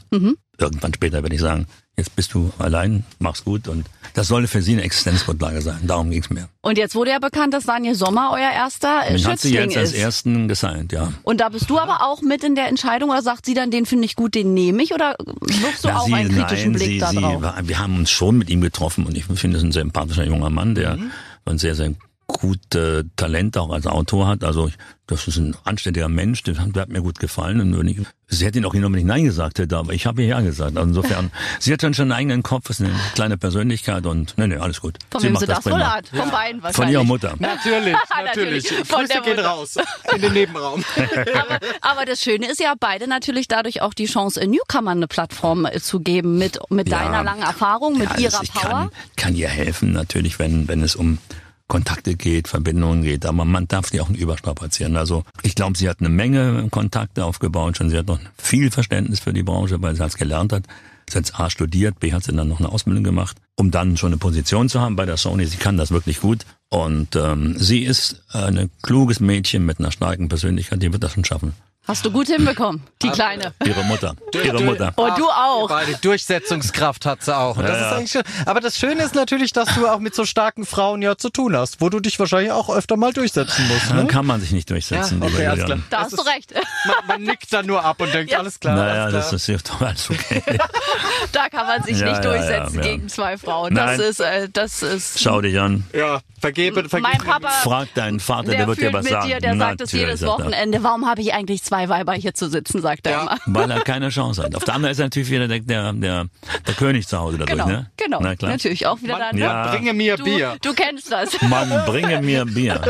Irgendwann 0.59 0.93
später 0.93 1.21
werde 1.21 1.35
ich 1.35 1.41
sagen, 1.41 1.67
jetzt 1.95 2.15
bist 2.15 2.33
du 2.33 2.51
allein, 2.57 3.03
mach's 3.19 3.43
gut. 3.43 3.67
Und 3.67 3.85
das 4.15 4.27
sollte 4.27 4.47
für 4.47 4.61
sie 4.63 4.73
eine 4.73 4.81
Existenzgrundlage 4.83 5.61
sein. 5.61 5.79
Darum 5.83 6.09
ging's 6.09 6.29
mir. 6.31 6.49
Und 6.61 6.77
jetzt 6.79 6.95
wurde 6.95 7.11
ja 7.11 7.19
bekannt, 7.19 7.53
dass 7.53 7.65
Daniel 7.65 7.93
Sommer 7.93 8.31
euer 8.33 8.49
erster 8.51 9.01
äh, 9.07 9.15
Den 9.15 9.25
hat 9.27 9.39
sie 9.39 9.49
Schützling 9.49 9.69
jetzt 9.69 9.77
als 9.77 9.91
ist. 9.93 9.99
ersten 9.99 10.47
gesigned, 10.47 10.91
ja. 10.93 11.13
Und 11.23 11.39
da 11.41 11.49
bist 11.49 11.69
du 11.69 11.77
aber 11.77 12.01
auch 12.03 12.21
mit 12.23 12.43
in 12.43 12.55
der 12.55 12.67
Entscheidung 12.69 13.09
oder 13.11 13.21
sagt 13.21 13.45
sie 13.45 13.53
dann, 13.53 13.69
den 13.69 13.85
finde 13.85 14.05
ich 14.05 14.15
gut, 14.15 14.33
den 14.33 14.53
nehme 14.55 14.81
ich? 14.81 14.93
Oder 14.93 15.15
wirfst 15.41 15.83
du 15.83 15.89
Na, 15.89 15.99
auch 15.99 16.05
sie, 16.07 16.13
einen 16.15 16.29
kritischen 16.35 16.71
nein, 16.71 16.79
Blick 16.79 16.89
sie, 16.89 16.97
da 16.99 17.09
sie, 17.11 17.17
drauf? 17.17 17.43
wir 17.63 17.79
haben 17.79 17.97
uns 17.97 18.09
schon 18.09 18.37
mit 18.37 18.49
ihm 18.49 18.61
getroffen 18.61 19.05
und 19.05 19.15
ich 19.15 19.25
finde, 19.25 19.57
es 19.57 19.63
ein 19.63 19.71
sympathischer 19.71 20.25
junger 20.25 20.49
Mann, 20.49 20.73
der 20.73 20.95
Mhm. 20.97 21.11
ein 21.45 21.57
sehr, 21.59 21.75
sehr 21.75 21.93
gut 22.27 22.75
äh, 22.75 23.03
Talent 23.15 23.57
auch 23.57 23.71
als 23.71 23.87
Autor 23.87 24.27
hat. 24.27 24.43
Also 24.43 24.67
ich, 24.67 24.73
das 25.07 25.27
ist 25.29 25.37
ein 25.37 25.55
anständiger 25.63 26.09
Mensch, 26.09 26.43
der, 26.43 26.57
hat- 26.57 26.75
der 26.75 26.81
hat 26.81 26.89
mir 26.89 27.01
gut 27.01 27.19
gefallen. 27.19 27.61
Und 27.61 27.79
wenn 27.79 27.87
ich, 27.87 27.99
sie 28.27 28.45
hätte 28.45 28.59
ihn 28.59 28.65
auch 28.65 28.73
genommen, 28.73 28.95
wenn 28.95 28.99
ich 28.99 29.05
Nein 29.07 29.23
gesagt 29.23 29.59
hätte, 29.59 29.77
aber 29.77 29.93
ich 29.93 30.05
habe 30.05 30.21
ihr 30.21 30.27
Ja 30.27 30.41
gesagt. 30.41 30.75
Also 30.75 30.89
insofern, 30.89 31.31
sie 31.59 31.71
hat 31.71 31.81
dann 31.83 31.93
schon 31.93 32.11
einen 32.11 32.19
eigenen 32.19 32.43
Kopf, 32.43 32.69
ist 32.69 32.81
eine 32.81 32.91
kleine 33.15 33.37
Persönlichkeit 33.37 34.05
und 34.05 34.33
nee, 34.37 34.47
nee, 34.47 34.57
alles 34.57 34.81
gut. 34.81 34.97
Von 35.09 35.21
sie 35.21 35.27
wem 35.27 35.33
macht 35.33 35.41
sie 35.41 35.47
das 35.47 35.65
wohl 35.65 35.71
prima. 35.71 35.93
hat? 35.95 36.07
Von 36.09 36.29
beiden 36.29 36.61
wahrscheinlich. 36.61 36.75
Von 36.75 36.87
ihrer 36.89 37.03
Mutter. 37.05 37.35
Natürlich, 37.39 37.95
Natürlich. 38.25 38.63
natürlich. 38.65 38.87
Von 38.87 38.99
Grüße 38.99 39.13
der 39.13 39.21
gehen 39.21 39.35
Mutter. 39.37 39.47
raus 39.47 39.75
in 40.13 40.21
den 40.21 40.33
Nebenraum. 40.33 40.83
aber, 41.33 41.59
aber 41.79 42.05
das 42.05 42.21
Schöne 42.21 42.51
ist 42.51 42.59
ja, 42.59 42.73
beide 42.77 43.07
natürlich 43.07 43.47
dadurch 43.47 43.81
auch 43.81 43.93
die 43.93 44.05
Chance, 44.07 44.45
Newcomern 44.45 44.97
eine 44.97 45.07
Plattform 45.07 45.65
äh, 45.65 45.79
zu 45.79 46.01
geben 46.01 46.37
mit, 46.37 46.59
mit 46.69 46.89
Ja. 46.89 46.99
deiner 46.99 47.23
langen 47.23 47.43
Erfahrung, 47.43 47.97
mit 47.97 48.09
Ja, 48.11 48.17
ihrer 48.17 48.43
ich 48.43 48.51
Power. 48.51 48.69
Kann, 48.69 48.91
kann 49.15 49.35
ihr 49.35 49.47
helfen, 49.47 49.93
natürlich, 49.93 50.39
wenn, 50.39 50.67
wenn 50.67 50.83
es 50.83 50.97
um 50.97 51.19
Kontakte 51.67 52.15
geht, 52.15 52.47
Verbindungen 52.47 53.03
geht, 53.03 53.25
aber 53.25 53.43
man 53.43 53.67
darf 53.67 53.89
die 53.89 53.99
auch 53.99 54.09
nicht 54.09 54.21
überstrapazieren. 54.21 54.95
Also 54.95 55.25
ich 55.43 55.55
glaube, 55.55 55.77
sie 55.77 55.89
hat 55.89 55.99
eine 55.99 56.09
Menge 56.09 56.67
Kontakte 56.69 57.25
aufgebaut 57.25 57.77
schon. 57.77 57.89
Sie 57.89 57.97
hat 57.97 58.07
noch 58.07 58.19
viel 58.37 58.71
Verständnis 58.71 59.19
für 59.19 59.33
die 59.33 59.43
Branche, 59.43 59.81
weil 59.81 59.95
sie 59.95 60.03
es 60.03 60.17
gelernt 60.17 60.53
hat. 60.53 60.63
Sie 61.09 61.17
hat 61.17 61.39
A 61.39 61.49
studiert, 61.49 61.99
B 61.99 62.11
hat 62.13 62.23
sie 62.23 62.33
dann 62.33 62.49
noch 62.49 62.59
eine 62.59 62.69
Ausbildung 62.69 63.03
gemacht, 63.03 63.37
um 63.55 63.71
dann 63.71 63.95
schon 63.95 64.11
eine 64.11 64.17
Position 64.17 64.67
zu 64.69 64.81
haben 64.81 64.95
bei 64.95 65.05
der 65.05 65.17
Sony. 65.17 65.45
Sie 65.45 65.57
kann 65.57 65.77
das 65.77 65.91
wirklich 65.91 66.19
gut. 66.19 66.45
Und 66.69 67.15
ähm, 67.15 67.55
sie 67.57 67.83
ist 67.83 68.23
ein 68.29 68.69
kluges 68.81 69.21
Mädchen 69.21 69.65
mit 69.65 69.79
einer 69.79 69.91
starken 69.91 70.27
Persönlichkeit, 70.27 70.81
die 70.81 70.91
wird 70.91 71.03
das 71.03 71.13
schon 71.13 71.23
schaffen. 71.23 71.53
Hast 71.87 72.05
du 72.05 72.11
gut 72.11 72.27
hinbekommen, 72.27 72.83
die 73.01 73.09
Kleine. 73.09 73.53
Ihre 73.65 73.83
Mutter. 73.85 74.13
Ihre 74.33 74.61
Mutter. 74.61 74.91
Und 74.97 75.17
du 75.17 75.25
auch. 75.29 75.69
Beide 75.69 75.95
Durchsetzungskraft 76.01 77.05
hat 77.05 77.23
sie 77.23 77.35
auch. 77.35 77.55
Und 77.57 77.63
das 77.63 77.71
Ja, 77.71 77.75
ist 77.77 77.81
ja. 77.91 77.97
eigentlich 77.97 78.11
schön. 78.11 78.23
Aber 78.45 78.59
das 78.59 78.77
Schöne 78.77 79.03
ist 79.03 79.15
natürlich, 79.15 79.53
dass 79.53 79.73
du 79.73 79.87
auch 79.87 79.99
mit 79.99 80.13
so 80.13 80.25
starken 80.25 80.65
Frauen 80.65 81.01
ja 81.01 81.15
zu 81.17 81.29
tun 81.29 81.55
hast, 81.55 81.79
wo 81.79 81.89
du 81.89 81.99
dich 82.01 82.19
wahrscheinlich 82.19 82.51
auch 82.51 82.69
öfter 82.69 82.97
mal 82.97 83.13
durchsetzen 83.13 83.67
musst. 83.69 83.89
Dann 83.89 83.97
Ne? 83.97 84.07
kann 84.07 84.25
man 84.25 84.41
sich 84.41 84.51
nicht 84.51 84.69
durchsetzen. 84.69 85.21
Ja, 85.21 85.27
okay, 85.27 85.55
lieber. 85.55 85.67
Da 85.89 86.03
Das 86.03 86.11
hast 86.11 86.17
du 86.19 86.21
recht. 86.23 86.53
Man, 86.85 86.95
man 87.07 87.21
nickt 87.23 87.51
dann 87.51 87.65
nur 87.65 87.83
ab 87.83 87.99
und 88.01 88.13
denkt, 88.13 88.31
Ja. 88.31 88.39
alles 88.39 88.59
klar. 88.59 88.75
Naja, 88.75 89.03
alles 89.05 89.11
klar. 89.27 89.31
das 89.31 89.49
ist 89.49 89.69
doch 89.69 89.81
alles 89.81 90.09
okay. 90.09 90.43
Da 91.31 91.49
kann 91.49 91.65
man 91.67 91.83
sich 91.83 91.99
Ja, 91.99 92.07
nicht 92.09 92.23
ja, 92.23 92.31
durchsetzen 92.31 92.75
ja, 92.79 92.81
ja. 92.85 92.91
gegen 92.91 93.09
zwei 93.09 93.37
Frauen. 93.37 93.73
Das 93.75 93.97
Nein. 93.97 93.99
ist, 94.01 94.19
äh, 94.19 94.49
das 94.51 94.81
ist. 94.83 95.19
Schau 95.21 95.41
dich 95.41 95.59
an. 95.59 95.83
ja, 95.93 96.19
vergebe, 96.39 96.87
vergebe. 96.87 97.01
Mein 97.01 97.17
Papa, 97.25 97.49
Frag 97.49 97.93
deinen 97.95 98.19
Vater, 98.19 98.49
der, 98.49 98.57
der 98.59 98.67
wird 98.67 98.79
dir 98.81 98.93
was 98.93 99.03
mit 99.03 99.13
sagen. 99.13 99.27
dir, 99.27 99.39
der 99.39 99.57
sagt 99.57 99.81
es 99.81 99.87
Natürlich 99.91 100.05
jedes 100.05 100.19
sagt 100.21 100.39
er. 100.39 100.45
Wochenende. 100.45 100.83
Warum 100.83 101.07
habe 101.09 101.21
ich 101.21 101.33
eigentlich 101.33 101.63
zwei 101.63 101.76
Weiber 101.89 102.13
hier 102.13 102.33
zu 102.33 102.49
sitzen, 102.49 102.81
sagt 102.81 103.05
er 103.07 103.11
Ja. 103.11 103.21
immer. 103.21 103.37
Weil 103.45 103.71
er 103.71 103.81
keine 103.81 104.09
Chance 104.09 104.43
hat. 104.43 104.55
Auf 104.55 104.63
der 104.63 104.75
anderen 104.75 104.91
ist 104.91 104.99
er 104.99 105.05
natürlich 105.05 105.29
wieder 105.29 105.47
der, 105.47 105.59
der, 105.59 105.93
der, 105.93 106.25
der 106.65 106.73
König 106.75 107.07
zu 107.07 107.17
Hause 107.17 107.37
dadurch, 107.37 107.51
Genau, 107.57 107.67
ne? 107.67 107.91
genau. 107.97 108.19
Na 108.21 108.35
klar. 108.35 108.51
Natürlich 108.51 108.85
auch 108.87 109.01
wieder 109.01 109.13
Mann, 109.19 109.21
dann. 109.31 109.37
Ja. 109.37 109.67
Bringe 109.71 109.93
mir 109.93 110.17
Du, 110.17 110.23
Bier. 110.23 110.57
du 110.61 110.73
kennst 110.73 111.11
das. 111.11 111.39
Mann, 111.41 111.69
bringe 111.85 112.21
mir 112.21 112.45
Bier. 112.45 112.81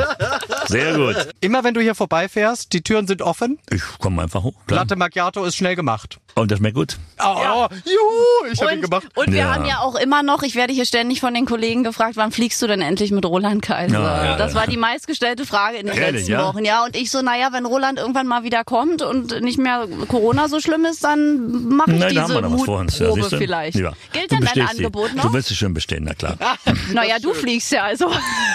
Sehr 0.67 0.95
gut. 0.95 1.15
Immer 1.41 1.63
wenn 1.63 1.73
du 1.73 1.81
hier 1.81 1.95
vorbeifährst, 1.95 2.73
die 2.73 2.81
Türen 2.81 3.07
sind 3.07 3.21
offen, 3.21 3.59
Ich 3.69 3.81
komme 3.99 4.21
einfach 4.23 4.43
hoch. 4.43 4.53
Klar. 4.67 4.81
Latte 4.81 4.95
Macchiato 4.95 5.43
ist 5.45 5.55
schnell 5.55 5.75
gemacht. 5.75 6.19
Und 6.37 6.51
das 6.51 6.59
schmeckt 6.59 6.75
gut. 6.75 6.97
Oh, 7.19 7.67
juhu, 7.85 8.51
ich 8.53 8.61
habe 8.61 8.73
ihn 8.75 8.81
gemacht. 8.81 9.07
und 9.15 9.31
wir 9.31 9.39
Ja. 9.39 9.55
haben 9.55 9.65
ja 9.65 9.79
auch 9.79 9.95
immer 9.95 10.21
noch, 10.21 10.43
ich 10.43 10.53
werde 10.55 10.71
hier 10.71 10.85
ständig 10.85 11.19
von 11.19 11.33
den 11.33 11.45
Kollegen 11.45 11.83
gefragt, 11.83 12.15
wann 12.15 12.31
fliegst 12.31 12.61
du 12.61 12.67
denn 12.67 12.79
endlich 12.81 13.11
mit 13.11 13.25
Roland 13.25 13.61
Kaiser? 13.63 13.99
Ja, 13.99 14.25
ja, 14.25 14.37
das 14.37 14.53
ja. 14.53 14.59
war 14.59 14.67
die 14.67 14.77
meistgestellte 14.77 15.45
Frage 15.47 15.77
in 15.77 15.87
den 15.87 15.95
Ehrlich, 15.97 16.21
letzten 16.21 16.31
ja? 16.33 16.45
Wochen. 16.45 16.63
Ja, 16.63 16.85
und 16.85 16.95
ich 16.95 17.09
so, 17.09 17.21
naja, 17.23 17.49
wenn 17.53 17.65
Roland 17.65 17.97
irgendwann 17.97 18.27
mal 18.27 18.43
wieder 18.43 18.63
kommt 18.63 19.01
und 19.01 19.41
nicht 19.41 19.57
mehr 19.57 19.87
Corona 20.07 20.47
so 20.47 20.59
schlimm 20.59 20.85
ist, 20.85 21.03
dann 21.03 21.67
mache 21.69 21.91
ich 21.93 21.99
Nein, 21.99 22.13
da 22.15 22.21
haben 22.21 22.27
diese 22.27 22.37
wir 22.37 22.41
noch 22.49 22.53
was 22.53 22.63
vor 22.65 22.79
uns. 22.79 22.99
Ja, 22.99 23.07
Mutprobe 23.07 23.29
du? 23.31 23.37
vielleicht. 23.37 23.77
Ja. 23.79 23.93
Gilt 24.13 24.31
Du 24.31 24.35
denn 24.35 24.45
dein 24.45 24.53
die. 24.53 24.61
Angebot 24.61 25.15
noch? 25.15 25.23
Du 25.23 25.33
wirst 25.33 25.49
es 25.51 25.57
schon 25.57 25.73
bestehen, 25.73 26.03
na 26.05 26.13
klar. 26.13 26.37
naja, 26.93 27.15
du 27.19 27.33
fliegst 27.33 27.71
ja, 27.71 27.83
also 27.83 28.11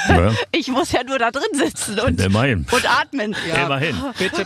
Ja. 0.08 0.32
ich 0.52 0.68
muss 0.68 0.92
ja 0.92 1.02
nur 1.02 1.18
da 1.18 1.32
drin 1.32 1.42
sitzen 1.54 1.98
und, 1.98 2.20
Immerhin. 2.20 2.64
und 2.70 2.88
atmen. 3.00 3.34
Immerhin. 3.54 3.96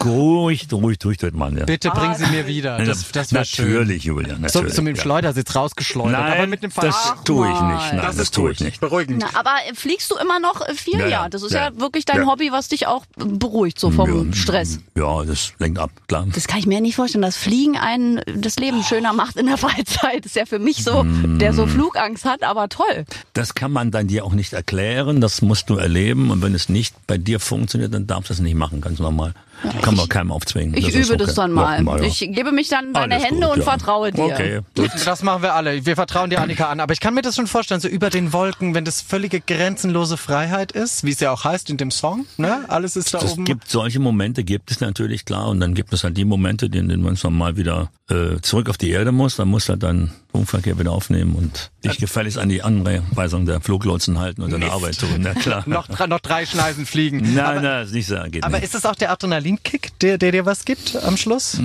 Ruhig, 0.04 0.66
ruhig 0.72 0.98
durch, 0.98 1.18
durch 1.18 1.32
Mann. 1.34 1.56
Ja. 1.58 1.64
Bitte 1.66 1.90
bring 1.90 2.14
sie 2.14 2.26
mir 2.26 2.46
wieder. 2.46 2.78
Das, 2.78 3.10
das 3.12 3.25
wäre 3.32 3.44
schön. 3.44 3.72
natürlich, 3.72 4.04
Julian. 4.04 4.36
So, 4.48 4.58
Natürlich, 4.60 4.74
so 4.74 4.82
mit 4.82 4.90
dem 4.92 4.96
ja. 4.96 5.02
Schleudersitz 5.02 5.54
rausgeschleudert. 5.54 6.12
Nein, 6.20 6.32
aber 6.38 6.46
mit 6.46 6.62
dem 6.62 6.72
das 6.74 6.96
Fahrrad. 6.96 7.24
tue 7.24 7.46
ich 7.46 7.52
nicht. 7.60 7.62
Nein, 7.92 7.96
das 7.96 8.06
das, 8.16 8.18
ist 8.24 8.34
tue 8.34 8.52
ich 8.52 8.60
nicht. 8.60 8.80
Beruhigend. 8.80 9.22
Na, 9.32 9.38
aber 9.38 9.50
äh, 9.70 9.74
fliegst 9.74 10.10
du 10.10 10.16
immer 10.16 10.38
noch 10.40 10.60
äh, 10.66 10.74
viel? 10.74 10.98
Ja, 11.00 11.06
Ja, 11.08 11.28
das 11.28 11.42
ist 11.42 11.52
ja. 11.52 11.68
ja, 11.70 11.78
wirklich 11.80 12.04
dein 12.04 12.22
Ja. 12.22 12.26
Hobby, 12.26 12.50
was 12.52 12.68
dich 12.68 12.86
auch 12.86 13.04
beruhigt, 13.16 13.78
so 13.78 13.90
vom 13.90 14.28
Ja, 14.30 14.34
Stress. 14.36 14.78
Ja, 14.94 15.24
das 15.24 15.52
lenkt 15.58 15.78
ab, 15.78 15.90
klar. 16.08 16.26
Das 16.34 16.46
kann 16.46 16.58
ich 16.58 16.66
mir 16.66 16.80
nicht 16.80 16.96
vorstellen, 16.96 17.22
dass 17.22 17.36
Fliegen 17.36 17.76
einen 17.76 18.20
das 18.36 18.56
Leben 18.56 18.82
schöner 18.82 19.12
macht 19.12 19.36
in 19.36 19.46
der 19.46 19.56
Freizeit. 19.58 20.20
Das 20.24 20.26
ist 20.26 20.36
ja 20.36 20.46
für 20.46 20.58
mich 20.58 20.82
so, 20.84 21.04
der 21.04 21.52
Mm. 21.52 21.54
so 21.56 21.66
Flugangst 21.66 22.24
hat, 22.24 22.42
aber 22.42 22.68
toll. 22.68 23.04
Das 23.32 23.54
kann 23.54 23.72
man 23.72 23.90
dann 23.90 24.06
dir 24.08 24.24
auch 24.24 24.32
nicht 24.32 24.52
erklären, 24.52 25.20
das 25.20 25.42
musst 25.42 25.70
du 25.70 25.76
erleben 25.76 26.30
und 26.30 26.42
wenn 26.42 26.54
es 26.54 26.68
nicht 26.68 26.94
bei 27.06 27.18
dir 27.18 27.40
funktioniert, 27.40 27.92
dann 27.94 28.06
darfst 28.06 28.30
du 28.30 28.34
es 28.34 28.40
nicht 28.40 28.54
machen, 28.54 28.80
ganz 28.80 28.98
normal. 28.98 29.34
Kann 29.82 29.94
man 29.96 30.08
keinem 30.08 30.32
aufzwingen. 30.32 30.76
Ich 30.76 30.86
das 30.86 30.94
übe 30.94 31.14
okay. 31.14 31.24
das 31.24 31.34
dann 31.34 31.52
mal. 31.52 31.84
Ja, 31.84 31.96
ja. 31.96 32.02
Ich 32.02 32.18
gebe 32.18 32.52
mich 32.52 32.68
dann 32.68 32.86
in 32.86 32.92
deine 32.92 33.14
Alles 33.14 33.26
Hände 33.26 33.46
gut, 33.46 33.56
und 33.56 33.58
ja. 33.58 33.64
vertraue 33.64 34.12
dir. 34.12 34.24
Okay. 34.24 34.60
Das 35.04 35.22
machen 35.22 35.42
wir 35.42 35.54
alle. 35.54 35.84
Wir 35.86 35.96
vertrauen 35.96 36.30
dir, 36.30 36.40
Annika, 36.40 36.68
an. 36.68 36.80
Aber 36.80 36.92
ich 36.92 37.00
kann 37.00 37.14
mir 37.14 37.22
das 37.22 37.36
schon 37.36 37.46
vorstellen, 37.46 37.80
so 37.80 37.88
über 37.88 38.10
den 38.10 38.32
Wolken, 38.32 38.74
wenn 38.74 38.84
das 38.84 39.00
völlige 39.00 39.40
grenzenlose 39.40 40.16
Freiheit 40.16 40.72
ist, 40.72 41.04
wie 41.04 41.10
es 41.10 41.20
ja 41.20 41.32
auch 41.32 41.44
heißt 41.44 41.70
in 41.70 41.76
dem 41.76 41.90
Song, 41.90 42.26
ne? 42.36 42.64
Alles 42.68 42.96
ist 42.96 43.14
da 43.14 43.18
Es 43.18 43.32
oben. 43.32 43.44
gibt 43.44 43.68
solche 43.68 44.00
Momente, 44.00 44.44
gibt 44.44 44.70
es 44.70 44.80
natürlich 44.80 45.24
klar, 45.24 45.48
und 45.48 45.60
dann 45.60 45.74
gibt 45.74 45.92
es 45.92 46.04
halt 46.04 46.16
die 46.16 46.24
Momente, 46.24 46.66
in 46.66 46.72
denen 46.72 47.02
man 47.02 47.16
dann 47.20 47.32
mal 47.32 47.56
wieder 47.56 47.90
äh, 48.08 48.40
zurück 48.40 48.68
auf 48.68 48.78
die 48.78 48.90
Erde 48.90 49.12
muss. 49.12 49.36
Dann 49.36 49.48
muss 49.48 49.68
er 49.68 49.76
dann 49.76 50.12
Funkverkehr 50.30 50.78
wieder 50.78 50.92
aufnehmen 50.92 51.34
und 51.34 51.70
dich 51.84 51.98
gefälligst 51.98 52.38
an 52.38 52.48
die 52.48 52.62
Anweisung 52.62 53.46
der 53.46 53.60
Fluglotsen 53.60 54.18
halten 54.18 54.42
und 54.42 54.52
deine 54.52 54.70
Arbeit 54.70 54.98
tun. 54.98 55.08
Na 55.18 55.34
klar. 55.34 55.64
noch, 55.66 55.88
noch 56.06 56.20
drei 56.20 56.44
Schneisen 56.44 56.84
fliegen. 56.84 57.34
Nein, 57.34 57.38
aber, 57.38 57.60
nein, 57.60 57.84
ist 57.84 57.94
nicht 57.94 58.06
so. 58.06 58.16
Geht 58.30 58.44
aber 58.44 58.56
nicht. 58.58 58.64
ist 58.64 58.74
es 58.74 58.84
auch 58.84 58.94
der 58.94 59.10
Adrenalinkick, 59.56 59.98
der, 60.00 60.18
der 60.18 60.32
dir 60.32 60.46
was 60.46 60.64
gibt 60.64 60.96
am 60.96 61.16
Schluss? 61.16 61.58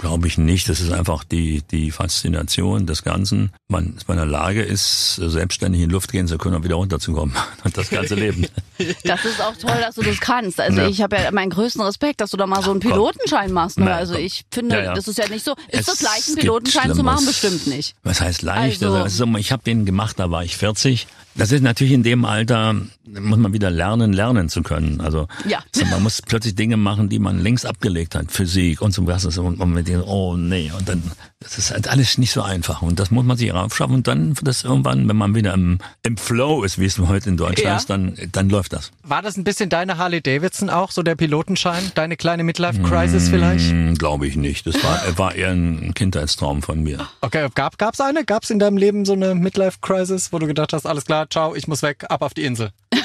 Glaube 0.00 0.26
ich 0.26 0.38
nicht. 0.38 0.68
Das 0.68 0.80
ist 0.80 0.92
einfach 0.92 1.24
die, 1.24 1.62
die 1.70 1.90
Faszination 1.90 2.86
des 2.86 3.02
Ganzen. 3.02 3.52
Man, 3.68 3.96
man 4.06 4.18
in 4.18 4.24
der 4.24 4.26
Lage 4.26 4.62
ist, 4.62 5.16
selbstständig 5.16 5.82
in 5.82 5.88
die 5.88 5.92
Luft 5.92 6.12
gehen 6.12 6.26
zu 6.26 6.38
können 6.38 6.56
und 6.56 6.64
wieder 6.64 6.76
runterzukommen. 6.76 7.34
Und 7.64 7.76
das 7.76 7.88
ganze 7.90 8.14
Leben. 8.14 8.46
Das 9.04 9.24
ist 9.24 9.40
auch 9.40 9.56
toll, 9.56 9.78
dass 9.80 9.94
du 9.94 10.02
das 10.02 10.20
kannst. 10.20 10.60
Also 10.60 10.80
Ja. 10.82 10.88
ich 10.88 11.00
habe 11.00 11.16
ja 11.16 11.30
meinen 11.30 11.50
größten 11.50 11.80
Respekt, 11.82 12.20
dass 12.20 12.30
du 12.30 12.36
da 12.36 12.46
mal 12.46 12.62
so 12.62 12.70
einen 12.70 12.80
Pilotenschein 12.80 13.52
machst. 13.52 13.78
Ne? 13.78 13.86
Na, 13.86 13.94
Also 13.96 14.14
ich 14.14 14.44
finde, 14.50 14.76
Ja, 14.76 14.82
ja. 14.84 14.94
das 14.94 15.08
ist 15.08 15.18
ja 15.18 15.28
nicht 15.28 15.44
so. 15.44 15.52
Ist 15.68 15.80
Es 15.80 15.86
das 15.86 16.02
leicht, 16.02 16.28
einen 16.28 16.36
Pilotenschein 16.36 16.94
zu 16.94 17.02
machen? 17.02 17.24
Bestimmt 17.26 17.66
nicht. 17.66 17.94
Was 18.02 18.20
heißt 18.20 18.42
leicht? 18.42 18.82
Also, 18.82 18.96
also, 18.96 19.36
ich 19.38 19.52
habe 19.52 19.62
den 19.62 19.84
gemacht, 19.86 20.18
da 20.18 20.30
war 20.30 20.44
ich 20.44 20.56
40. 20.56 21.06
Das 21.36 21.50
ist 21.50 21.62
natürlich 21.62 21.92
in 21.92 22.02
dem 22.04 22.24
Alter, 22.24 22.74
muss 23.06 23.38
man 23.38 23.52
wieder 23.52 23.70
lernen, 23.70 24.12
lernen 24.12 24.48
zu 24.48 24.62
können. 24.62 25.00
Also, 25.00 25.26
Ja. 25.48 25.62
man 25.90 26.02
muss 26.02 26.22
plötzlich 26.22 26.54
Dinge 26.54 26.76
machen, 26.76 27.08
die 27.08 27.18
man 27.18 27.40
längst 27.42 27.66
abgelegt 27.66 28.14
hat. 28.14 28.30
Physik 28.30 28.80
und 28.80 28.92
so 28.92 29.06
was. 29.06 29.24
Und, 29.38 29.58
und 29.60 29.72
mit 29.72 29.88
dem, 29.88 30.02
oh 30.02 30.36
nee. 30.36 30.70
Und 30.78 30.88
dann, 30.88 31.02
das 31.44 31.58
ist 31.58 31.70
halt 31.70 31.88
alles 31.88 32.18
nicht 32.18 32.32
so 32.32 32.42
einfach. 32.42 32.82
Und 32.82 32.98
das 32.98 33.10
muss 33.10 33.24
man 33.24 33.36
sich 33.36 33.52
raufschaffen. 33.52 33.94
Und 33.94 34.08
dann 34.08 34.34
das 34.42 34.64
irgendwann, 34.64 35.06
wenn 35.08 35.16
man 35.16 35.34
wieder 35.34 35.52
im, 35.54 35.78
im 36.02 36.16
Flow 36.16 36.64
ist, 36.64 36.78
wie 36.80 36.86
es 36.86 36.98
heute 36.98 37.28
in 37.28 37.36
Deutsch 37.36 37.62
Ja. 37.62 37.74
heißt, 37.74 37.88
dann, 37.90 38.16
dann 38.32 38.48
läuft 38.48 38.72
das. 38.72 38.90
War 39.02 39.22
das 39.22 39.36
ein 39.36 39.44
bisschen 39.44 39.68
deine 39.68 39.98
Harley 39.98 40.20
Davidson 40.22 40.70
auch, 40.70 40.90
so 40.90 41.02
der 41.02 41.14
Pilotenschein? 41.14 41.92
Deine 41.94 42.16
kleine 42.16 42.44
Midlife-Crisis 42.44 43.28
vielleicht? 43.28 43.70
Hm, 43.70 43.94
Glaube 43.96 44.26
ich 44.26 44.36
nicht. 44.36 44.66
Das 44.66 44.82
war, 44.82 45.00
war 45.18 45.34
eher 45.34 45.50
ein 45.50 45.92
Kindheitstraum 45.94 46.62
von 46.62 46.82
mir. 46.82 47.06
Okay, 47.20 47.46
gab, 47.54 47.78
gab's 47.78 48.00
eine? 48.00 48.24
Gab's 48.24 48.50
in 48.50 48.58
deinem 48.58 48.78
Leben 48.78 49.04
so 49.04 49.12
eine 49.12 49.34
Midlife-Crisis, 49.34 50.32
wo 50.32 50.38
du 50.38 50.46
gedacht 50.46 50.72
hast, 50.72 50.86
alles 50.86 51.04
klar, 51.04 51.28
ciao, 51.30 51.54
ich 51.54 51.68
muss 51.68 51.82
weg, 51.82 52.04
ab 52.08 52.22
auf 52.22 52.34
die 52.34 52.44
Insel? 52.44 52.70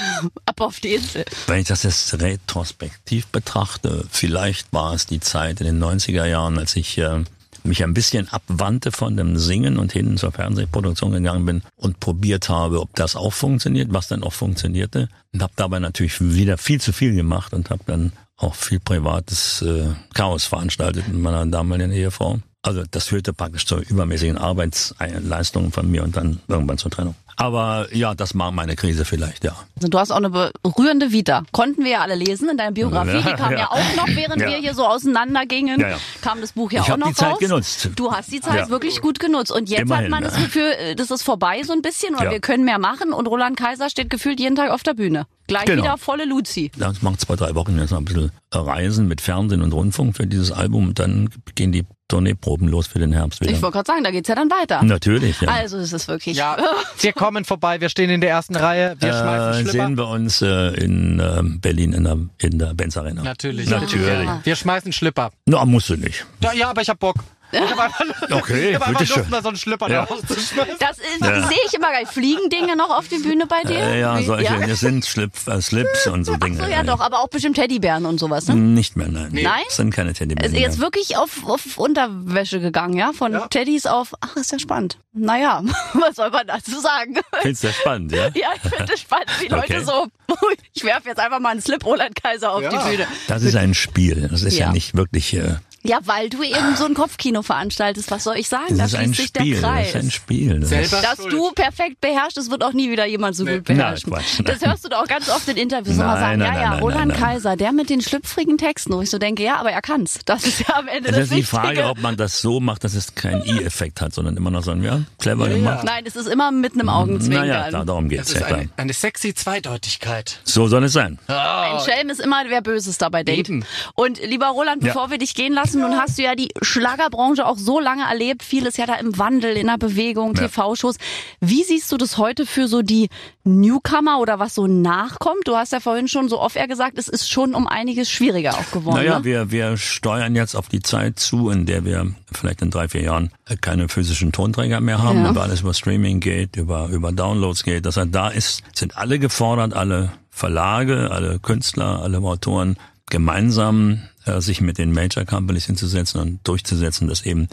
Ab 0.45 0.59
auf 0.61 0.79
die 0.81 0.95
Insel. 0.95 1.23
Wenn 1.47 1.61
ich 1.61 1.67
das 1.67 1.83
jetzt 1.83 2.19
retrospektiv 2.21 3.27
betrachte, 3.27 4.05
vielleicht 4.11 4.71
war 4.73 4.93
es 4.93 5.05
die 5.05 5.19
Zeit 5.21 5.61
in 5.61 5.65
den 5.67 5.83
90er 5.83 6.25
Jahren, 6.25 6.57
als 6.57 6.75
ich 6.75 6.97
äh, 6.97 7.23
mich 7.65 7.83
ein 7.83 7.93
bisschen 7.93 8.29
abwandte 8.29 8.91
von 8.91 9.17
dem 9.17 9.37
Singen 9.37 9.77
und 9.77 9.91
hin 9.91 10.17
zur 10.17 10.31
Fernsehproduktion 10.31 11.11
gegangen 11.11 11.45
bin 11.45 11.61
und 11.75 11.99
probiert 11.99 12.49
habe, 12.49 12.81
ob 12.81 12.93
das 12.95 13.15
auch 13.15 13.33
funktioniert, 13.33 13.91
was 13.91 14.07
dann 14.07 14.23
auch 14.23 14.33
funktionierte. 14.33 15.09
Und 15.33 15.43
habe 15.43 15.53
dabei 15.55 15.79
natürlich 15.79 16.19
wieder 16.19 16.57
viel 16.57 16.81
zu 16.81 16.93
viel 16.93 17.15
gemacht 17.15 17.53
und 17.53 17.69
habe 17.69 17.83
dann 17.85 18.11
auch 18.37 18.55
viel 18.55 18.79
privates 18.79 19.61
äh, 19.61 19.87
Chaos 20.13 20.45
veranstaltet 20.45 21.07
mit 21.07 21.21
meiner 21.21 21.45
damaligen 21.45 21.91
Ehefrau. 21.91 22.39
Also 22.61 22.83
das 22.91 23.05
führte 23.07 23.31
praktisch 23.33 23.65
zur 23.65 23.79
übermäßigen 23.79 24.37
Arbeitsleistung 24.37 25.71
von 25.71 25.89
mir 25.89 26.03
und 26.03 26.17
dann 26.17 26.39
irgendwann 26.47 26.77
zur 26.77 26.91
Trennung. 26.91 27.15
Aber 27.37 27.87
ja, 27.95 28.15
das 28.15 28.37
war 28.37 28.51
meine 28.51 28.75
Krise 28.75 29.05
vielleicht, 29.05 29.45
ja. 29.45 29.55
Also 29.77 29.87
du 29.87 29.97
hast 29.97 30.11
auch 30.11 30.17
eine 30.17 30.29
berührende 30.61 31.13
Vita. 31.13 31.43
Konnten 31.53 31.85
wir 31.85 31.91
ja 31.91 32.01
alle 32.01 32.15
lesen 32.15 32.49
in 32.49 32.57
deiner 32.57 32.73
Biografie. 32.73 33.11
Ja, 33.19 33.21
die 33.21 33.33
kam 33.41 33.53
ja. 33.53 33.59
ja. 33.59 33.71
auch 33.71 33.95
noch, 33.95 34.07
während 34.09 34.41
Ja. 34.41 34.49
wir 34.49 34.57
hier 34.57 34.73
so 34.73 34.85
auseinandergingen. 34.85 35.79
Ja, 35.79 35.91
ja. 35.91 35.97
Kam 36.21 36.41
das 36.41 36.51
Buch 36.51 36.69
ja 36.73 36.81
Ich 36.81 36.91
auch 36.91 36.97
noch 36.97 37.07
die 37.07 37.13
Zeit 37.13 37.31
raus. 37.31 37.39
genutzt. 37.39 37.89
Du 37.95 38.11
hast 38.11 38.29
die 38.33 38.41
Zeit 38.41 38.55
Ja. 38.57 38.69
wirklich 38.69 38.99
gut 38.99 39.21
genutzt. 39.21 39.53
Und 39.53 39.69
jetzt 39.69 39.79
hat 39.79 39.85
Immerhin, 39.85 40.11
man 40.11 40.23
das 40.23 40.35
ja. 40.35 40.41
Gefühl, 40.43 40.73
äh, 40.79 40.95
das 40.95 41.11
ist 41.11 41.23
vorbei 41.23 41.63
so 41.63 41.71
ein 41.71 41.81
bisschen 41.81 42.13
oder 42.13 42.25
Ja. 42.25 42.31
wir 42.31 42.41
können 42.41 42.65
mehr 42.65 42.77
machen. 42.77 43.13
Und 43.13 43.25
Roland 43.27 43.55
Kaiser 43.57 43.89
steht 43.89 44.09
gefühlt 44.09 44.41
jeden 44.41 44.57
Tag 44.57 44.71
auf 44.71 44.83
der 44.83 44.95
Bühne. 44.95 45.25
Gleich 45.47 45.63
Genau. 45.63 45.83
wieder 45.83 45.97
volle 45.97 46.25
Luzi. 46.25 46.71
Das 46.77 47.01
macht 47.01 47.21
zwei, 47.21 47.37
drei 47.37 47.55
Wochen 47.55 47.79
jetzt 47.79 47.91
noch 47.91 47.99
ein 47.99 48.05
bisschen 48.05 48.31
Reisen 48.51 49.07
mit 49.07 49.21
Fernsehen 49.21 49.61
und 49.61 49.71
Rundfunk 49.73 50.17
für 50.17 50.27
dieses 50.27 50.51
Album 50.51 50.89
und 50.89 50.99
dann 50.99 51.29
gehen 51.55 51.71
die 51.71 51.85
Tourneeproben 52.09 52.67
los 52.67 52.87
für 52.87 52.99
den 52.99 53.13
Herbst 53.13 53.39
wieder. 53.39 53.51
Ich 53.51 53.61
wollte 53.61 53.75
gerade 53.75 53.87
sagen, 53.87 54.03
da 54.03 54.11
geht's 54.11 54.27
ja 54.27 54.35
dann 54.35 54.49
weiter. 54.49 54.83
Natürlich, 54.83 55.39
ja. 55.39 55.47
Also 55.47 55.77
es 55.77 55.93
ist 55.93 56.07
wirklich. 56.07 56.35
Ja, 56.35 56.57
wir 56.99 57.13
kommen 57.13 57.45
vorbei, 57.45 57.79
wir 57.79 57.87
stehen 57.87 58.09
in 58.09 58.19
der 58.19 58.31
ersten 58.31 58.55
Reihe, 58.55 58.97
wir 58.99 59.09
äh, 59.09 59.13
schmeißen 59.13 59.53
Schlipper. 59.53 59.71
sehen 59.85 59.97
wir 59.97 60.07
uns 60.07 60.41
äh, 60.41 60.47
in 60.83 61.19
äh, 61.19 61.41
Berlin 61.59 61.93
in 61.93 62.03
der, 62.03 62.17
in 62.39 62.59
der 62.59 62.73
Benz 62.73 62.97
Arena. 62.97 63.23
Natürlich. 63.23 63.69
Natürlich. 63.69 64.27
Wir 64.43 64.55
schmeißen 64.55 64.91
Schlipper. 64.91 65.31
Na, 65.45 65.63
musst 65.63 65.89
du 65.89 65.95
nicht. 65.95 66.25
Ja, 66.41 66.51
ja 66.53 66.69
aber 66.69 66.81
ich 66.81 66.89
hab 66.89 66.99
Bock. 66.99 67.15
Ich 67.51 67.59
hab 67.59 67.79
einfach, 67.79 68.05
Okay, 68.31 68.69
ich 68.69 68.75
hab 68.75 68.87
einfach. 68.87 69.15
Lust, 69.15 69.29
mal 69.29 69.41
so 69.41 69.47
einen 69.49 69.57
Schlipper 69.57 69.89
Ja. 69.89 70.05
da 70.05 70.13
rauszuschmeißen. 70.13 70.75
Das 70.79 70.97
ist, 70.99 71.21
Ja. 71.21 71.47
sehe 71.47 71.57
ich 71.65 71.73
immer 71.73 71.91
geil. 71.91 72.05
Fliegen 72.05 72.49
Dinge 72.49 72.75
noch 72.75 72.89
auf 72.95 73.07
die 73.07 73.17
Bühne 73.17 73.47
bei 73.47 73.63
dir? 73.63 73.77
Äh, 73.79 73.99
ja, 74.01 74.21
solche, 74.21 74.43
Ja? 74.55 74.75
sind 74.75 75.03
Slip, 75.05 75.31
äh, 75.47 75.61
Slips 75.61 76.07
und 76.07 76.25
so 76.25 76.35
Dinge. 76.35 76.57
So, 76.63 76.69
ja 76.69 76.83
doch, 76.83 76.99
aber 76.99 77.19
auch 77.19 77.27
bestimmt 77.29 77.55
Teddybären 77.55 78.05
und 78.05 78.19
sowas, 78.19 78.47
ne? 78.47 78.55
Nicht 78.55 78.95
mehr, 78.95 79.07
nein. 79.07 79.29
Nein? 79.31 79.63
Das 79.67 79.77
sind 79.77 79.93
keine 79.93 80.13
Teddybären 80.13 80.45
Ist 80.45 80.51
mehr. 80.53 80.61
jetzt 80.61 80.79
wirklich 80.79 81.17
auf, 81.17 81.43
auf 81.47 81.77
Unterwäsche 81.77 82.59
gegangen, 82.59 82.93
ja? 82.97 83.11
Von 83.13 83.37
Teddys 83.49 83.85
auf, 83.85 84.13
ach, 84.21 84.35
ist 84.35 84.51
ja 84.51 84.59
spannend. 84.59 84.99
Naja, 85.13 85.63
was 85.93 86.15
soll 86.17 86.29
man 86.29 86.45
dazu 86.47 86.79
sagen? 86.79 87.15
Findest 87.41 87.63
du 87.63 87.67
das 87.67 87.75
spannend, 87.77 88.11
ja? 88.11 88.27
Ja, 88.35 88.49
ich 88.55 88.61
finde 88.73 88.93
es 88.93 89.01
spannend, 89.01 89.27
wie 89.39 89.47
Leute 89.47 89.63
Okay. 89.75 89.83
so, 89.83 90.07
ich 90.73 90.83
werfe 90.83 91.09
jetzt 91.09 91.19
einfach 91.19 91.39
mal 91.39 91.49
einen 91.49 91.61
Slip 91.61 91.83
Roland 91.85 92.15
Kaiser 92.21 92.51
auf 92.51 92.61
Ja. 92.61 92.69
die 92.69 92.89
Bühne. 92.91 93.07
Das 93.27 93.41
ist 93.43 93.55
ein 93.55 93.73
Spiel. 93.73 94.27
Das 94.29 94.43
ist 94.43 94.57
ja, 94.57 94.67
Ja. 94.67 94.71
nicht 94.71 94.95
wirklich, 94.95 95.33
äh, 95.35 95.55
Ja, 95.81 95.99
weil 96.05 96.29
du 96.29 96.43
eben 96.43 96.75
so 96.75 96.85
ein 96.85 96.93
Kopfkino 96.93 97.41
veranstaltest, 97.41 98.11
was 98.11 98.25
soll 98.25 98.35
ich 98.37 98.49
sagen? 98.49 98.77
das 98.77 98.77
Da 98.77 98.85
ist 98.85 98.95
ein 98.95 99.13
schließt 99.13 99.21
sich 99.21 99.31
der 99.33 99.41
Spiel. 99.41 99.61
Das 99.61 99.71
Kreis. 99.71 99.87
ist 99.87 99.95
ein 99.95 100.11
Spiel. 100.11 100.59
Das 100.59 100.71
ist, 100.71 100.89
Selber 100.89 101.01
Dass 101.07 101.17
schuld. 101.17 101.33
du 101.33 101.51
perfekt 101.51 102.01
beherrschst, 102.01 102.37
das 102.37 102.51
wird 102.51 102.63
auch 102.63 102.73
nie 102.73 102.91
wieder 102.91 103.05
jemand 103.05 103.35
so 103.37 103.45
gut 103.45 103.63
beherrschen. 103.63 104.11
Quatsch, 104.11 104.39
das 104.43 104.59
nein. 104.61 104.69
hörst 104.71 104.83
du 104.85 104.89
doch 104.89 105.03
auch 105.03 105.07
ganz 105.07 105.29
oft 105.29 105.47
in 105.47 105.55
Interviews 105.57 105.95
immer 105.95 106.07
Nein, 106.07 106.19
sagen, 106.19 106.39
nein, 106.39 106.47
ja, 106.47 106.53
nein, 106.53 106.61
ja, 106.63 106.69
nein, 106.71 106.79
Roland 106.79 106.99
nein, 106.99 107.07
nein. 107.07 107.17
Kaiser, 107.19 107.55
der 107.55 107.71
mit 107.71 107.89
den 107.89 108.01
schlüpfrigen 108.01 108.57
Texten, 108.57 108.93
wo 108.93 109.01
ich 109.01 109.09
so 109.09 109.17
denke, 109.19 109.43
ja, 109.43 109.55
aber 109.57 109.71
er 109.71 109.81
kann's. 109.81 110.19
Das 110.25 110.45
ist 110.45 110.59
ja 110.67 110.75
am 110.75 110.87
Ende 110.89 111.09
Es 111.09 111.15
das 111.15 111.23
ist 111.25 111.31
die 111.31 111.35
Wichtige. 111.37 111.47
Frage, 111.57 111.85
ob 111.85 112.01
man 112.01 112.17
das 112.17 112.41
so 112.41 112.59
macht, 112.59 112.83
dass 112.83 112.93
es 112.93 113.15
keinen 113.15 113.43
I-Effekt 113.45 114.01
hat, 114.01 114.13
sondern 114.13 114.35
immer 114.35 114.51
noch 114.51 114.63
so 114.63 114.71
ein, 114.71 114.83
ja, 114.83 115.01
clever 115.19 115.47
gemacht. 115.47 115.85
Nein, 115.85 116.03
es 116.05 116.15
ist 116.17 116.27
immer 116.27 116.51
mit 116.51 116.73
einem 116.73 116.89
Augenzwinkern. 116.89 117.47
Naja, 117.47 117.71
da, 117.71 117.85
darum 117.85 118.09
geht's 118.09 118.25
Das 118.25 118.33
ist 118.33 118.41
ja 118.41 118.47
klar. 118.47 118.59
eine, 118.59 118.69
eine 118.75 118.93
sexy 118.93 119.33
Zweideutigkeit. 119.33 120.39
So 120.43 120.67
soll 120.67 120.83
es 120.83 120.93
sein. 120.93 121.19
Ein 121.27 121.79
Schelm 121.85 122.09
ist 122.09 122.19
immer, 122.19 122.43
wer 122.47 122.61
Böses 122.61 122.97
dabei 122.97 123.23
denkt. 123.23 123.49
Und 123.95 124.19
lieber 124.25 124.47
Roland, 124.47 124.83
Ja. 124.83 124.89
bevor 124.93 125.09
wir 125.11 125.17
dich 125.17 125.35
gehen 125.35 125.53
lassen, 125.53 125.68
nun 125.75 125.95
hast 125.95 126.17
du 126.17 126.23
ja 126.23 126.35
die 126.35 126.49
Schlagerbranche 126.61 127.45
auch 127.45 127.57
so 127.57 127.79
lange 127.79 128.03
erlebt, 128.03 128.43
vieles 128.43 128.77
ja 128.77 128.85
da 128.85 128.95
im 128.95 129.17
Wandel, 129.17 129.55
in 129.57 129.67
der 129.67 129.77
Bewegung, 129.77 130.35
Ja. 130.35 130.47
TV-Shows. 130.47 130.95
Wie 131.39 131.63
siehst 131.63 131.91
du 131.91 131.97
das 131.97 132.17
heute 132.17 132.45
für 132.45 132.67
so 132.67 132.81
die 132.81 133.09
Newcomer 133.43 134.19
oder 134.19 134.39
was 134.39 134.55
so 134.55 134.67
nachkommt? 134.67 135.41
Du 135.47 135.55
hast 135.55 135.71
ja 135.71 135.79
vorhin 135.79 136.07
schon 136.07 136.29
so 136.29 136.39
oft 136.39 136.55
eher 136.55 136.67
gesagt, 136.67 136.97
es 136.97 137.07
ist 137.07 137.29
schon 137.29 137.55
um 137.55 137.67
einiges 137.67 138.09
schwieriger 138.09 138.53
auch 138.55 138.71
geworden. 138.71 138.97
Naja, 138.97 139.19
ne? 139.19 139.25
wir, 139.25 139.51
wir 139.51 139.77
steuern 139.77 140.35
jetzt 140.35 140.55
auf 140.55 140.67
die 140.69 140.81
Zeit 140.81 141.19
zu, 141.19 141.49
in 141.49 141.65
der 141.65 141.85
wir 141.85 142.13
vielleicht 142.31 142.61
in 142.61 142.69
drei, 142.71 142.87
vier 142.87 143.01
Jahren 143.01 143.31
keine 143.61 143.89
physischen 143.89 144.31
Tonträger 144.31 144.79
mehr 144.81 145.01
haben, 145.01 145.23
Ja. 145.23 145.31
über 145.31 145.41
alles 145.43 145.61
über 145.61 145.73
Streaming 145.73 146.19
geht, 146.19 146.55
über, 146.55 146.87
über 146.89 147.11
Downloads 147.11 147.63
geht. 147.63 147.85
Das 147.85 147.97
heißt, 147.97 148.09
da 148.11 148.29
ist, 148.29 148.63
sind 148.73 148.97
alle 148.97 149.19
gefordert, 149.19 149.73
alle 149.73 150.11
Verlage, 150.29 151.11
alle 151.11 151.39
Künstler, 151.39 152.01
alle 152.01 152.19
Autoren 152.19 152.77
gemeinsam 153.09 154.01
äh, 154.25 154.41
sich 154.41 154.61
mit 154.61 154.77
den 154.77 154.91
Major 154.91 155.25
Companies 155.25 155.65
hinzusetzen 155.65 156.21
und 156.21 156.47
durchzusetzen, 156.47 157.07
dass 157.07 157.25
eben 157.25 157.47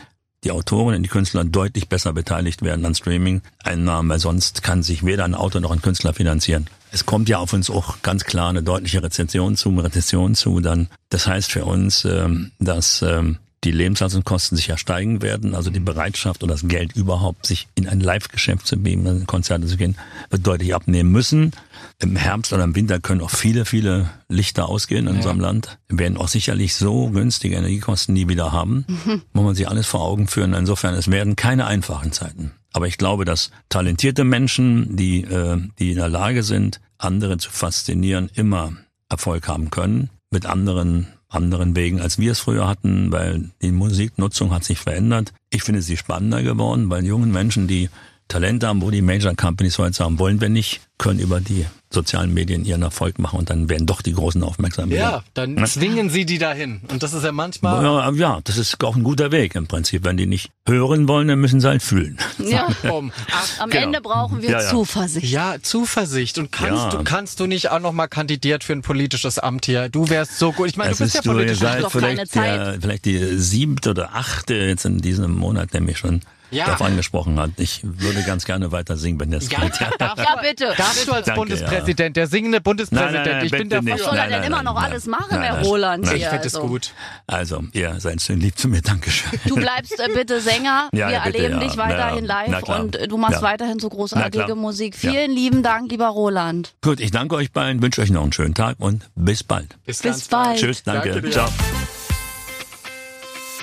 die 0.45 0.51
Autoren 0.51 0.95
und 0.95 1.03
die 1.03 1.09
Künstler 1.09 1.45
deutlich 1.45 1.89
besser 1.89 2.13
beteiligt 2.13 2.63
werden 2.63 2.85
an 2.85 2.95
Streaming-Einnahmen, 2.95 4.09
weil 4.09 4.19
sonst 4.19 4.63
kann 4.63 4.83
sich 4.83 5.05
weder 5.05 5.25
ein 5.25 5.35
Autor 5.35 5.61
noch 5.61 5.73
ein 5.73 5.83
Künstler 5.83 6.15
finanzieren. 6.15 6.67
Es 6.93 7.05
kommt 7.05 7.29
ja 7.29 7.39
auf 7.39 7.53
uns 7.53 7.69
auch 7.69 8.03
ganz 8.03 8.25
klar 8.25 8.51
eine 8.51 8.63
deutliche 8.63 9.03
Rezession 9.03 9.57
zu, 9.57 9.71
Rezession 9.71 10.35
zu. 10.35 10.61
Dann, 10.61 10.89
das 11.09 11.27
heißt 11.27 11.51
für 11.51 11.65
uns, 11.65 12.05
ähm, 12.05 12.53
dass 12.59 13.03
ähm, 13.03 13.39
die 13.65 13.73
Lebenshaltungskosten 13.73 14.57
sich 14.57 14.69
ja 14.69 14.77
steigen 14.77 15.23
werden, 15.23 15.55
also 15.55 15.71
die 15.71 15.81
Bereitschaft 15.81 16.43
oder 16.43 16.55
das 16.55 16.69
Geld 16.69 16.95
überhaupt, 16.95 17.47
sich 17.47 17.67
in 17.75 17.89
ein 17.89 18.01
Live-Geschäft 18.01 18.67
zu 18.67 18.77
begeben, 18.77 19.07
in 19.07 19.27
Konzerte 19.27 19.67
zu 19.67 19.77
gehen, 19.77 19.97
wird 20.31 20.47
deutlich 20.47 20.75
abnehmen 20.75 21.11
müssen. 21.11 21.53
Im 21.99 22.17
Herbst 22.17 22.53
oder 22.53 22.65
im 22.65 22.77
Winter 22.77 23.01
können 23.01 23.23
auch 23.23 23.31
viele, 23.31 23.65
viele 23.65 24.11
Lichter 24.29 24.69
ausgehen 24.69 25.07
in 25.07 25.17
unserem 25.17 25.41
Land. 25.41 25.79
Wir 25.89 25.99
werden 25.99 26.17
auch 26.17 26.29
sicherlich 26.29 26.75
so 26.75 27.11
günstige 27.11 27.57
Energiekosten 27.57 28.15
nie 28.15 28.29
wieder 28.29 28.53
haben. 28.53 28.85
Muss 29.33 29.45
man 29.45 29.55
sich 29.55 29.69
alles 29.69 29.87
vor 29.87 30.03
Augen 30.03 30.29
führen. 30.29 30.53
Insofern, 30.53 30.95
es 30.95 31.11
werden 31.11 31.35
keine 31.35 31.67
einfachen 31.67 32.13
Zeiten. 32.13 32.53
Aber 32.73 32.87
ich 32.87 32.99
glaube, 32.99 33.25
dass 33.25 33.51
talentierte 33.71 34.25
Menschen, 34.25 34.97
die, 34.97 35.23
äh, 35.23 35.59
die 35.79 35.93
in 35.93 35.97
der 35.97 36.11
Lage 36.11 36.43
sind, 36.43 36.81
andere 36.99 37.39
zu 37.39 37.51
faszinieren, 37.51 38.31
immer 38.35 38.73
Erfolg 39.09 39.49
haben 39.49 39.71
können. 39.71 40.11
Mit 40.31 40.45
anderen 40.45 41.07
anderen 41.37 41.77
Wegen, 41.77 42.01
als 42.01 42.19
wir 42.19 42.33
es 42.33 42.41
früher 42.41 42.67
hatten, 42.67 43.13
weil 43.13 43.51
die 43.63 43.73
Musiknutzung 43.73 44.53
hat 44.53 44.65
sich 44.65 44.79
verändert. 44.79 45.33
Ich 45.51 45.63
finde 45.63 45.83
sie 45.83 45.97
spannender 45.97 46.43
geworden, 46.43 46.91
weil 46.91 47.05
jungen 47.05 47.31
Menschen, 47.31 47.69
die 47.69 47.91
Talente 48.29 48.67
haben, 48.67 48.83
wo 48.83 48.91
die 48.91 49.03
Major 49.03 49.35
Companies 49.35 49.79
heute 49.79 49.93
sagen, 49.93 50.19
wollen 50.19 50.41
wir 50.41 50.49
nicht, 50.49 50.81
können 50.99 51.21
über 51.21 51.41
die 51.41 51.67
sozialen 51.91 52.35
Medien 52.35 52.65
ihren 52.65 52.83
Erfolg 52.83 53.19
machen 53.19 53.39
und 53.39 53.49
dann 53.49 53.69
werden 53.69 53.87
doch 53.87 54.03
die 54.03 54.13
Großen 54.13 54.43
aufmerksam. 54.43 54.91
Ja, 54.91 55.23
dann 55.35 55.65
zwingen 55.67 56.11
sie 56.11 56.27
die 56.27 56.39
dahin. 56.39 56.81
Und 56.91 57.03
das 57.03 57.13
ist 57.15 57.23
ja 57.25 57.33
manchmal. 57.33 57.83
Ja, 57.85 58.11
ja, 58.13 58.41
das 58.45 58.57
ist 58.59 58.83
auch 58.83 58.97
ein 58.97 59.05
guter 59.05 59.31
Weg 59.33 59.55
im 59.55 59.67
Prinzip. 59.67 60.05
Wenn 60.05 60.17
die 60.17 60.27
nicht 60.27 60.51
hören 60.67 61.07
wollen, 61.09 61.29
dann 61.29 61.39
müssen 61.39 61.61
sie 61.61 61.69
halt 61.69 61.83
fühlen. 61.83 62.19
Ja. 62.39 62.69
Um. 62.91 63.13
Ach, 63.33 63.61
Am 63.61 63.71
Genau. 63.71 63.85
Ende 63.85 64.01
brauchen 64.01 64.43
wir 64.43 64.51
Ja, 64.51 64.63
ja. 64.63 64.69
Zuversicht. 64.71 65.31
ja, 65.33 65.57
Zuversicht. 65.63 66.39
Und 66.39 66.51
kannst 66.53 66.83
Ja. 66.85 66.91
du 66.91 67.05
kannst 67.05 67.41
du 67.41 67.47
nicht 67.47 67.71
auch 67.71 67.81
noch 67.81 67.93
mal 67.93 68.09
kandidiert 68.09 68.65
für 68.65 68.73
ein 68.73 68.83
politisches 68.83 69.39
Amt 69.39 69.67
hier? 69.67 69.89
Du 69.89 70.09
wärst 70.11 70.39
so 70.39 70.53
gut. 70.53 70.69
Ich 70.69 70.77
meine, 70.77 70.91
Es 70.91 70.99
du 70.99 71.05
bist 71.05 71.15
ja 71.15 71.21
ist, 71.21 71.27
du, 71.27 71.33
politisch. 71.33 71.59
seid 71.59 71.91
vielleicht, 71.91 72.33
Zeit. 72.33 72.61
der, 72.61 72.81
vielleicht 72.81 73.05
die 73.05 73.39
siebte 73.39 73.91
oder 73.91 74.15
achte 74.15 74.55
jetzt 74.55 74.85
in 74.85 74.99
diesem 74.99 75.33
Monat, 75.35 75.73
mich 75.81 75.99
schon 75.99 76.21
Ja. 76.51 76.67
darauf 76.67 76.83
angesprochen 76.83 77.39
hat. 77.41 77.51
Ich 77.57 77.81
würde 77.83 78.23
ganz 78.23 78.45
gerne 78.45 78.71
weiter 78.73 78.97
singen, 78.97 79.19
wenn 79.21 79.31
das 79.31 79.51
Ja, 79.51 79.61
geht. 79.61 79.81
Ja. 79.81 79.91
darf, 79.99 80.19
Ja, 80.19 80.37
bitte. 80.41 80.73
darfst 80.77 81.07
du 81.09 81.13
als 81.13 81.27
Danke, 81.27 81.41
Bundespräsident, 81.41 82.17
der 82.17 82.27
singende 82.29 82.61
Bundespräsident, 82.61 83.15
Nein, 83.15 83.25
nein, 83.25 83.37
nein, 83.39 83.47
ich 83.47 83.51
bin 83.53 83.69
der 83.69 83.83
nicht. 83.83 83.95
Was 83.95 84.05
soll 84.05 84.17
er 84.17 84.29
denn 84.29 84.45
immer 84.45 84.63
noch 84.63 84.75
nein. 84.75 84.85
alles 84.85 85.07
machen, 85.07 85.27
Nein, 85.31 85.43
Herr 85.43 85.55
nein. 85.57 85.65
Roland? 85.65 86.05
Nein, 86.05 86.17
Ich 86.17 86.27
finde 86.27 86.47
es 86.47 86.55
Also, 86.55 86.67
gut. 86.69 86.93
Also, 87.27 87.65
ihr 87.73 87.99
seid 87.99 88.23
schön 88.23 88.41
lieb 88.41 88.57
zu 88.59 88.69
mir, 88.69 88.83
Dankeschön. 88.83 89.39
Du 89.47 89.57
bleibst 89.57 89.99
äh, 89.99 90.09
bitte 90.15 90.41
Sänger. 90.41 90.89
Ja, 90.93 91.09
wir 91.11 91.21
bitte, 91.21 91.39
erleben 91.39 91.61
ja. 91.61 91.67
dich 91.69 91.77
weiterhin 91.77 92.25
Na, 92.27 92.45
live 92.47 92.63
und 92.81 92.97
äh, 92.97 93.09
du 93.09 93.17
machst 93.17 93.37
Ja. 93.37 93.43
weiterhin 93.43 93.79
so 93.81 93.89
großartige. 93.89 94.55
Musik. 94.55 94.97
Ja. 95.03 95.11
Vielen 95.11 95.33
lieben 95.33 95.63
Dank, 95.63 95.91
lieber 95.91 96.09
Roland. 96.09 96.75
Gut, 96.83 97.01
ich 97.01 97.11
danke 97.11 97.35
euch 97.35 97.53
beiden, 97.53 97.83
wünsche 97.83 98.01
euch 98.03 98.11
noch 98.11 98.23
einen 98.23 98.33
schönen 98.33 98.55
Tag 98.55 98.77
und 98.79 99.09
bis 99.15 99.43
bald. 99.45 99.77
Bis, 99.85 99.99
Bis 99.99 100.03
ganz 100.03 100.29
bald. 100.29 100.59
Tschüss, 100.59 100.83
danke. 100.83 101.11
Danke. 101.11 101.31
Ciao. 101.31 101.49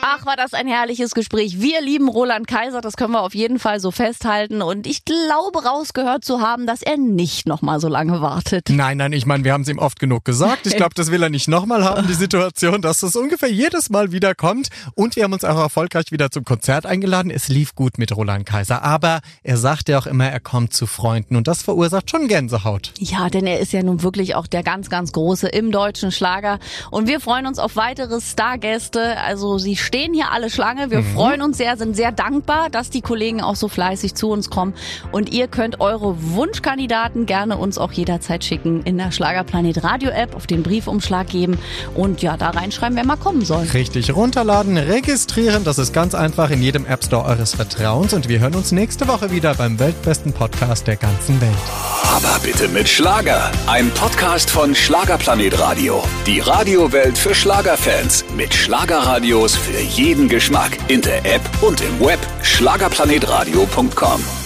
Ach, 0.06 0.26
war 0.26 0.36
das 0.36 0.54
ein 0.54 0.68
herrliches 0.68 1.14
Gespräch. 1.14 1.62
Wir 1.62 1.80
lieben 1.80 2.10
Roland 2.10 2.45
Kaiser, 2.45 2.82
das 2.82 2.97
können 2.97 3.14
wir 3.14 3.22
auf 3.22 3.34
jeden 3.34 3.58
Fall 3.58 3.80
so 3.80 3.89
festhalten. 3.89 4.62
Und 4.62 4.86
ich 4.86 5.06
glaube, 5.06 5.64
rausgehört 5.64 6.26
zu 6.26 6.41
haben, 6.41 6.68
dass 6.68 6.82
er 6.82 6.97
nicht 6.97 7.47
noch 7.47 7.62
mal 7.62 7.80
so 7.80 7.88
lange 7.88 8.20
wartet. 8.20 8.68
Nein, 8.70 8.97
nein, 8.97 9.14
ich 9.14 9.26
meine, 9.26 9.45
wir 9.45 9.54
haben 9.54 9.62
es 9.62 9.70
ihm 9.70 9.80
oft 9.80 10.01
genug 10.01 10.26
gesagt. 10.26 10.68
Ich 10.68 10.76
glaube, 10.76 10.93
das 10.93 11.10
will 11.10 11.24
er 11.24 11.30
nicht 11.30 11.47
nochmal 11.47 11.86
haben, 11.86 12.06
die 12.06 12.16
Situation, 12.16 12.82
dass 12.82 12.99
das 12.99 13.16
ungefähr 13.16 13.49
jedes 13.49 13.89
Mal 13.89 14.12
wieder 14.12 14.36
kommt. 14.36 14.68
Und 14.93 15.16
wir 15.16 15.24
haben 15.24 15.32
uns 15.32 15.45
auch 15.45 15.58
erfolgreich 15.58 16.12
wieder 16.12 16.30
zum 16.32 16.43
Konzert 16.43 16.86
eingeladen. 16.86 17.32
Es 17.32 17.47
lief 17.47 17.74
gut 17.74 17.97
mit 17.97 18.14
Roland 18.14 18.45
Kaiser. 18.45 18.84
Aber 18.84 19.22
er 19.41 19.56
sagt 19.56 19.88
ja 19.88 19.99
auch 19.99 20.06
immer, 20.06 20.28
er 20.28 20.41
kommt 20.41 20.74
zu 20.74 20.86
Freunden. 20.86 21.38
Und 21.38 21.47
das 21.47 21.64
verursacht 21.64 22.12
schon 22.12 22.28
Gänsehaut. 22.28 22.91
Ja, 22.99 23.30
denn 23.30 23.47
er 23.47 23.62
ist 23.62 23.72
ja 23.72 23.82
nun 23.82 24.04
wirklich 24.04 24.36
auch 24.36 24.47
der 24.47 24.64
ganz, 24.64 24.89
ganz 24.89 25.14
Große 25.14 25.47
im 25.47 25.72
deutschen 25.72 26.12
Schlager. 26.12 26.60
Und 26.91 27.08
wir 27.08 27.22
freuen 27.22 27.47
uns 27.47 27.58
auf 27.58 27.78
weitere 27.78 28.20
Stargäste. 28.20 29.18
Also 29.22 29.60
sie 29.60 29.78
stehen 29.78 29.92
hier 29.93 30.31
alle 30.31 30.49
Schlange. 30.49 30.89
Wir 30.89 31.03
freuen 31.03 31.41
uns 31.41 31.57
sehr, 31.57 31.77
sind 31.77 31.95
sehr 31.95 32.11
dankbar, 32.11 32.69
dass 32.71 32.89
die 32.89 33.01
Kollegen 33.01 33.41
auch 33.41 33.55
so 33.55 33.67
fleißig 33.67 34.15
zu 34.15 34.29
uns 34.31 34.49
kommen. 34.49 34.73
Und 35.11 35.31
ihr 35.31 35.47
könnt 35.47 35.81
eure 35.81 36.15
Wunschkandidaten 36.33 37.25
gerne 37.25 37.57
uns 37.57 37.77
auch 37.77 37.91
jederzeit 37.91 38.43
schicken 38.43 38.81
in 38.83 38.97
der 38.97 39.11
Schlagerplanet 39.11 39.83
Radio 39.83 40.09
App 40.09 40.35
auf 40.35 40.47
den 40.47 40.63
Briefumschlag 40.63 41.27
geben 41.27 41.59
und 41.93 42.21
ja, 42.21 42.37
da 42.37 42.49
reinschreiben, 42.49 42.97
wer 42.97 43.05
mal 43.05 43.17
kommen 43.17 43.45
soll. 43.45 43.65
Richtig 43.73 44.15
runterladen, 44.15 44.77
registrieren, 44.77 45.63
das 45.63 45.77
ist 45.77 45.93
ganz 45.93 46.15
einfach 46.15 46.49
in 46.49 46.61
jedem 46.61 46.85
App 46.85 47.03
Store 47.03 47.25
eures 47.25 47.53
Vertrauens. 47.53 48.13
Und 48.13 48.29
wir 48.29 48.39
hören 48.39 48.55
uns 48.55 48.71
nächste 48.71 49.07
Woche 49.07 49.29
wieder 49.29 49.53
beim 49.53 49.77
weltbesten 49.77 50.33
Podcast 50.33 50.87
der 50.87 50.95
ganzen 50.95 51.39
Welt. 51.39 51.51
Aber 52.15 52.39
bitte 52.41 52.67
mit 52.67 52.89
Schlager. 52.89 53.51
Ein 53.67 53.91
Podcast 53.91 54.49
von 54.49 54.73
Schlagerplanet 54.73 55.59
Radio. 55.59 56.03
Die 56.25 56.39
Radiowelt 56.39 57.17
für 57.17 57.35
Schlagerfans. 57.35 58.25
Mit 58.35 58.53
Schlagerradios 58.53 59.55
für 59.55 59.82
jeden 59.84 60.29
Geschmack. 60.29 60.77
In 60.88 61.01
der 61.01 61.25
App 61.25 61.41
und 61.61 61.81
im 61.81 61.99
Web. 61.99 62.19
Schlagerplanetradio.com. 62.41 64.42